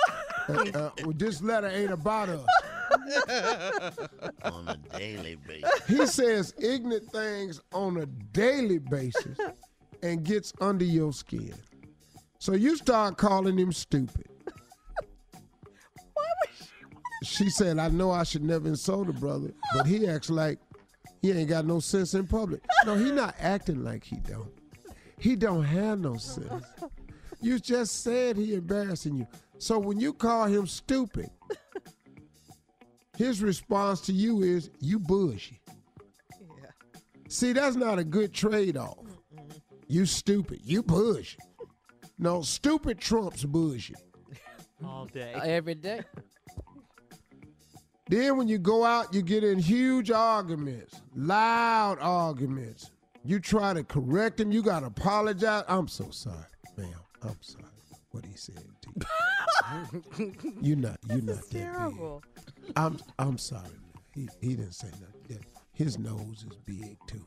[0.48, 2.44] Uh, uh, well, this letter ain't about us.
[4.42, 5.70] on a daily basis.
[5.86, 9.38] He says ignorant things on a daily basis
[10.02, 11.54] and gets under your skin.
[12.38, 14.26] So you start calling him stupid.
[17.22, 20.58] She said, I know I should never insult a brother, but he acts like
[21.20, 22.62] he ain't got no sense in public.
[22.86, 24.50] No, he not acting like he don't.
[25.18, 26.64] He don't have no sense.
[27.42, 29.26] You just said he embarrassing you.
[29.58, 31.30] So when you call him stupid,
[33.20, 35.60] his response to you is you bushy.
[37.28, 39.04] See, that's not a good trade-off.
[39.86, 40.60] You stupid.
[40.64, 41.36] You bushy.
[42.18, 43.94] No, stupid trumps bushy.
[44.84, 45.34] All day.
[45.34, 46.00] Every day.
[48.08, 52.90] Then when you go out, you get in huge arguments, loud arguments.
[53.22, 54.50] You try to correct him.
[54.50, 55.64] You got to apologize.
[55.68, 56.36] I'm so sorry,
[56.78, 56.94] ma'am.
[57.22, 57.69] I'm sorry.
[58.12, 58.90] What he said to
[60.22, 60.32] you.
[60.60, 60.98] you're not.
[61.08, 62.22] You're not that Terrible.
[62.66, 62.72] big.
[62.76, 62.98] I'm.
[63.18, 63.62] I'm sorry.
[63.62, 64.02] Man.
[64.14, 65.22] He he didn't say nothing.
[65.28, 65.36] Yeah,
[65.72, 67.24] His nose is big too.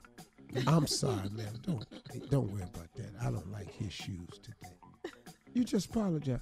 [0.68, 1.47] I'm sorry, man.
[1.61, 1.85] Don't
[2.30, 3.11] don't worry about that.
[3.22, 5.14] I don't like his shoes today.
[5.53, 6.39] You just apologize.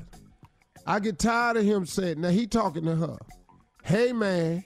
[0.87, 2.19] I get tired of him saying.
[2.21, 3.17] Now he talking to her.
[3.83, 4.63] Hey man,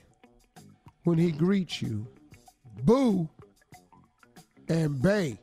[1.04, 2.06] when he greets you,
[2.84, 3.28] boo
[4.68, 5.38] and bay.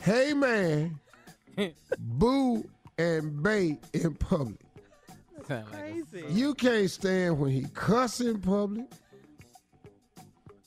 [0.00, 0.98] Hey man,
[1.98, 2.64] boo
[2.98, 4.60] and bay in public.
[5.46, 6.24] Crazy.
[6.28, 8.86] You can't stand when he cuss in public.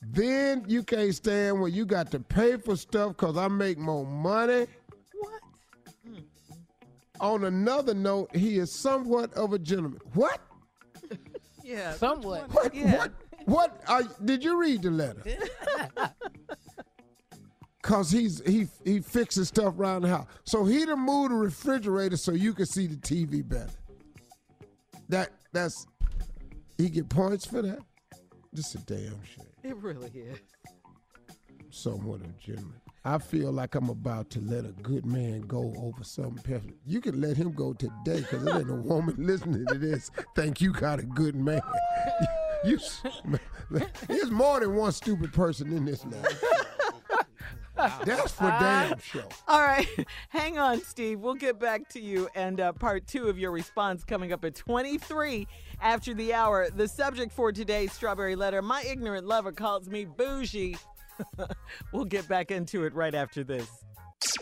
[0.02, 4.04] Then you can't stand when you got to pay for stuff because I make more
[4.04, 4.66] money.
[5.14, 5.40] What?
[7.20, 10.00] On another note, he is somewhat of a gentleman.
[10.14, 10.40] What?
[11.64, 11.92] Yeah.
[11.92, 12.52] Somewhat.
[12.52, 12.74] What?
[12.74, 12.98] Yeah.
[12.98, 13.12] What?
[13.44, 13.82] What?
[13.86, 15.22] Are, did you read the letter?
[17.82, 20.26] Cause he's he he fixes stuff around the house.
[20.44, 23.70] So he done moved the refrigerator so you can see the TV better.
[25.08, 25.86] That that's
[26.78, 27.80] he get points for that.
[28.54, 29.46] Just a damn shame.
[29.64, 30.38] It really is.
[31.70, 32.74] Somewhat of a gentleman.
[33.04, 36.74] I feel like I'm about to let a good man go over something perfect.
[36.86, 40.60] You can let him go today because there ain't a woman listening to this think
[40.60, 41.60] you got a good man.
[42.64, 42.78] You,
[43.24, 46.22] you- there's more than one stupid person in this now.
[48.04, 49.24] That's for damn sure.
[49.48, 49.86] All right.
[50.28, 51.20] Hang on, Steve.
[51.20, 54.54] We'll get back to you and uh, part two of your response coming up at
[54.54, 55.46] 23
[55.80, 56.70] after the hour.
[56.70, 60.76] The subject for today's Strawberry Letter My ignorant lover calls me bougie.
[61.92, 63.68] we'll get back into it right after this.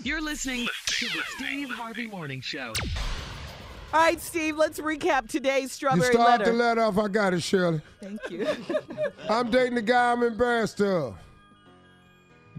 [0.02, 2.72] You're listening to the Steve Harvey Morning Show.
[3.92, 6.52] All right, Steve, let's recap today's strawberry You Strawberry start Letter.
[6.52, 6.96] the letter off.
[6.98, 7.80] I got it, Shirley.
[8.00, 8.46] Thank you.
[9.28, 11.16] I'm dating a guy I'm embarrassed of.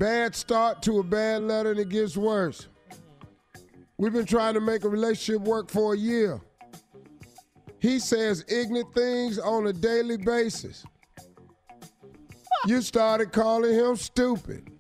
[0.02, 2.68] Bad start to a bad letter and it gets worse.
[4.00, 6.42] We've been trying to make a relationship work for a year.
[7.78, 10.84] He says ignorant things on a daily basis.
[12.66, 14.72] You started calling him stupid.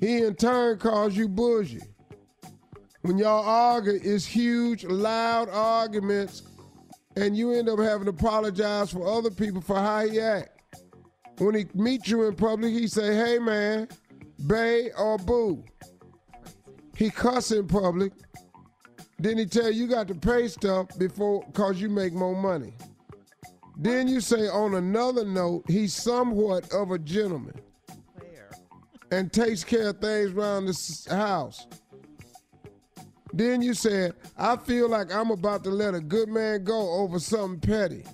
[0.00, 1.82] He in turn calls you bougie.
[3.02, 6.42] When y'all argue, it's huge, loud arguments
[7.14, 10.82] and you end up having to apologize for other people for how he act.
[11.38, 13.86] When he meet you in public, he say, "Hey man,
[14.46, 15.64] bay or boo."
[16.96, 18.12] He cuss in public.
[19.18, 22.74] Then he tell you you got to pay stuff before cause you make more money.
[23.78, 27.54] Then you say on another note, he's somewhat of a gentleman.
[29.12, 31.66] And takes care of things around the house.
[33.32, 37.18] Then you said, I feel like I'm about to let a good man go over
[37.18, 38.04] something petty.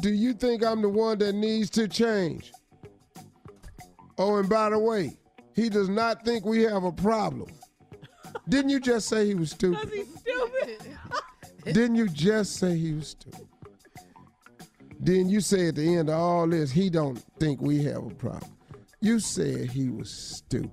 [0.00, 2.52] Do you think I'm the one that needs to change?
[4.18, 5.16] Oh, and by the way,
[5.54, 7.48] he does not think we have a problem.
[8.48, 9.90] Didn't you just say he was stupid?
[9.92, 10.78] He's stupid.
[11.64, 13.46] Didn't you just say he was stupid?
[15.00, 18.14] Then you say at the end of all this, he don't think we have a
[18.14, 18.52] problem.
[19.00, 20.72] You said he was stupid.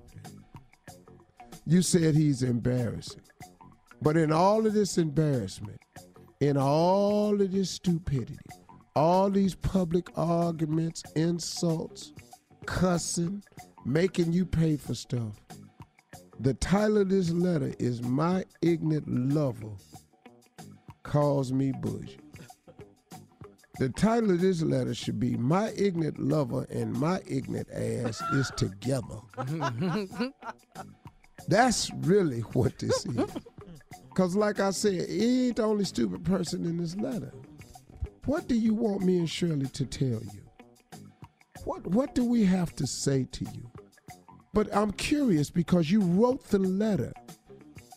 [1.64, 3.22] You said he's embarrassing.
[4.02, 5.80] But in all of this embarrassment,
[6.40, 8.38] in all of this stupidity,
[8.94, 12.12] all these public arguments, insults,
[12.66, 13.42] cussing,
[13.84, 15.40] making you pay for stuff,
[16.40, 19.72] the title of this letter is My Ignorant Lover
[21.02, 22.16] Calls Me Bush.
[23.78, 28.50] The title of this letter should be My Ignorant Lover and My Ignorant Ass is
[28.56, 29.20] Together.
[31.48, 33.30] That's really what this is.
[34.08, 37.32] Because, like I said, he ain't the only stupid person in this letter.
[38.24, 40.45] What do you want me and Shirley to tell you?
[41.66, 43.68] What, what do we have to say to you?
[44.54, 47.12] But I'm curious because you wrote the letter.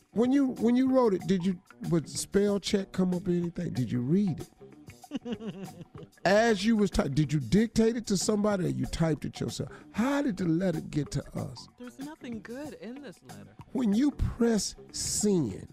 [0.10, 1.56] When you when you wrote it, did you
[1.90, 3.74] would spell check come up or anything?
[3.74, 5.70] Did you read it?
[6.26, 9.70] As you was typing, did you dictate it to somebody or you typed it yourself?
[9.92, 11.68] How did the letter get to us?
[11.78, 13.56] There's nothing good in this letter.
[13.74, 15.68] When you press send,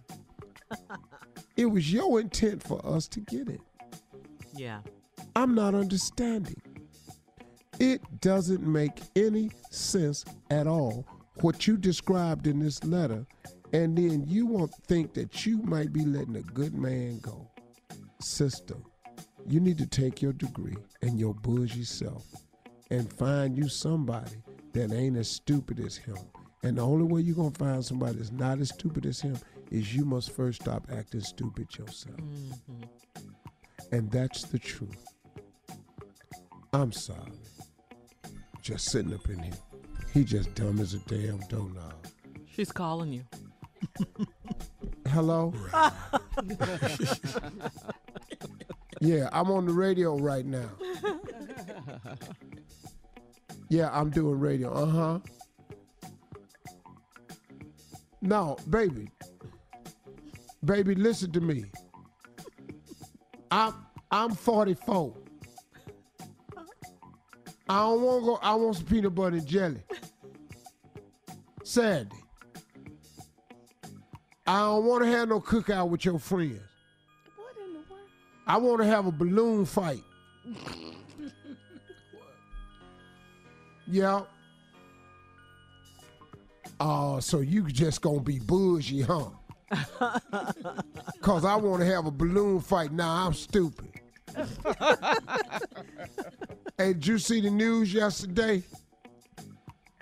[1.56, 3.60] it was your intent for us to get it.
[4.55, 4.81] Yeah.
[5.35, 6.60] I'm not understanding.
[7.78, 11.07] It doesn't make any sense at all
[11.40, 13.27] what you described in this letter,
[13.73, 17.51] and then you won't think that you might be letting a good man go.
[18.20, 18.77] Sister,
[19.47, 22.24] you need to take your degree and your bougie self
[22.90, 24.36] and find you somebody
[24.73, 26.16] that ain't as stupid as him.
[26.62, 29.36] And the only way you're gonna find somebody that's not as stupid as him
[29.70, 32.16] is you must first stop acting stupid yourself.
[32.16, 32.82] Mm-hmm.
[33.93, 35.05] And that's the truth.
[36.73, 37.32] I'm sorry.
[38.66, 39.52] Just sitting up in here.
[40.12, 42.05] He just dumb as a damn doorknob.
[42.52, 43.22] She's calling you.
[45.09, 45.55] Hello?
[49.01, 50.68] yeah, I'm on the radio right now.
[53.68, 54.72] Yeah, I'm doing radio.
[54.72, 55.18] Uh huh.
[58.20, 59.10] No, baby.
[60.64, 61.64] Baby, listen to me.
[63.51, 63.74] I'm
[64.12, 65.14] I'm 44.
[67.77, 68.39] I don't want go.
[68.40, 69.82] I want some peanut butter and jelly.
[71.62, 72.16] Saturday.
[74.47, 76.61] I don't want to have no cookout with your friends.
[77.36, 78.09] What in the world?
[78.47, 80.03] I want to have a balloon fight.
[83.86, 84.23] yeah.
[86.81, 89.28] Oh, so you just gonna be bougie, huh?
[91.20, 92.90] Cause I want to have a balloon fight.
[92.90, 93.95] Now I'm stupid.
[96.79, 98.63] hey, did you see the news yesterday?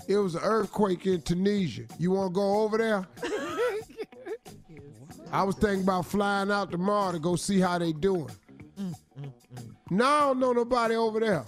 [0.06, 1.84] It was an earthquake in Tunisia.
[1.98, 3.06] You want to go over there?
[5.32, 8.30] I was thinking about flying out tomorrow to go see how they doing.
[9.90, 11.44] No, I don't know nobody over there.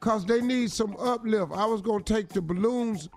[0.00, 1.52] Cause they need some uplift.
[1.52, 3.08] I was gonna take the balloons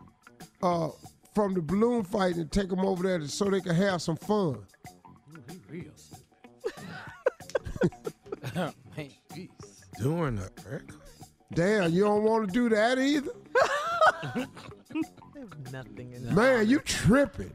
[0.63, 0.89] uh,
[1.35, 4.65] from the balloon fight and take them over there so they can have some fun.
[8.55, 8.73] Man,
[9.33, 9.49] jeez.
[10.01, 10.99] During the earthquake.
[11.53, 13.31] Damn, you don't want to do that either?
[15.33, 17.51] There's nothing in Man, you tripping.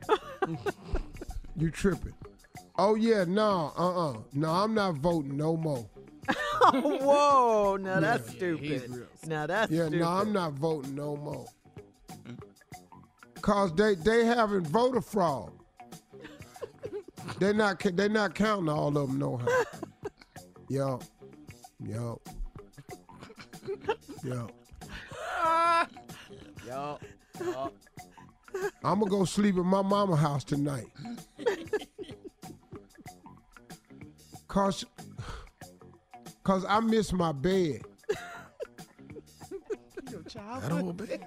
[1.57, 2.13] you tripping.
[2.77, 4.19] Oh yeah, no, uh-uh.
[4.33, 5.87] No, I'm not voting no more.
[6.61, 9.07] Oh, whoa, now that's Yeah, stupid.
[9.27, 10.01] Now that's yeah, stupid.
[10.01, 11.47] no, I'm not voting no more.
[13.43, 15.53] Cause they they having voter fraud.
[17.39, 19.47] They're not ca- they not counting all of them no how.
[20.69, 20.99] Yo,
[21.79, 22.21] yo,
[24.25, 24.49] yo.
[26.67, 27.01] Y'all.
[27.41, 27.73] y'all.
[28.83, 30.87] I'm gonna go sleep at my mama house tonight.
[34.49, 34.85] Cause,
[36.45, 37.83] cause I miss my bed.
[40.11, 40.63] Your child.
[40.63, 41.27] That old bed.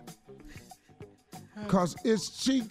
[1.68, 2.64] Cause it's she.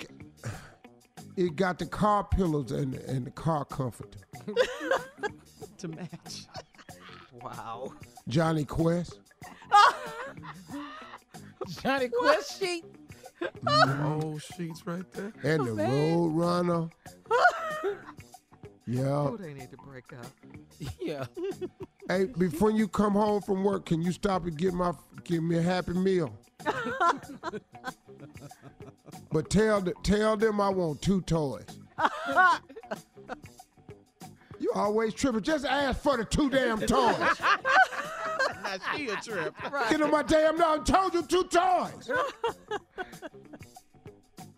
[1.37, 4.19] It got the car pillows and and the car comforter.
[5.79, 6.47] to match.
[7.43, 7.93] Wow.
[8.29, 9.21] Jonny Quest.
[11.83, 12.85] Jonny Quest sheet.
[13.67, 15.33] Oh, sheets right there.
[15.43, 16.89] And the Road Runner.
[18.87, 19.09] Yeah.
[19.09, 20.27] Oh, they need to break up.
[21.01, 21.25] Yeah.
[22.09, 24.93] Hey, before you come home from work, can you stop and get my
[25.25, 26.33] give me a happy meal?
[29.33, 31.67] but tell tell them I want two toys.
[34.59, 35.43] You always tripping.
[35.43, 36.89] Just ask for the two damn toys.
[36.89, 39.55] now she a trip.
[39.91, 40.81] Get on my damn nerve.
[40.81, 42.11] I told you two toys.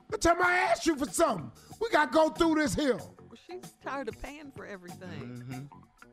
[0.09, 1.51] The time I asked you for something,
[1.81, 3.18] we got to go through this hill.
[3.49, 5.43] She's tired of paying for everything.
[5.49, 5.61] Mm-hmm.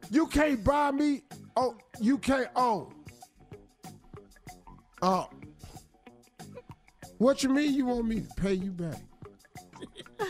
[0.10, 1.24] You can't buy me.
[1.58, 2.48] Oh, you can't.
[2.56, 2.92] Oh.
[5.02, 5.30] Oh.
[7.18, 9.02] What you mean you want me to pay you back?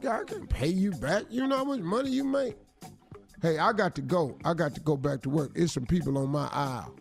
[0.00, 1.24] God, I can pay you back.
[1.30, 2.56] You know how much money you make?
[3.42, 4.38] Hey, I got to go.
[4.44, 5.52] I got to go back to work.
[5.54, 6.94] It's some people on my aisle.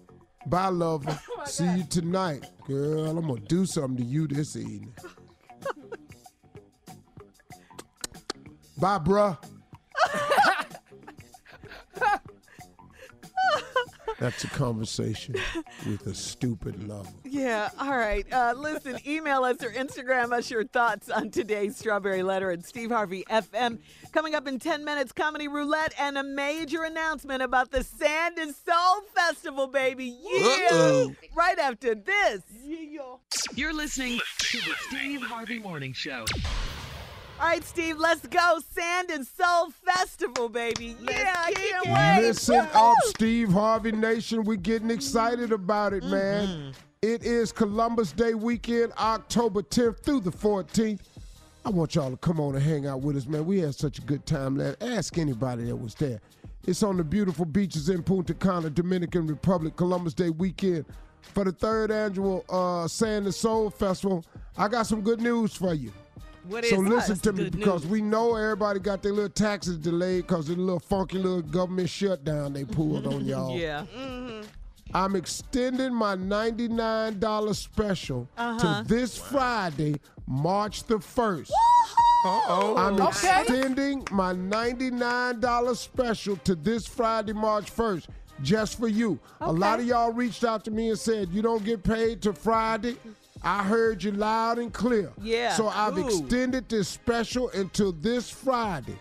[0.46, 1.18] Bye, lover.
[1.38, 2.44] Oh, See you tonight.
[2.66, 4.92] Girl, I'm going to do something to you this evening.
[8.78, 9.38] Bye, bruh.
[14.18, 15.36] That's a conversation
[15.86, 17.10] with a stupid lover.
[17.24, 18.24] Yeah, all right.
[18.32, 22.90] Uh, listen, email us or Instagram us your thoughts on today's Strawberry Letter at Steve
[22.90, 23.78] Harvey FM.
[24.12, 28.54] Coming up in 10 minutes, Comedy Roulette and a major announcement about the Sand and
[28.54, 30.16] Soul Festival, baby.
[30.22, 30.40] Yeah!
[30.70, 31.14] Uh-oh.
[31.34, 32.40] Right after this.
[33.54, 36.24] You're listening to the Steve Harvey Morning Show.
[37.38, 38.58] All right, Steve, let's go.
[38.72, 40.96] Sand and Soul Festival, baby.
[41.02, 42.28] yeah, I can't wait.
[42.28, 44.42] Listen up, Steve Harvey Nation.
[44.42, 46.48] We're getting excited about it, man.
[46.48, 46.70] Mm-hmm.
[47.02, 51.00] It is Columbus Day weekend, October 10th through the 14th.
[51.66, 53.44] I want y'all to come on and hang out with us, man.
[53.44, 54.82] We had such a good time last.
[54.82, 56.20] Ask anybody that was there.
[56.66, 60.86] It's on the beautiful beaches in Punta Cana, Dominican Republic, Columbus Day weekend.
[61.34, 64.24] For the third annual uh, Sand and Soul Festival,
[64.56, 65.92] I got some good news for you.
[66.48, 67.20] What so listen us?
[67.22, 67.90] to me Good because news.
[67.92, 71.88] we know everybody got their little taxes delayed because of the little funky little government
[71.88, 73.56] shutdown they pulled on y'all.
[73.56, 73.84] Yeah.
[74.94, 78.82] I'm extending my $99 special Uh-huh.
[78.82, 81.50] to this Friday, March the 1st.
[82.24, 82.76] Uh-oh.
[82.76, 83.40] I'm Okay.
[83.42, 88.06] extending my $99 special to this Friday, March 1st,
[88.42, 89.18] just for you.
[89.40, 92.32] A lot of y'all reached out to me and said, You don't get paid till
[92.32, 92.96] Friday.
[93.46, 95.12] I heard you loud and clear.
[95.22, 95.54] Yeah.
[95.54, 96.06] So I've Ooh.
[96.06, 98.98] extended this special until this Friday.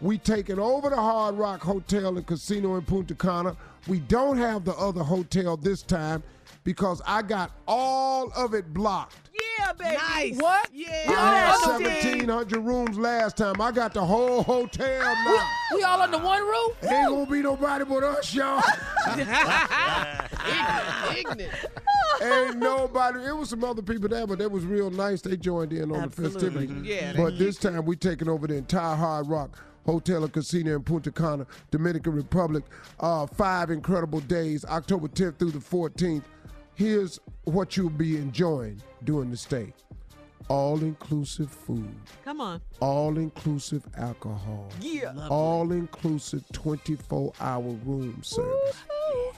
[0.00, 3.56] We taking over the Hard Rock Hotel and Casino in Punta Cana.
[3.86, 6.24] We don't have the other hotel this time
[6.66, 9.30] because I got all of it blocked.
[9.58, 9.96] Yeah, baby.
[9.96, 10.36] Nice.
[10.36, 10.68] What?
[10.74, 10.88] Yeah.
[11.08, 13.60] I had Oh, 1,700 rooms last time.
[13.60, 15.48] I got the whole hotel now.
[15.74, 16.72] We all under one roof?
[16.82, 18.60] Ain't gonna be nobody but us, y'all.
[21.16, 21.52] Ignorant.
[22.22, 23.20] Ain't nobody.
[23.24, 25.20] It was some other people there, but they was real nice.
[25.22, 26.32] They joined in on Absolutely.
[26.32, 26.82] the festivities.
[26.84, 30.82] Yeah, But this time we taking over the entire Hard Rock Hotel and Casino in
[30.82, 32.64] Punta Cana, Dominican Republic.
[32.98, 36.22] Uh, five incredible days, October 10th through the 14th.
[36.76, 39.72] Here's what you'll be enjoying during the stay.
[40.48, 41.96] All inclusive food.
[42.22, 42.60] Come on.
[42.80, 44.70] All inclusive alcohol.
[44.82, 45.14] Yeah.
[45.30, 48.76] All inclusive 24 hour room service.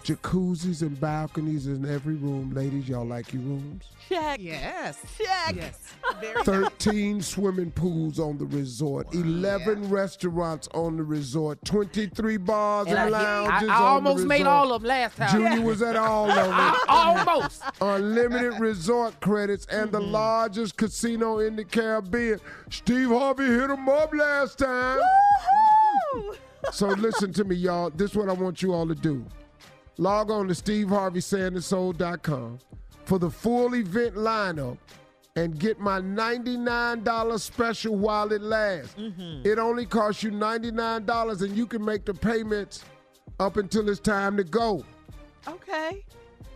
[0.05, 2.53] Jacuzzis and balconies in every room.
[2.55, 3.85] Ladies, y'all like your rooms?
[4.09, 4.41] Check.
[4.41, 4.99] Yes.
[5.19, 5.55] Check.
[5.55, 5.95] Yes.
[6.21, 12.97] Very 13 swimming pools on the resort, 11 restaurants on the resort, 23 bars and,
[12.97, 15.31] And I, I, lounges I on almost the made all of them last time.
[15.31, 16.75] Junior was at all of them.
[16.89, 17.63] Almost.
[17.81, 20.13] Unlimited resort credits and the mm-hmm.
[20.13, 22.41] largest casino in the Caribbean.
[22.71, 25.01] Steve Harvey hit him up last time.
[26.73, 27.91] So listen to me, y'all.
[27.91, 29.25] This is what I want you all to do.
[29.99, 32.59] Log on to SteveHarveySandandSoul.com
[33.05, 34.79] for the full event lineup
[35.35, 38.95] and get my $99 special while it lasts.
[38.99, 39.47] Mm-hmm.
[39.47, 42.85] It only costs you $99 and you can make the payments
[43.41, 44.85] up until it's time to go.
[45.47, 46.05] Okay.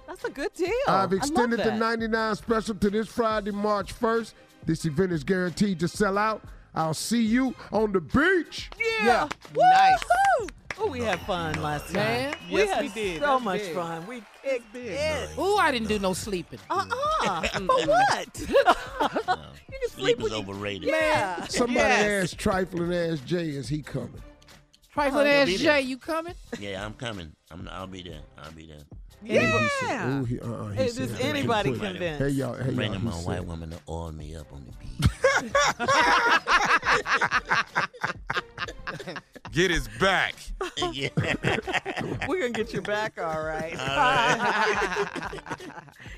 [0.06, 0.70] That's a good deal.
[0.88, 1.78] I've extended love the that.
[1.78, 4.34] 99 special to this Friday, March 1st.
[4.66, 6.44] This event is guaranteed to sell out.
[6.74, 8.70] I'll see you on the beach.
[9.02, 9.28] Yeah.
[9.56, 10.00] Nice.
[10.82, 10.88] Woo!
[10.88, 11.94] Oh, we had fun last time.
[11.94, 12.34] Man.
[12.50, 13.20] we Yes, had we did.
[13.20, 13.74] so That's much big.
[13.74, 14.06] fun.
[14.06, 15.30] We kicked big, it.
[15.38, 16.58] Ooh, I didn't do no sleeping.
[16.70, 17.42] Uh-uh.
[17.42, 18.40] For what?
[18.40, 20.88] you can sleep Sleep is with overrated.
[20.88, 21.44] Yeah.
[21.46, 22.24] Somebody Yes.
[22.24, 24.22] asked trifling ass Jay, is he coming?
[24.92, 25.48] Trifling I'll ass.
[25.48, 26.34] Jay, you coming?
[26.58, 27.32] Yeah, I'm coming.
[27.50, 28.20] I'm, I'll be there.
[28.38, 28.78] I'll be there.
[29.24, 30.18] Yeah.
[30.20, 32.18] Ooh, he, uh-uh, he Hey, said anybody put- convince?
[32.18, 33.02] Hey y'all, hey bringing y'all.
[33.12, 35.08] my he white woman to oil me up on the beach.
[39.52, 40.34] Get his back.
[40.92, 41.08] Yeah.
[42.28, 43.72] We're gonna get your back, all right.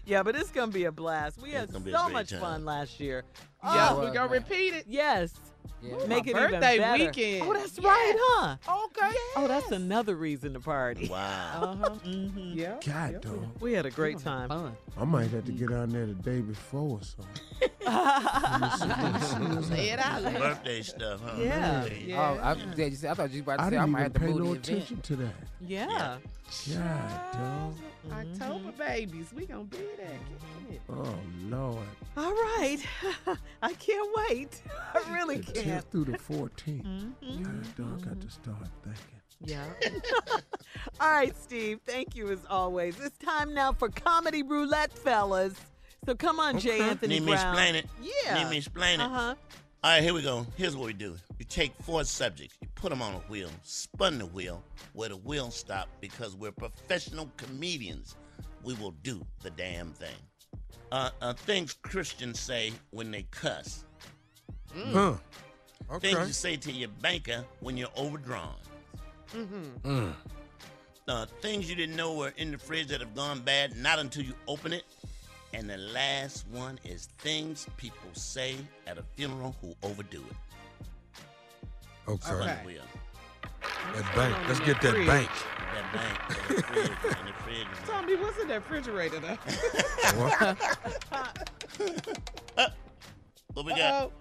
[0.04, 1.40] yeah, but it's gonna be a blast.
[1.42, 2.40] We had gonna be a so much time.
[2.40, 3.24] fun last year.
[3.62, 4.84] Oh, yeah, Oh, we gonna repeat it.
[4.88, 5.34] Yes.
[5.86, 6.06] Yeah.
[6.06, 7.04] Make My it even birthday better.
[7.04, 7.42] weekend.
[7.48, 8.56] Oh, that's right, huh?
[8.86, 9.14] Okay.
[9.36, 11.08] Oh, that's another reason to party.
[11.08, 11.60] Wow.
[11.82, 11.90] Uh-huh.
[11.96, 12.76] hmm Yeah.
[12.84, 13.46] God, dog.
[13.60, 14.50] We had a great time.
[14.96, 17.00] I might have to get on there the day before or
[17.84, 17.84] something.
[19.64, 20.38] Say it out loud.
[20.38, 21.36] Birthday stuff, huh?
[21.40, 21.84] Yeah.
[21.84, 22.14] Really?
[22.14, 23.92] Oh, I, yeah, you said- I thought you were about to I say I didn't
[23.92, 24.68] might even have to pay move no the event.
[24.68, 25.34] attention to that.
[25.60, 26.16] Yeah.
[26.74, 27.74] God, dog.
[28.12, 29.32] October babies.
[29.34, 30.06] We gonna be there.
[30.68, 30.80] Get it.
[30.90, 31.16] Oh
[31.48, 31.86] Lord.
[32.16, 32.78] All right.
[33.62, 34.62] I can't wait.
[34.94, 35.66] I really The can't.
[35.66, 36.84] 10th through the 14th.
[37.22, 37.42] Mhm.
[37.42, 39.00] God, dog, got to start thinking.
[39.46, 39.64] Yeah.
[41.00, 41.80] All right, Steve.
[41.86, 42.98] Thank you as always.
[43.00, 45.54] It's time now for comedy roulette, fellas.
[46.06, 46.88] So come on, Jay Okay.
[46.90, 47.86] Anthony Need me explain it?
[48.02, 48.34] Yeah.
[48.42, 49.04] Need me explain it?
[49.04, 49.34] Uh huh.
[49.84, 50.46] All right, here we go.
[50.56, 51.14] Here's what we do.
[51.38, 55.18] You take four subjects, you put them on a wheel, spin the wheel where the
[55.18, 58.16] wheel stop because we're professional comedians.
[58.62, 60.16] We will do the damn thing.
[60.90, 63.84] Uh, uh, things Christians say when they cuss.
[64.74, 65.16] Huh.
[66.00, 68.56] Things you say to your banker when you're overdrawn.
[69.36, 69.86] Mm-hmm.
[69.86, 70.14] Mm.
[71.08, 74.24] Uh, things you didn't know were in the fridge that have gone bad, not until
[74.24, 74.84] you open it.
[75.54, 78.56] And the last one is things people say
[78.88, 80.36] at a funeral who overdo it.
[82.08, 82.26] Okay.
[82.26, 82.80] Spin the Okay.
[83.94, 84.36] That bank.
[84.48, 85.30] Let's get that bank.
[85.74, 87.66] That bank in the fridge, in the fridge.
[87.86, 89.38] Tommy, what's in that refrigerator though?
[92.56, 92.68] Uh,
[93.54, 93.80] what we got?
[93.80, 94.12] Uh-oh.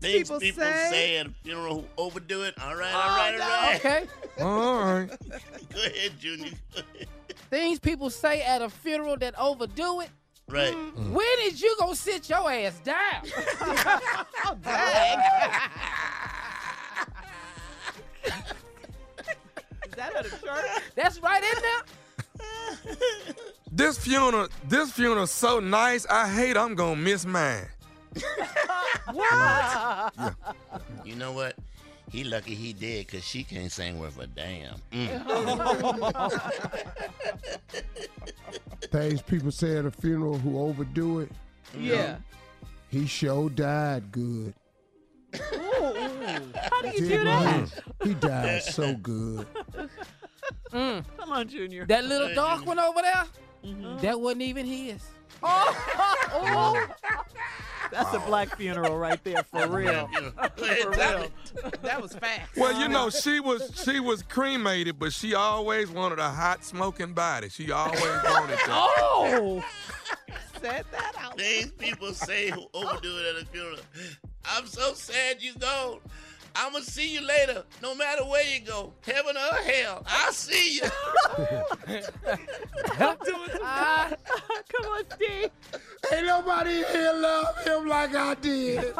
[0.00, 1.16] Things people people, say- say...
[1.16, 2.54] at a funeral who overdo it.
[2.60, 3.66] All right, Oh, all right, all oh, no.
[3.66, 3.76] right.
[3.76, 4.06] Okay.
[4.42, 5.08] All right.
[5.74, 6.50] Go ahead, Junior.
[6.74, 7.08] Go ahead.
[7.50, 10.10] Things people say at a funeral that overdo it.
[10.48, 10.72] Right.
[10.74, 11.00] Mm-hmm.
[11.00, 11.14] Mm-hmm.
[11.14, 12.96] When is you gonna sit your ass down?
[14.44, 15.18] oh, dang.
[19.84, 20.82] Is that at a church?
[20.94, 22.96] That's right in there.
[23.72, 26.06] This funeral, this funeral so nice.
[26.08, 27.66] I hate I'm gonna miss mine.
[29.12, 30.12] What?
[31.04, 31.54] You know what?
[32.16, 34.76] He lucky he did because she can't sing worth a damn.
[38.90, 41.30] Things people say at a funeral who overdo it.
[41.78, 42.16] Yeah.
[42.88, 44.54] He sure died good.
[45.34, 45.42] How
[46.80, 47.68] do you Did do that?
[48.02, 49.46] He died so good.
[50.72, 51.84] Come on, Junior.
[51.84, 53.24] That little dark one over there,
[53.62, 53.98] Mm-hmm.
[53.98, 55.02] that wasn't even his.
[55.48, 56.86] Oh.
[57.90, 60.08] That's a black funeral right there, for real.
[60.56, 60.90] For real.
[60.92, 61.30] That,
[61.82, 62.56] that was fast.
[62.56, 67.12] Well, you know, she was she was cremated, but she always wanted a hot smoking
[67.12, 67.48] body.
[67.48, 68.66] She always wanted that.
[68.68, 69.64] Oh.
[70.60, 71.38] Said that out.
[71.38, 73.78] Things people say who overdo it at a funeral.
[74.44, 76.00] I'm so sad you gone.
[76.58, 80.02] I'ma see you later, no matter where you go, heaven or hell.
[80.06, 80.88] I'll see you.
[83.68, 84.12] Ah,
[84.72, 85.50] Come on, Steve.
[86.12, 88.94] Ain't nobody here love him like I did.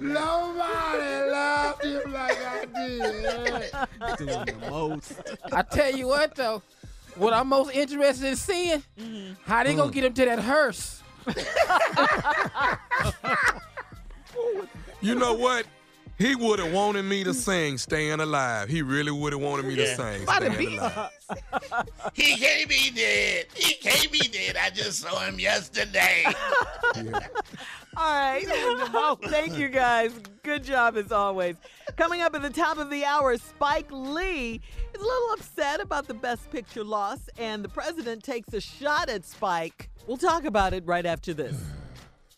[0.00, 4.18] nobody loved him like I did.
[4.18, 5.12] Doing the most.
[5.52, 6.62] I tell you what though,
[7.16, 8.82] what I'm most interested in seeing,
[9.44, 11.02] how they gonna get him to that hearse.
[15.02, 15.66] You know what?
[16.18, 19.74] He would have wanted me to sing "Staying Alive." He really would have wanted me
[19.76, 20.78] to sing By the "Staying beat.
[20.78, 21.10] Alive."
[22.14, 23.46] He can't be dead.
[23.54, 24.56] He can't be dead.
[24.56, 26.24] I just saw him yesterday.
[26.94, 27.12] All
[27.96, 28.44] right.
[29.24, 30.12] Thank you guys.
[30.42, 31.56] Good job as always.
[31.96, 34.60] Coming up at the top of the hour, Spike Lee
[34.94, 39.08] is a little upset about the Best Picture loss, and the president takes a shot
[39.08, 39.88] at Spike.
[40.06, 41.56] We'll talk about it right after this.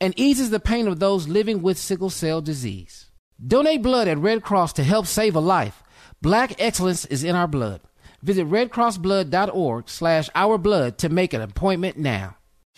[0.00, 3.10] and eases the pain of those living with sickle cell disease.
[3.44, 5.82] Donate blood at Red Cross to help save a life.
[6.22, 7.80] Black excellence is in our blood.
[8.22, 12.37] Visit redcrossblood.org slash ourblood to make an appointment now.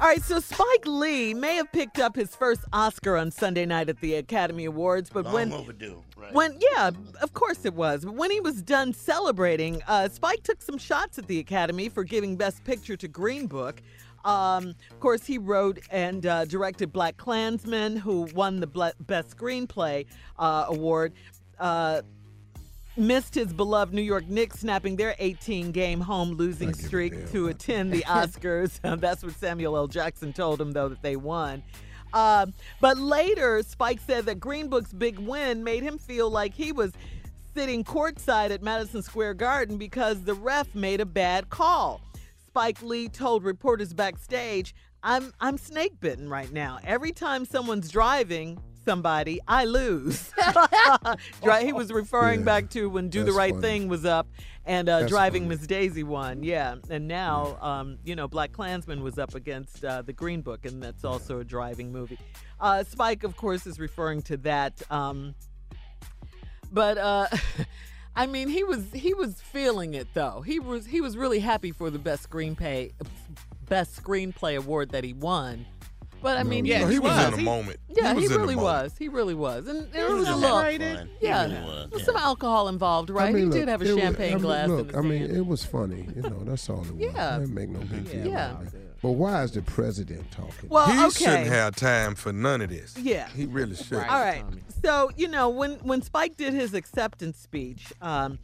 [0.00, 3.90] All right, so Spike Lee may have picked up his first Oscar on Sunday night
[3.90, 6.32] at the Academy Awards, but Long when overdue, right?
[6.32, 6.90] when yeah,
[7.20, 8.06] of course it was.
[8.06, 12.02] But when he was done celebrating, uh, Spike took some shots at the Academy for
[12.02, 13.82] giving Best Picture to Green Book.
[14.24, 19.36] Um, of course, he wrote and uh, directed Black Klansman, who won the Ble- Best
[19.36, 20.06] Screenplay
[20.38, 21.12] uh, award.
[23.00, 27.92] Missed his beloved New York Knicks snapping their 18 game home losing streak to attend
[27.92, 28.78] the Oscars.
[29.00, 29.86] That's what Samuel L.
[29.86, 31.62] Jackson told him, though, that they won.
[32.12, 32.44] Uh,
[32.78, 36.92] but later, Spike said that Green Book's big win made him feel like he was
[37.54, 42.02] sitting courtside at Madison Square Garden because the ref made a bad call.
[42.46, 46.78] Spike Lee told reporters backstage, I'm I'm snake bitten right now.
[46.84, 48.60] Every time someone's driving
[48.90, 50.32] somebody, I lose.
[51.44, 52.44] Right, he was referring Yeah.
[52.46, 53.62] back to when Do the Right funny.
[53.62, 54.26] Thing was up
[54.66, 55.56] and uh, Driving funny.
[55.56, 56.42] Miss Daisy won.
[56.42, 56.74] Yeah.
[56.90, 60.82] And now, um, you know, Black Klansman was up against uh, The Green Book, and
[60.82, 62.18] that's also a driving movie.
[62.60, 64.82] Uh, Spike, of course, is referring to that.
[64.90, 65.34] Um,
[66.72, 67.28] but uh,
[68.16, 70.42] I mean, he was he was feeling it though.
[70.44, 72.90] He was he was really happy for the best screenplay
[73.68, 75.64] best screenplay award that he won.
[76.22, 77.78] But I No, mean, no, he, he was in the moment.
[77.88, 78.94] Yeah, He he, was in really was.
[78.98, 80.58] He really was, and, and it was was a just little.
[80.58, 81.10] having fun.
[81.20, 82.06] Yeah, really was, There's yeah.
[82.06, 83.28] some alcohol involved, right?
[83.28, 84.86] I mean, he look, did have a it was- champagne I mean, glass Look, in
[84.88, 85.36] his I mean, hand.
[85.36, 86.08] it was funny.
[86.14, 87.00] You know, that's all it was.
[87.00, 87.36] Yeah.
[87.36, 88.50] I didn't make no big deal Yeah.
[88.52, 88.86] about it.
[89.02, 90.68] But why is the president talking?
[90.68, 91.24] Well, he okay.
[91.24, 92.98] shouldn't have time for none of this.
[92.98, 93.28] Yeah.
[93.30, 93.96] He really should.
[93.96, 94.44] All right.
[94.84, 98.38] So you know when when Spike did his acceptance speech, um,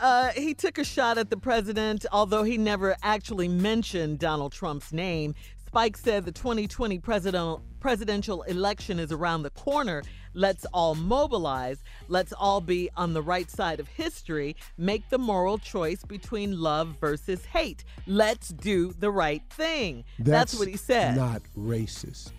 [0.00, 4.90] uh, he took a shot at the president, although he never actually mentioned Donald Trump's
[4.92, 5.34] name.
[5.74, 10.04] Spike said the 2020 president, presidential election is around the corner.
[10.32, 11.82] Let's all mobilize.
[12.06, 14.54] Let's all be on the right side of history.
[14.78, 17.82] Make the moral choice between love versus hate.
[18.06, 20.04] Let's do the right thing.
[20.20, 21.16] That's, what he said.
[21.16, 22.30] Not racist.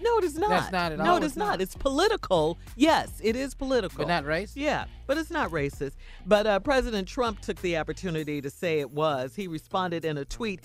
[0.00, 0.50] No, it is not.
[0.50, 1.16] That's not at No, all.
[1.16, 1.46] it is It's not.
[1.46, 1.60] not.
[1.60, 2.58] It's political.
[2.76, 3.98] Yes, it is political.
[3.98, 4.52] But not race?
[4.54, 5.94] Yeah, but it's not racist.
[6.26, 9.34] But uh, President Trump took the opportunity to say it was.
[9.34, 10.60] He responded in a tweet.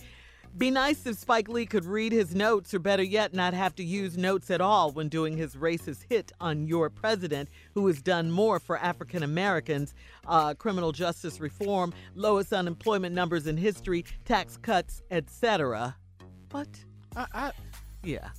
[0.55, 3.83] Be nice if Spike Lee could read his notes, or better yet, not have to
[3.83, 8.29] use notes at all when doing his racist hit on your president, who has done
[8.29, 9.95] more for African Americans,
[10.27, 15.95] uh, criminal justice reform, lowest unemployment numbers in history, tax cuts, etc.
[16.49, 16.67] But
[17.15, 17.51] I, I
[18.03, 18.29] yeah,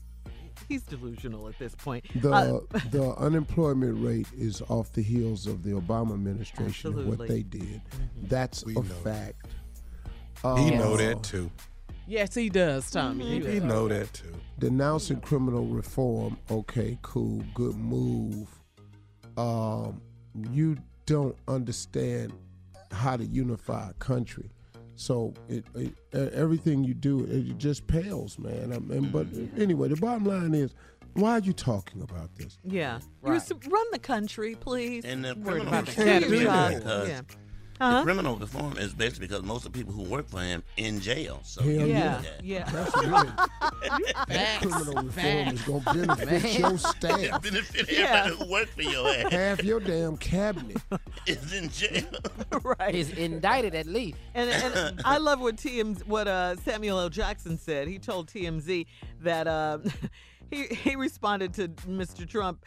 [0.69, 2.05] he's delusional at this point.
[2.23, 2.61] The Uh,
[2.93, 7.83] the unemployment rate is off the heels of the Obama administration and what they did.
[8.23, 9.47] That's a fact.
[10.43, 11.51] He Uh, know that too.
[12.07, 13.41] Yes, he does, Tommy.
[13.41, 14.33] He, he know that too.
[14.59, 16.37] denouncing criminal reform.
[16.51, 18.49] Okay, cool, good move.
[19.37, 20.01] Um,
[20.53, 20.77] you
[21.07, 22.33] don't understand
[22.93, 24.51] how to unify a country,
[24.95, 28.73] so it, it everything you do it just pales, man.
[28.73, 29.27] I mean, but
[29.57, 30.73] anyway, the bottom line is,
[31.15, 32.59] why are you talking about this?
[32.65, 35.05] yeah, You s- run the country, please.
[35.05, 36.39] And the Worried criminal about the reform country.
[36.39, 37.21] is Yeah.
[37.75, 37.99] Because Yeah.
[37.99, 41.01] the criminal reform is basically because most of the people who work for him in
[41.01, 41.41] jail.
[41.45, 42.23] So Hell yeah.
[42.43, 42.65] Yeah.
[42.71, 43.29] That's really
[44.29, 47.43] that criminal reform is gonna benefit your staff.
[47.43, 47.99] benefit Yeah.
[48.27, 49.33] everybody who work for your ass.
[49.33, 50.79] Half your damn cabinet.
[51.27, 52.05] is in jail.
[52.79, 52.95] right.
[52.95, 54.17] is indicted at least.
[54.35, 57.09] And, and I love what TMZ, what uh, Samuel L.
[57.11, 57.89] Jackson said.
[57.89, 58.87] He told TMZ
[59.23, 59.79] that uh,
[60.51, 62.29] he he responded to Mr.
[62.29, 62.65] Trump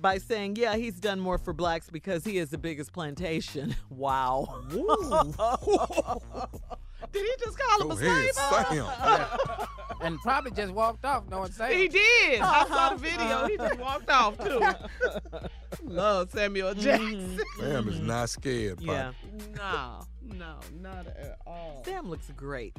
[0.00, 4.62] by saying, "Yeah, he's done more for blacks because he is the biggest plantation." Wow.
[7.12, 8.66] Did he just call him Go a ahead, slave?
[8.66, 8.74] Sam.
[8.74, 9.66] Yeah.
[10.02, 11.78] and probably just walked off no knowing saying.
[11.78, 12.40] He did.
[12.40, 12.96] I saw the uh-huh.
[12.96, 13.20] video.
[13.20, 13.48] Uh-huh.
[13.48, 14.60] He just walked off too.
[15.84, 16.80] Love Samuel mm-hmm.
[16.80, 17.40] Jackson.
[17.60, 18.80] Sam is not scared.
[18.80, 19.12] Yeah.
[19.54, 20.08] Pop.
[20.22, 21.82] No, no, not at all.
[21.84, 22.76] Sam looks great.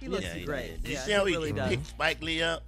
[0.00, 0.66] He looks Yeah, he great.
[0.66, 0.82] did.
[0.82, 1.68] Did you see how he he, really does.
[1.68, 2.62] picked Spike Lee up?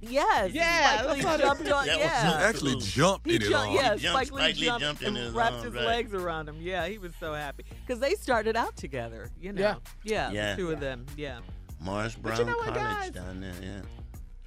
[0.00, 0.52] Yes.
[0.52, 1.86] Yeah, Spike Lee jumped on.
[1.86, 2.30] Yeah.
[2.32, 3.74] so Actually jumped He in it jumped, all.
[3.74, 5.74] yeah, He jumped, Spike Lee Spike Lee jumped, jumped in and his wrapped arms, his
[5.74, 5.84] right.
[5.84, 6.56] legs around him.
[6.60, 9.30] Yeah, he was so happy because they started out together.
[9.40, 10.50] You know, yeah, Yeah.
[10.54, 11.06] the two of them.
[11.16, 11.38] Yeah,
[11.80, 13.10] Morris Brown you know what, College guys?
[13.10, 13.80] down there, yeah.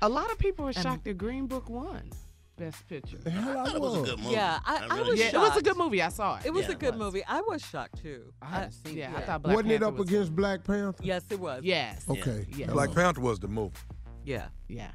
[0.01, 2.09] A lot of people were shocked that Green Book won
[2.57, 3.17] Best Picture.
[3.17, 4.31] The hell I I thought it was a good movie.
[4.35, 4.59] yeah.
[4.65, 5.34] I, I, really was Yeah, did.
[5.35, 6.01] it was a good movie.
[6.01, 6.45] I saw it.
[6.45, 6.99] It was Yeah, a good was.
[7.13, 7.23] movie.
[7.27, 8.34] I was shocked too.
[8.41, 9.17] I haven't seen Yeah, it.
[9.17, 9.55] I thought Black Panther.
[9.55, 11.03] Wasn't it up was against Black Panther?
[11.03, 11.63] Yes, it was.
[11.63, 12.05] Yes.
[12.09, 12.45] Okay.
[12.55, 12.67] Yeah.
[12.67, 12.73] hello.
[12.76, 13.76] Black Panther was the movie.
[14.23, 14.47] Yeah.
[14.67, 14.91] Yeah.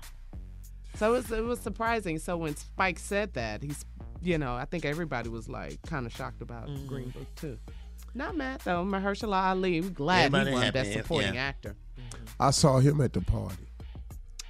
[0.96, 2.18] So it was, it was surprising.
[2.18, 3.84] So when Spike said that, he's,
[4.22, 6.86] you know, I think everybody was like kind of shocked about Mm-hmm.
[6.86, 7.58] Green Book too.
[8.14, 8.84] Not mad though.
[8.84, 10.96] Mahershala Ali, glad Everybody he won happy, Best yeah.
[11.02, 11.76] Supporting Actor.
[12.38, 13.66] I saw him at the party.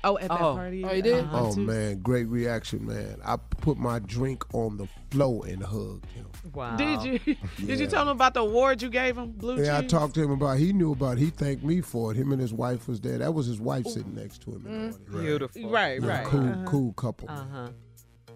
[0.04, 0.54] Oh, at that Oh.
[0.54, 0.84] party.
[0.84, 1.24] Oh, you did?
[1.24, 3.16] uh-huh, Oh man, great reaction, man.
[3.24, 6.26] I put my drink on the floor and hugged him.
[6.52, 6.76] Wow.
[6.76, 7.18] Did you?
[7.66, 9.32] Did you tell him about the award you gave him?
[9.32, 10.58] Blue Yeah, I talked to him about.
[10.58, 11.16] He knew about.
[11.16, 11.20] it.
[11.20, 12.16] He thanked me for it.
[12.16, 13.18] Him and his wife was there.
[13.18, 14.66] That was his wife sitting next to him.
[14.66, 14.98] In the audience.
[15.10, 15.70] Beautiful.
[15.70, 16.26] Right, Yeah, right.
[16.26, 16.64] Cool, Uh-huh.
[16.66, 17.30] cool couple.
[17.30, 17.68] Uh huh.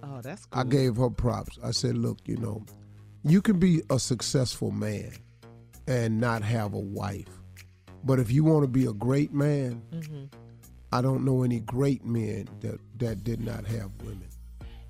[0.02, 0.60] Oh, that's cool.
[0.60, 1.58] I gave her props.
[1.62, 2.64] I said, look, you know,
[3.24, 5.12] you can be a successful man
[5.86, 7.26] and not have a wife.
[8.04, 10.24] But if you want to be a great man, Mm-hmm.
[10.92, 14.26] I don't know any great men that, that did not have women.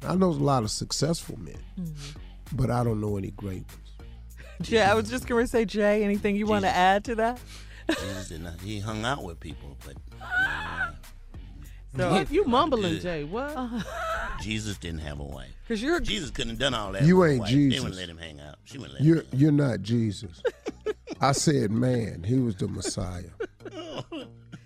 [0.07, 2.57] I know a lot of successful men, Mm-hmm.
[2.57, 4.09] but I don't know any great ones.
[4.63, 7.41] Jay, I was just going to say, Jay, anything you want to add to that?
[7.89, 8.61] Jesus did not.
[8.61, 9.97] He hung out with people, but
[11.97, 12.31] So, What?
[12.31, 13.03] You mumbling, Good.
[13.03, 13.25] Jay?
[13.25, 13.57] What?
[14.43, 15.51] Jesus didn't have a wife.
[15.67, 17.03] Because you're Jesus couldn't have done all that.
[17.03, 17.49] You ain't wife.
[17.51, 17.81] They Jesus.
[17.83, 18.57] wouldn't let him hang out.
[18.65, 19.27] She wouldn't let You're him.
[19.33, 20.41] you're not Jesus.
[21.21, 22.23] I said man.
[22.23, 23.25] He was the Messiah.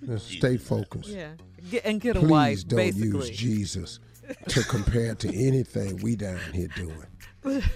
[0.06, 1.08] Just stay focused.
[1.08, 1.32] yeah,
[1.70, 3.08] get, and get a Please wife, don't basically.
[3.28, 4.00] use Jesus
[4.48, 7.62] to compare to anything we down here doing.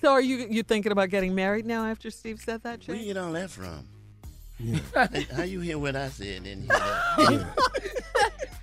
[0.00, 3.02] So, are you you thinking about getting married now after Steve said that, Where you
[3.04, 3.06] Jay?
[3.14, 3.86] get all that from?
[4.58, 4.78] Yeah.
[5.34, 7.46] How you hear what I said and hear that?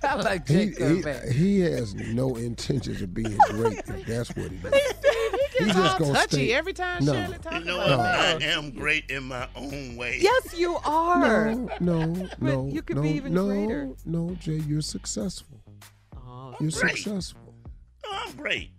[0.04, 1.32] I like He, Jake Curvack.
[1.32, 4.62] he, he has no intentions of being great if that's what he is.
[5.62, 7.12] He He's just all gonna touchy stay- every time No.
[7.12, 8.42] Shirley talks You know about what?
[8.42, 8.46] it.
[8.48, 10.18] I am great in my own way.
[10.20, 11.54] Yes, you are.
[11.54, 12.66] No, no, no.
[12.68, 13.90] you could no, be even no, greater.
[14.04, 15.60] No, Jay, you're successful.
[16.16, 16.96] Oh, You're Great.
[16.96, 17.54] successful.
[18.04, 18.70] No, I'm great.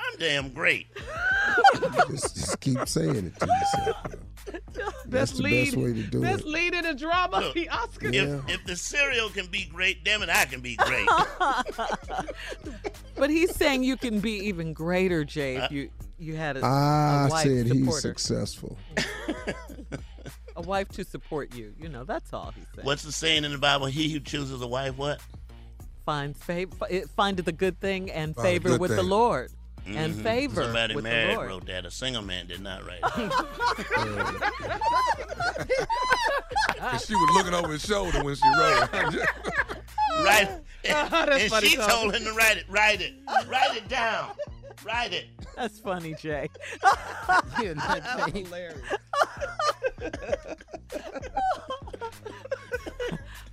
[0.00, 0.86] I'm damn great.
[2.10, 3.96] just, just keep saying it to yourself.
[4.72, 4.86] Bro.
[5.06, 6.46] That's the lead, best way to do best it.
[6.46, 8.14] lead in a drama, Look, the Oscars.
[8.14, 8.40] Yeah.
[8.46, 11.08] If, if the cereal can be great, damn it, I can be great.
[13.18, 16.64] But he's saying you can be even greater, Jay, if uh, you you had a,
[16.64, 18.78] I a wife said he's successful.
[20.56, 21.74] a wife to support you.
[21.78, 22.86] You know, that's all he's saying.
[22.86, 23.86] What's the saying in the Bible?
[23.86, 25.20] He who chooses a wife, what?
[26.06, 29.06] Finds favor, find the good thing and favor good with the thing.
[29.94, 30.22] Lord, and mm-hmm.
[30.22, 31.48] favor Somebody with married the Lord.
[31.48, 31.84] wrote that.
[31.84, 33.32] A single man did not write it.
[37.06, 39.28] She was looking over his shoulder when she wrote it.
[40.22, 40.48] right?
[40.90, 41.90] Oh, that's and funny, she Tom.
[41.90, 42.64] told him to write it.
[42.68, 43.12] Write it.
[43.48, 44.30] Write it down.
[44.84, 45.26] Write it.
[45.56, 46.48] That's funny, Jay.
[47.62, 48.80] You're not That's hilarious.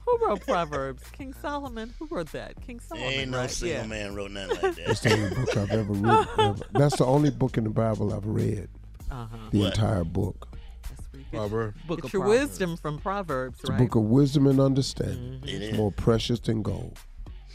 [0.05, 1.03] Who wrote Proverbs?
[1.11, 1.93] King Solomon.
[1.97, 2.53] Who wrote that?
[2.61, 3.09] King Solomon.
[3.11, 3.49] Ain't no right?
[3.49, 3.85] single yeah.
[3.87, 4.85] man wrote nothing like that.
[4.85, 6.27] That's the only book I've ever read.
[6.37, 6.55] ever.
[6.73, 8.69] That's the only book in the Bible I've read.
[9.09, 9.37] Uh-huh.
[9.51, 9.73] The What?
[9.75, 10.47] entire book.
[10.87, 11.77] That's what he Proverbs.
[11.87, 15.41] Book Get your wisdom from Proverbs, It's a book of wisdom and understanding.
[15.43, 15.77] It It's is.
[15.77, 16.99] more precious than gold.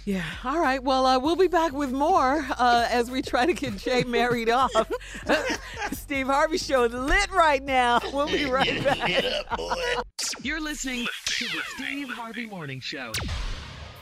[0.04, 0.24] Yeah.
[0.44, 0.82] All right.
[0.82, 4.48] Well, uh, we'll be back with more uh, as we try to get Jay married
[4.50, 4.70] off.
[5.92, 8.00] Steve Harvey Show is lit right now.
[8.12, 9.58] We'll be right back.
[10.42, 13.12] You're listening to the Steve Harvey Morning Show.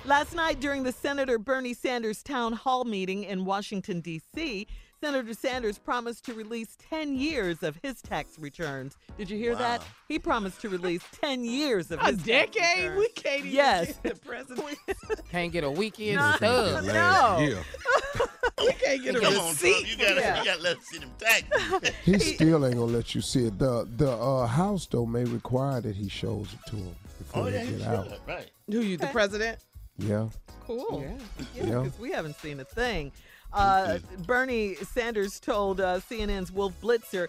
[0.05, 4.66] Last night during the Senator Bernie Sanders town hall meeting in Washington, D.C.,
[5.01, 8.97] Senator Sanders promised to release 10 years of his tax returns.
[9.16, 9.83] Did you hear that?
[10.09, 12.83] He promised to release 10 years of A his tax decade?
[12.91, 12.99] returns.
[12.99, 13.87] We can't even Yes.
[14.03, 14.79] get the president.
[15.31, 16.85] Can't get a weekend No, stub.
[16.85, 16.91] no.
[17.41, 18.25] Yeah.
[18.65, 19.73] we can't get a Come on, receipt.
[19.73, 19.89] Trump.
[19.89, 20.39] You gotta, Yeah.
[20.41, 21.91] you gotta let us see them taxes.
[22.05, 23.59] He still ain't gonna let you see it.
[23.59, 27.45] The the uh, House though may require that he shows it to him before Oh,
[27.45, 27.89] they yeah, he get should.
[27.89, 28.19] out.
[28.27, 28.51] Right.
[28.70, 29.59] Who you, the president?
[29.99, 30.29] Yeah.
[30.66, 31.03] Cool.
[31.03, 31.45] Yeah.
[31.55, 31.83] Yeah, Yeah.
[31.83, 33.12] because we haven't seen a thing.
[33.53, 37.29] Uh, Bernie Sanders told uh, CNN's Wolf Blitzer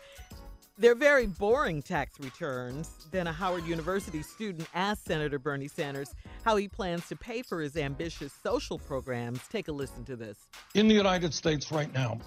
[0.80, 2.90] they're very boring tax returns.
[3.12, 6.16] Then a Howard University student asked Senator Bernie Sanders
[6.46, 9.42] how he plans to pay for his ambitious social programs.
[9.50, 10.38] Take a listen to this.
[10.76, 12.20] In the United States right now,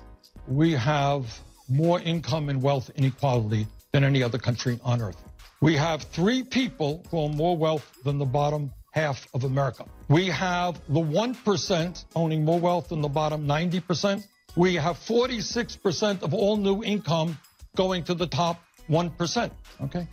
[0.47, 5.23] we have more income and wealth inequality than any other country on earth.
[5.63, 9.85] We have three people who own more wealth than the bottom half of America.
[10.09, 14.25] We have the 1% owning more wealth than the bottom 90%.
[14.55, 17.39] We have 46% of all new income
[17.75, 19.51] going to the top 1%.
[19.85, 20.07] Okay.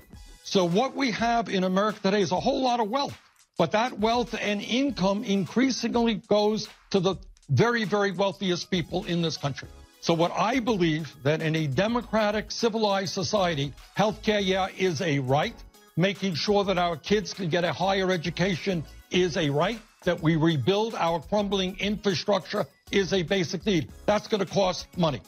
[0.44, 3.16] So what we have in America today is a whole lot of wealth,
[3.58, 7.16] but that wealth and income increasingly goes to the
[7.50, 9.68] very, very wealthiest people in this country.
[10.02, 15.56] So what I believe that in a democratic, civilized society, healthcare, yeah, is a right.
[16.00, 19.82] Making sure that our kids can get a higher education is a right.
[20.06, 23.92] That we rebuild our crumbling infrastructure is a basic need.
[24.06, 25.20] That's going to cost money.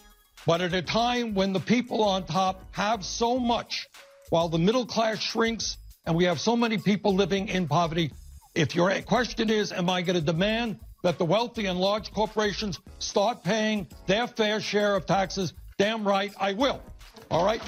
[0.48, 3.90] But at a time when the people on top have so much,
[4.30, 5.76] while the middle class shrinks
[6.06, 8.14] and we have so many people living in poverty,
[8.56, 12.80] if your question is, am I going to demand that the wealthy and large corporations
[12.98, 15.52] start paying their fair share of taxes?
[15.78, 16.82] Damn right, I will.
[17.30, 17.62] All right?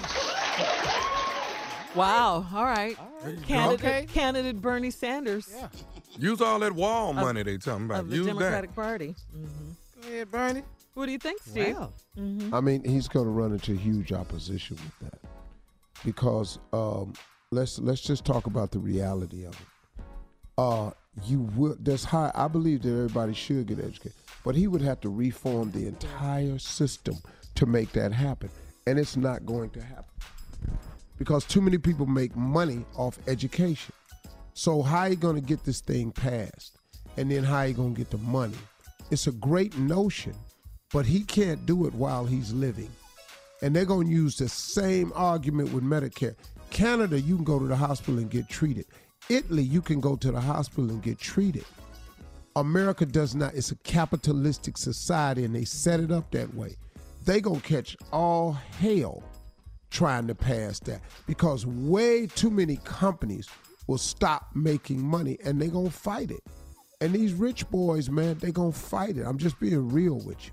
[1.95, 2.45] Wow.
[2.53, 2.97] All right.
[3.45, 4.05] Candidate, Okay.
[4.11, 5.49] candidate Bernie Sanders
[6.17, 8.01] Use all that wall Of- money they talking about.
[8.01, 9.15] of the Use Democratic Party.
[9.35, 9.71] Mm-hmm.
[10.01, 10.63] Go ahead, Bernie.
[10.93, 11.75] What do you think, Steve?
[11.75, 11.91] Wow.
[12.17, 12.53] Mhm.
[12.53, 15.19] I mean, he's going to run into huge opposition with that
[16.05, 17.13] because um,
[17.49, 20.03] let's let's just talk about the reality of it.
[20.57, 20.91] Uh,
[21.25, 21.75] you will.
[21.79, 22.31] That's high.
[22.35, 24.13] I believe that everybody should get educated,
[24.45, 27.15] but he would have to reform the entire system
[27.55, 28.51] to make that happen,
[28.85, 30.05] and it's not going to happen
[31.23, 33.93] because too many people make money off education.
[34.55, 36.77] So how are you going to get this thing passed,
[37.15, 38.57] and then how are you going to get the money?
[39.09, 40.35] It's a great notion,
[40.91, 42.91] but he can't do it while he's living.
[43.61, 46.35] And they're going to use the same argument with Medicare.
[46.71, 48.85] Canada, you can go to the hospital and get treated.
[49.29, 51.63] Italy, you can go to the hospital and get treated.
[52.57, 53.53] America does not.
[53.53, 56.75] It's a capitalistic society, and they set it up that way.
[57.23, 59.23] They gonna catch all hell
[59.93, 63.47] trying to pass that because way too many companies
[63.87, 66.41] will stop making money, and they gonna fight it.
[66.99, 69.23] And these rich boys, man, they gonna fight it.
[69.23, 70.51] I'm just being real with you.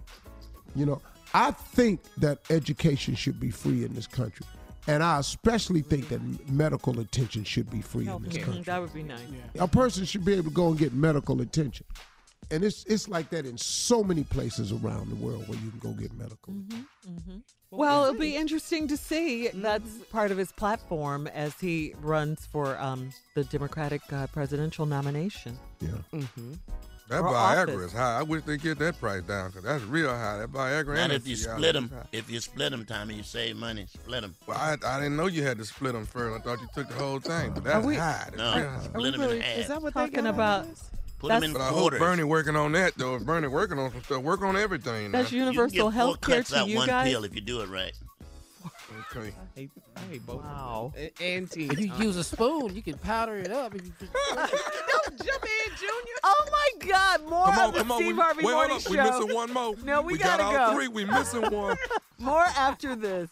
[0.75, 1.03] You know,
[1.33, 4.47] I think that education should be free in this country.
[4.89, 8.45] And I especially think that medical attention should be free in this Healthcare.
[8.45, 8.63] country.
[8.63, 9.21] That would be nice.
[9.59, 11.87] A person should be able to go and get medical attention.
[12.53, 15.79] And it's it's like that in so many places around the world where you can
[15.79, 16.55] go get medical.
[17.71, 19.49] Well, it'll be interesting to see.
[19.55, 25.57] That's part of his platform as he runs for um, the Democratic uh, presidential nomination.
[25.81, 25.91] Yeah.
[26.13, 26.55] Mm-hmm.
[27.09, 27.87] That Or Viagra office.
[27.87, 28.19] is high.
[28.19, 30.39] I wish they get that price down because that's real high.
[30.39, 30.87] That Viagra.
[30.95, 31.89] Not and if you split is them.
[31.91, 32.07] high.
[32.13, 33.87] If you split them, Tommy, you save money.
[33.89, 34.35] Split them.
[34.49, 36.37] Well, I, I didn't know you had to split them first.
[36.37, 37.53] I thought you took the whole thing.
[37.53, 38.31] But that's we- high.
[38.31, 38.81] That's No, real high.
[38.83, 39.59] split them in half.
[39.59, 40.67] Is that what they Talking got about
[41.21, 41.99] Put them in But I hope quarters.
[42.01, 43.17] Bernie working on that though.
[43.17, 45.13] If Bernie working on some stuff, work on everything.
[45.13, 45.37] That's now.
[45.37, 47.11] You can universal get four health care cuts to out you one guys.
[47.13, 47.93] pill if you do it right.
[49.17, 49.29] Okay.
[49.29, 50.43] I hate, I hate both.
[50.43, 50.93] Wow.
[50.97, 51.67] Of And tea.
[51.67, 53.75] If you use a spoon, you can powder it up.
[53.75, 56.15] If you just, Don't jump in, Junior.
[56.25, 57.29] Oh my God!
[57.29, 57.99] More Come on, of the come on.
[57.99, 58.83] Steve We, Harvey wait, hold Morning up.
[58.83, 58.91] Show.
[58.91, 59.75] We missing one more.
[59.85, 60.75] No, we got gotta all go.
[60.75, 60.89] three.
[60.89, 61.77] We missing one.
[62.19, 63.31] More after this.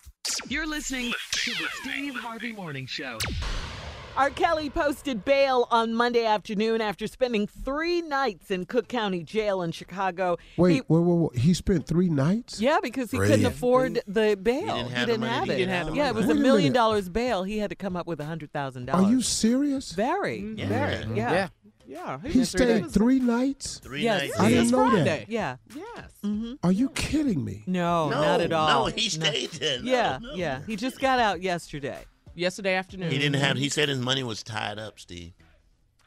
[0.48, 3.19] You're listening to the Steve Harvey Morning Show.
[4.16, 4.30] R.
[4.30, 9.70] Kelly posted bail on Monday afternoon after spending three nights in Cook County Jail in
[9.70, 10.36] Chicago.
[10.56, 11.40] Wait, He- wait, wait, wait.
[11.40, 12.60] He spent three nights?
[12.60, 13.35] yeah, because he Crazy.
[13.35, 14.60] couldn't afford the bail.
[14.60, 15.59] He didn't have the money to it.
[15.59, 15.94] get out.
[15.94, 17.44] yeah, it was a a million dollars bail.
[17.44, 19.06] He had to come up with a hundred thousand dollars.
[19.06, 19.93] Are you serious?
[19.93, 20.68] very, Yeah.
[20.68, 20.94] very?
[20.94, 21.14] Yeah.
[21.14, 21.32] Yeah.
[21.32, 21.48] yeah.
[21.86, 22.18] Yeah.
[22.30, 23.78] He stayed three nights?
[23.78, 24.22] Three Yes.
[24.22, 24.40] nights.
[24.40, 25.05] I didn't It's know Friday.
[25.05, 25.28] that.
[25.30, 25.56] Yeah.
[25.74, 26.10] Yes.
[26.22, 27.62] hmm Are you kidding me?
[27.66, 28.86] No, No, not at all.
[28.89, 29.80] No, he stayed there.
[29.80, 30.35] No, yeah, no.
[30.35, 30.60] yeah.
[30.66, 32.05] He just got out yesterday.
[32.39, 33.10] Yesterday afternoon.
[33.10, 33.56] He didn't have.
[33.56, 35.32] He said his money was tied up, Steve.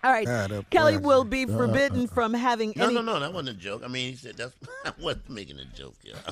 [0.04, 0.26] All right.
[0.26, 1.18] Tied up Kelly where?
[1.18, 2.08] will be Uh, uh forbidden uh, uh.
[2.08, 2.96] from having No, any.
[2.96, 3.84] no, no, that wasn't a joke.
[3.84, 4.56] I mean, he said that's.
[4.86, 6.16] I wasn't making a joke, yeah.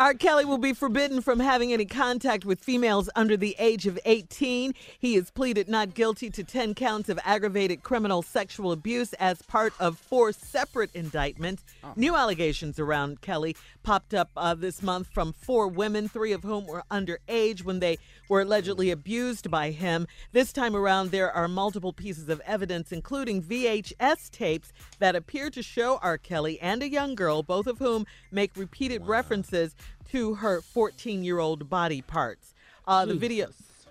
[0.00, 0.14] R.
[0.14, 4.72] Kelly will be forbidden from having any contact with females under the age of 18.
[4.96, 9.72] He has pleaded not guilty to 10 counts of aggravated criminal sexual abuse as part
[9.80, 11.64] of four separate indictments.
[11.82, 11.94] Oh.
[11.96, 13.56] New allegations around Kelly
[13.88, 17.96] popped up uh, this month from four women, three of whom were underage when they
[18.28, 20.06] were allegedly abused by him.
[20.32, 25.62] This time around, there are multiple pieces of evidence, including VHS tapes that appear to
[25.62, 26.18] show R.
[26.18, 29.74] Kelly and a young girl, both of whom make repeated references
[30.10, 32.52] to her 14 year old body parts.
[32.86, 33.48] Uh, the video,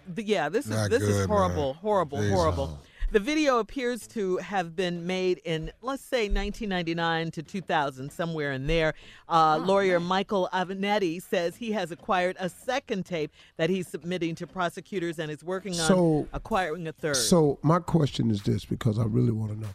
[0.07, 1.81] the, yeah, this is Not this is horrible, man.
[1.81, 2.33] horrible, Jesus.
[2.35, 2.79] horrible.
[3.09, 8.67] The video appears to have been made in, let's say, 1999 to 2000, somewhere in
[8.67, 8.95] there.
[9.29, 14.45] Uh, lawyer Michael Avenatti says he has acquired a second tape that he's submitting to
[14.45, 17.15] prosecutors and is working on So- acquiring a third.
[17.15, 19.73] So my question is this because I really want to know.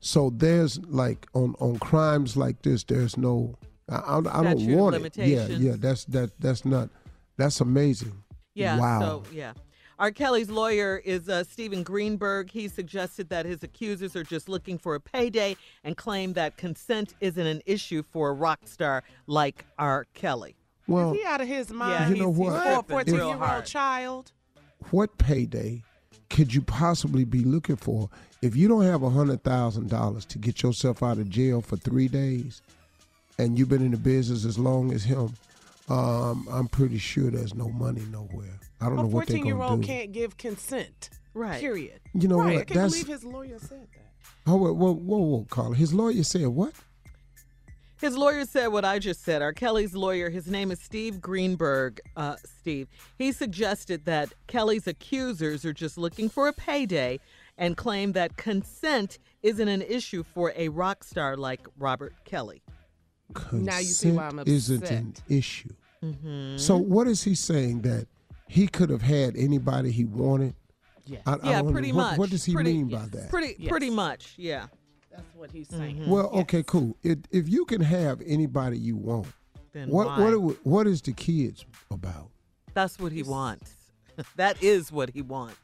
[0.00, 3.56] So there's like on on crimes like this, there's no.
[3.88, 5.16] I, I, I don't want it.
[5.16, 5.74] Yeah, yeah.
[5.76, 6.30] That's that.
[6.38, 6.90] That's not.
[7.36, 8.22] That's amazing.
[8.54, 8.78] Yeah.
[8.78, 9.00] Wow.
[9.00, 9.54] So yeah.
[9.98, 10.12] R.
[10.12, 12.50] Kelly's lawyer is uh, Stephen Greenberg.
[12.52, 17.14] He suggested that his accusers are just looking for a payday and claim that consent
[17.20, 20.06] isn't an issue for a rock star like R.
[20.14, 20.54] Kelly.
[20.86, 22.16] well, Is he out of his mind?
[22.16, 22.64] You know He's- what?
[22.64, 24.32] He's for a 14 year old child.
[24.90, 25.82] what payday
[26.30, 28.08] could you possibly be looking for
[28.42, 31.76] if you don't have a hundred thousand dollars to get yourself out of jail for
[31.76, 32.62] three days,
[33.38, 35.34] and you've been in the business as long as him?
[35.88, 38.58] Um, I'm pretty sure there's no money nowhere.
[38.80, 39.56] I don't A know what they're going to do.
[39.56, 39.86] A 14 year gonna old do.
[39.86, 41.10] can't give consent.
[41.34, 41.60] Right.
[41.60, 42.00] Period.
[42.14, 42.44] You know right.
[42.44, 42.52] what?
[42.52, 44.04] I can't That's- believe his lawyer said that.
[44.46, 45.74] Oh, whoa, whoa, whoa, whoa, Carla.
[45.74, 46.72] His lawyer said what?
[48.00, 49.42] His lawyer said what I just said.
[49.42, 49.52] R.
[49.52, 52.00] Kelly's lawyer, his name is Steve Greenberg.
[52.16, 52.86] Uh, Steve,
[53.18, 57.18] he suggested that Kelly's accusers are just looking for a payday
[57.56, 62.62] and claim that consent isn't an issue for a rock star like Robert Kelly.
[63.52, 65.74] Now you see why I'm Consent isn't an issue.
[66.02, 66.58] Mhm.
[66.58, 68.06] So what is he saying that
[68.48, 70.54] he could have had anybody he wanted?
[71.04, 71.18] Yeah.
[71.26, 72.18] I, I yeah, don't- pretty what, much.
[72.18, 73.30] What does he Pretty- mean by that?
[73.30, 73.70] Pretty, Yes.
[73.70, 74.34] pretty much.
[74.36, 74.66] Yeah.
[75.10, 76.08] That's what he's saying.
[76.08, 76.96] Well, okay, cool.
[77.02, 79.26] It, if you can have anybody you want,
[79.72, 80.20] Then what why?
[80.22, 82.30] what are- what is the kids about?
[82.74, 83.74] That's what he wants.
[84.36, 85.56] that is what he wants.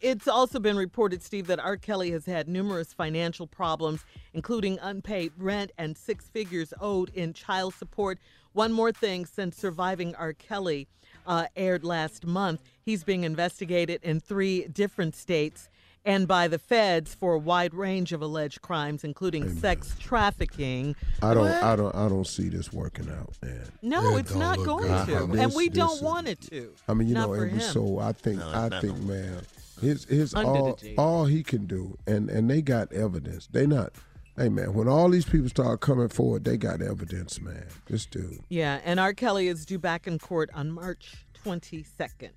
[0.00, 1.76] It's also been reported, Steve, that R.
[1.78, 4.04] Kelly has had numerous financial problems,
[4.34, 8.18] including unpaid rent and six figures owed in child support.
[8.54, 10.32] One more thing since Surviving R.
[10.32, 10.86] Kelly
[11.26, 15.68] uh, aired last month, he's being investigated in three different states
[16.06, 20.94] and by the feds for a wide range of alleged crimes, including sex trafficking.
[21.20, 23.64] I don't I don't I don't see this working out, man.
[23.82, 26.74] No, it's not going Uh, to, this- and we this don't is- want it to.
[26.86, 27.72] I mean, you Not know, for and him.
[27.72, 29.40] so I think No, it's I think, man,
[29.80, 33.48] his his Under all all he can do, and and they got evidence.
[33.50, 33.94] They not.
[34.36, 37.68] Hey man, when all these people start coming forward, they got evidence, man.
[37.86, 38.40] This dude.
[38.48, 39.14] Yeah, and R.
[39.14, 42.30] Kelly is due back in court on March 22nd.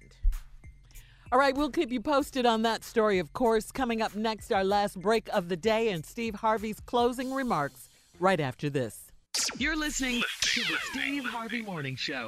[1.32, 3.72] All right, we'll keep you posted on that story, of course.
[3.72, 8.40] Coming up next, our last break of the day and Steve Harvey's closing remarks right
[8.40, 9.12] after this.
[9.58, 12.28] You're listening to the Steve Harvey Morning Show.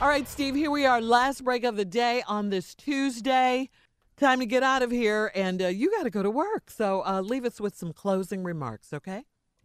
[0.00, 3.68] All right, Steve, here we are, last break of the day on this Tuesday.
[4.18, 6.70] Time to get out of here, and uh, you got to go to work.
[6.70, 9.24] So uh, leave us with some closing remarks, okay?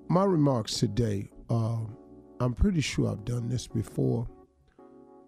[0.10, 1.32] My remarks today.
[1.50, 1.96] Um,
[2.42, 4.28] I'm pretty sure I've done this before,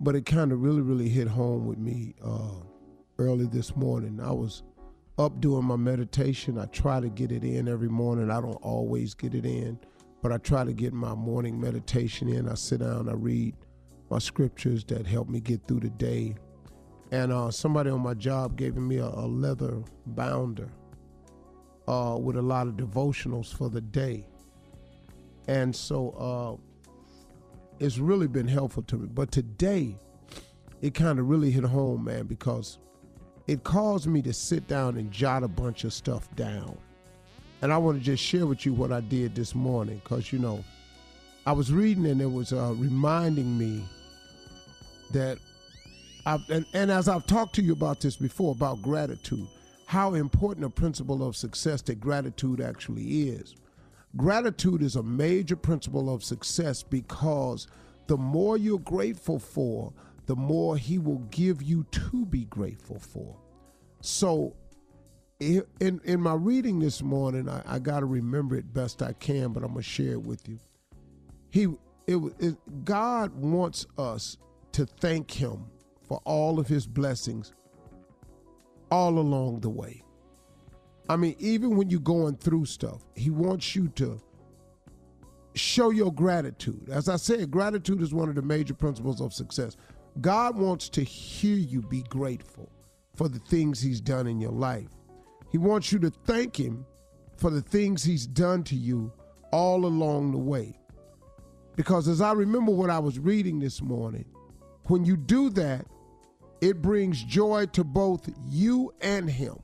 [0.02, 2.60] but it kind of really, really hit home with me uh,
[3.18, 4.20] early this morning.
[4.20, 4.64] I was
[5.18, 6.58] up doing my meditation.
[6.58, 8.30] I try to get it in every morning.
[8.30, 9.80] I don't always get it in,
[10.22, 12.50] but I try to get my morning meditation in.
[12.50, 13.56] I sit down, I read
[14.10, 16.36] my scriptures that help me get through the day.
[17.14, 20.68] And uh, somebody on my job gave me a, a leather bounder
[21.88, 24.26] uh, with a lot of devotionals for the day.
[25.48, 26.98] And so uh,
[27.80, 29.08] it's really been helpful to me.
[29.14, 29.96] But today,
[30.82, 32.80] it kind of really hit home, man, because
[33.46, 36.76] it caused me to sit down and jot a bunch of stuff down.
[37.62, 40.40] And I want to just share with you what I did this morning, because, you
[40.40, 40.64] know,
[41.46, 43.86] I was reading and it was uh, reminding me
[45.12, 45.38] that,
[46.26, 49.48] I've, and, and as I've talked to you about this before, about gratitude,
[49.86, 53.56] how important a principle of success that gratitude actually is.
[54.16, 57.68] Gratitude is a major principle of success because
[58.08, 59.92] the more you're grateful for,
[60.26, 63.36] the more He will give you to be grateful for.
[64.02, 64.56] So,
[65.40, 69.52] in in my reading this morning, I, I got to remember it best I can,
[69.52, 70.60] but I'm gonna share it with you.
[71.50, 71.68] He,
[72.08, 74.38] it, it, God wants us
[74.74, 75.66] to thank Him
[76.14, 77.54] for all of his blessings
[78.92, 80.04] all along the way.
[81.10, 84.22] I mean, even when you're going through stuff, he wants you to
[85.56, 86.88] show your gratitude.
[86.92, 89.76] As I said, gratitude is one of the major principles of success.
[90.22, 92.70] God wants to hear you be grateful
[93.16, 94.90] for the things he's done in your life.
[95.52, 96.86] He wants you to thank him
[97.38, 99.12] for the things he's done to you
[99.52, 100.78] all along the way.
[101.76, 104.26] Because as I remember what I was reading this morning,
[104.88, 105.88] when you do that,
[106.64, 109.58] it brings joy to both you and him.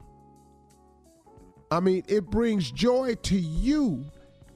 [1.72, 4.04] I mean, it brings joy to you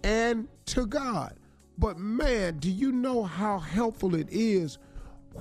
[0.03, 1.37] and to God.
[1.77, 4.77] But man, do you know how helpful it is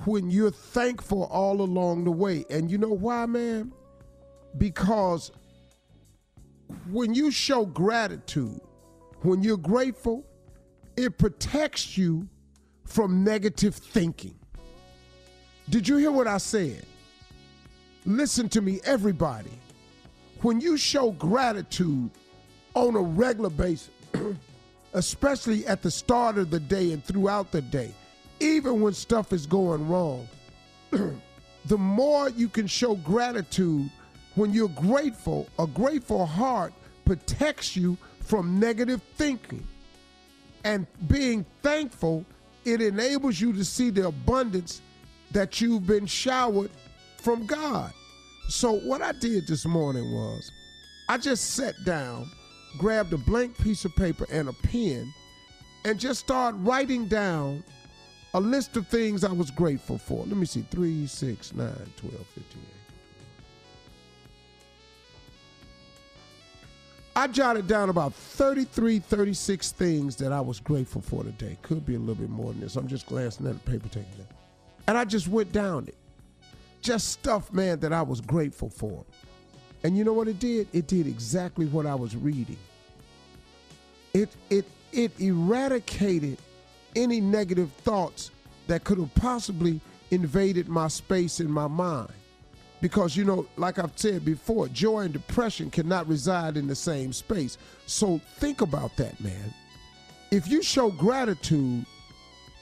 [0.05, 2.45] when you're thankful all along the way?
[2.49, 3.73] And you know why, man?
[4.57, 5.29] Because
[6.89, 8.61] when you show gratitude,
[9.23, 10.25] when you're grateful,
[10.95, 12.29] it protects you
[12.85, 14.39] from negative thinking.
[15.69, 16.85] Did you hear what I said?
[18.05, 19.51] Listen to me, everybody.
[20.41, 22.09] When you show gratitude
[22.73, 23.89] on a regular basis,
[24.93, 27.93] especially at the start of the day and throughout the day,
[28.41, 30.27] even when stuff is going wrong,
[30.91, 33.89] the more you can show gratitude
[34.35, 36.73] when you're grateful, a grateful heart
[37.05, 39.65] protects you from negative thinking.
[40.65, 42.25] And being thankful,
[42.65, 44.81] it enables you to see the abundance
[45.31, 46.69] that you've been showered
[47.23, 47.93] from God.
[48.49, 50.51] So, what I did this morning was
[51.07, 52.29] I just sat down,
[52.77, 55.11] grabbed a blank piece of paper and a pen,
[55.85, 57.63] and just started writing down
[58.33, 60.25] a list of things I was grateful for.
[60.25, 61.67] Let me see 3, 6, 9,
[61.97, 62.61] 12, 15,
[67.15, 71.57] I jotted down about 33, 36 things that I was grateful for today.
[71.61, 72.75] Could be a little bit more than this.
[72.75, 74.27] I'm just glancing at the paper taking it.
[74.87, 75.95] And I just went down it.
[76.83, 79.05] Just stuff, man, that I was grateful for.
[79.83, 80.67] And you know what it did?
[80.73, 82.57] It did exactly what I was reading.
[84.13, 86.37] It it it eradicated
[86.95, 88.31] any negative thoughts
[88.67, 89.81] that could have possibly
[90.11, 92.11] invaded my space in my mind.
[92.81, 97.13] Because, you know, like I've said before, joy and depression cannot reside in the same
[97.13, 97.57] space.
[97.85, 99.53] So think about that, man.
[100.31, 101.85] If you show gratitude,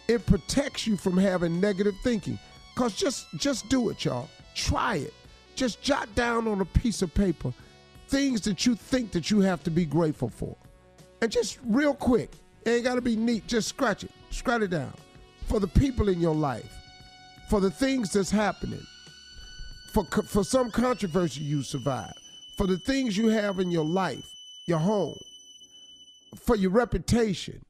[0.08, 2.38] it protects you from having negative thinking.
[2.82, 4.28] Cause just just do it, y'all.
[4.56, 5.14] Try it.
[5.54, 7.54] Just jot down on a piece of paper
[8.08, 10.58] things that you think that you have to be grateful for.
[11.22, 12.32] And just real quick,
[12.66, 14.10] it ain't gotta be neat, just scratch it.
[14.32, 14.94] Scratch it down.
[15.46, 16.76] For the people in your life,
[17.52, 18.84] for the things that's happening,
[19.94, 22.14] for for some controversy you survive,
[22.58, 24.26] for the things you have in your life,
[24.66, 25.20] your home,
[26.36, 27.64] for your reputation,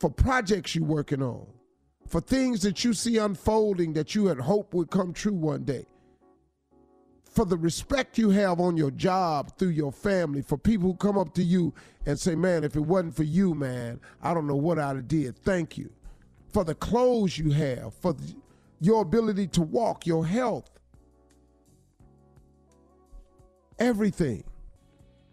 [0.00, 1.46] for projects you're working on,
[2.08, 5.84] for things that you see unfolding that you had hoped would come true one day,
[7.30, 11.18] for the respect you have on your job through your family, for people who come
[11.18, 11.74] up to you
[12.06, 15.06] and say, Man, if it wasn't for you, man, I don't know what I'd have
[15.06, 15.36] did.
[15.38, 15.92] Thank you.
[16.50, 18.34] For the clothes you have, for the,
[18.80, 20.70] your ability to walk, your health,
[23.78, 24.44] everything.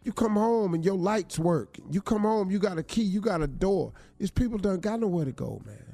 [0.03, 1.77] You come home and your lights work.
[1.89, 3.91] You come home, you got a key, you got a door.
[4.19, 5.84] These people done got nowhere to go, man.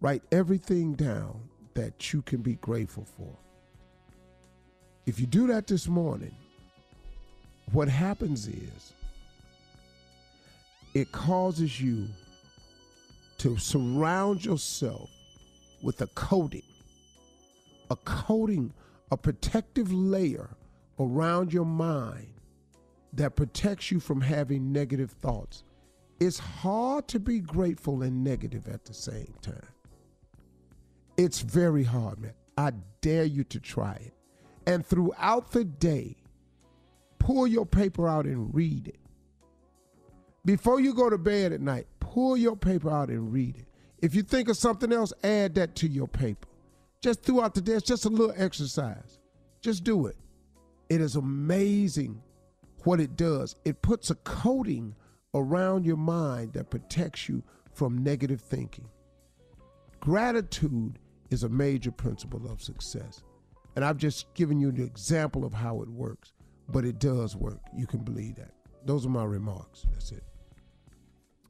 [0.00, 3.36] Write everything down that you can be grateful for.
[5.06, 6.34] If you do that this morning,
[7.72, 8.92] what happens is
[10.94, 12.06] it causes you
[13.38, 15.10] to surround yourself
[15.82, 16.62] with a coating,
[17.90, 18.72] a coating,
[19.10, 20.50] a protective layer
[20.98, 22.34] around your mind
[23.12, 25.64] that protects you from having negative thoughts.
[26.20, 29.77] It's hard to be grateful and negative at the same time.
[31.18, 32.32] It's very hard, man.
[32.56, 34.14] I dare you to try it.
[34.66, 36.16] And throughout the day,
[37.18, 39.00] pull your paper out and read it.
[40.44, 43.66] Before you go to bed at night, pull your paper out and read it.
[44.00, 46.46] If you think of something else, add that to your paper.
[47.00, 49.18] Just throughout the day, it's just a little exercise.
[49.60, 50.16] Just do it.
[50.88, 52.22] It is amazing
[52.84, 53.56] what it does.
[53.64, 54.94] It puts a coating
[55.34, 57.42] around your mind that protects you
[57.72, 58.88] from negative thinking.
[60.00, 60.98] Gratitude
[61.30, 63.22] is a major principle of success.
[63.76, 66.32] And I've just given you the example of how it works,
[66.68, 67.60] but it does work.
[67.76, 68.52] You can believe that.
[68.84, 69.86] Those are my remarks.
[69.92, 70.24] That's it.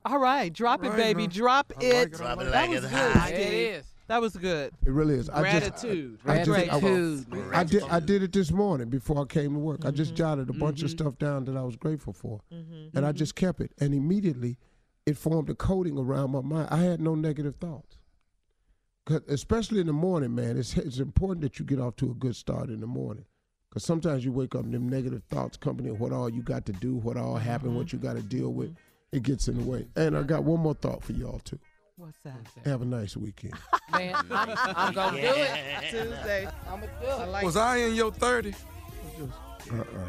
[0.05, 1.23] All right, drop it, baby.
[1.23, 1.31] man.
[1.31, 2.13] Drop I it.
[2.21, 2.43] like it, I like it.
[2.49, 3.85] That Like was it good, It is.
[4.07, 4.73] That was good.
[4.87, 5.29] It really is.
[5.29, 6.19] Gratitude.
[6.25, 7.53] I just, I, I, just, I, Gratitude.
[7.53, 7.83] I did.
[7.83, 9.85] I did it this morning before I came to work.
[9.85, 10.17] I just Mm-hmm.
[10.17, 13.61] jotted a bunch of stuff down that I was grateful for, and I just kept
[13.61, 13.73] it.
[13.81, 14.57] And immediately,
[15.05, 16.69] it formed a coating around my mind.
[16.71, 18.08] I had no negative thoughts 'cause
[19.29, 20.57] especially in the morning, man.
[20.57, 23.25] It's it's important that you get off to a good start in the morning.
[23.69, 26.73] Because sometimes you wake up and them negative thoughts, company, what all you got to
[26.73, 28.09] do, what all happened, what you mm-hmm.
[28.09, 29.17] got to deal with, mm-hmm.
[29.17, 29.87] it gets in the way.
[29.95, 31.59] And I got one more thought for y'all too.
[31.97, 32.37] What's that?
[32.65, 33.55] Have a nice weekend.
[33.93, 35.51] Man, I'm, I'm gonna do it.
[35.91, 36.49] Tuesday.
[36.69, 37.29] I'm gonna do it.
[37.29, 38.55] like Was I in your 30?
[39.71, 40.09] Uh-uh.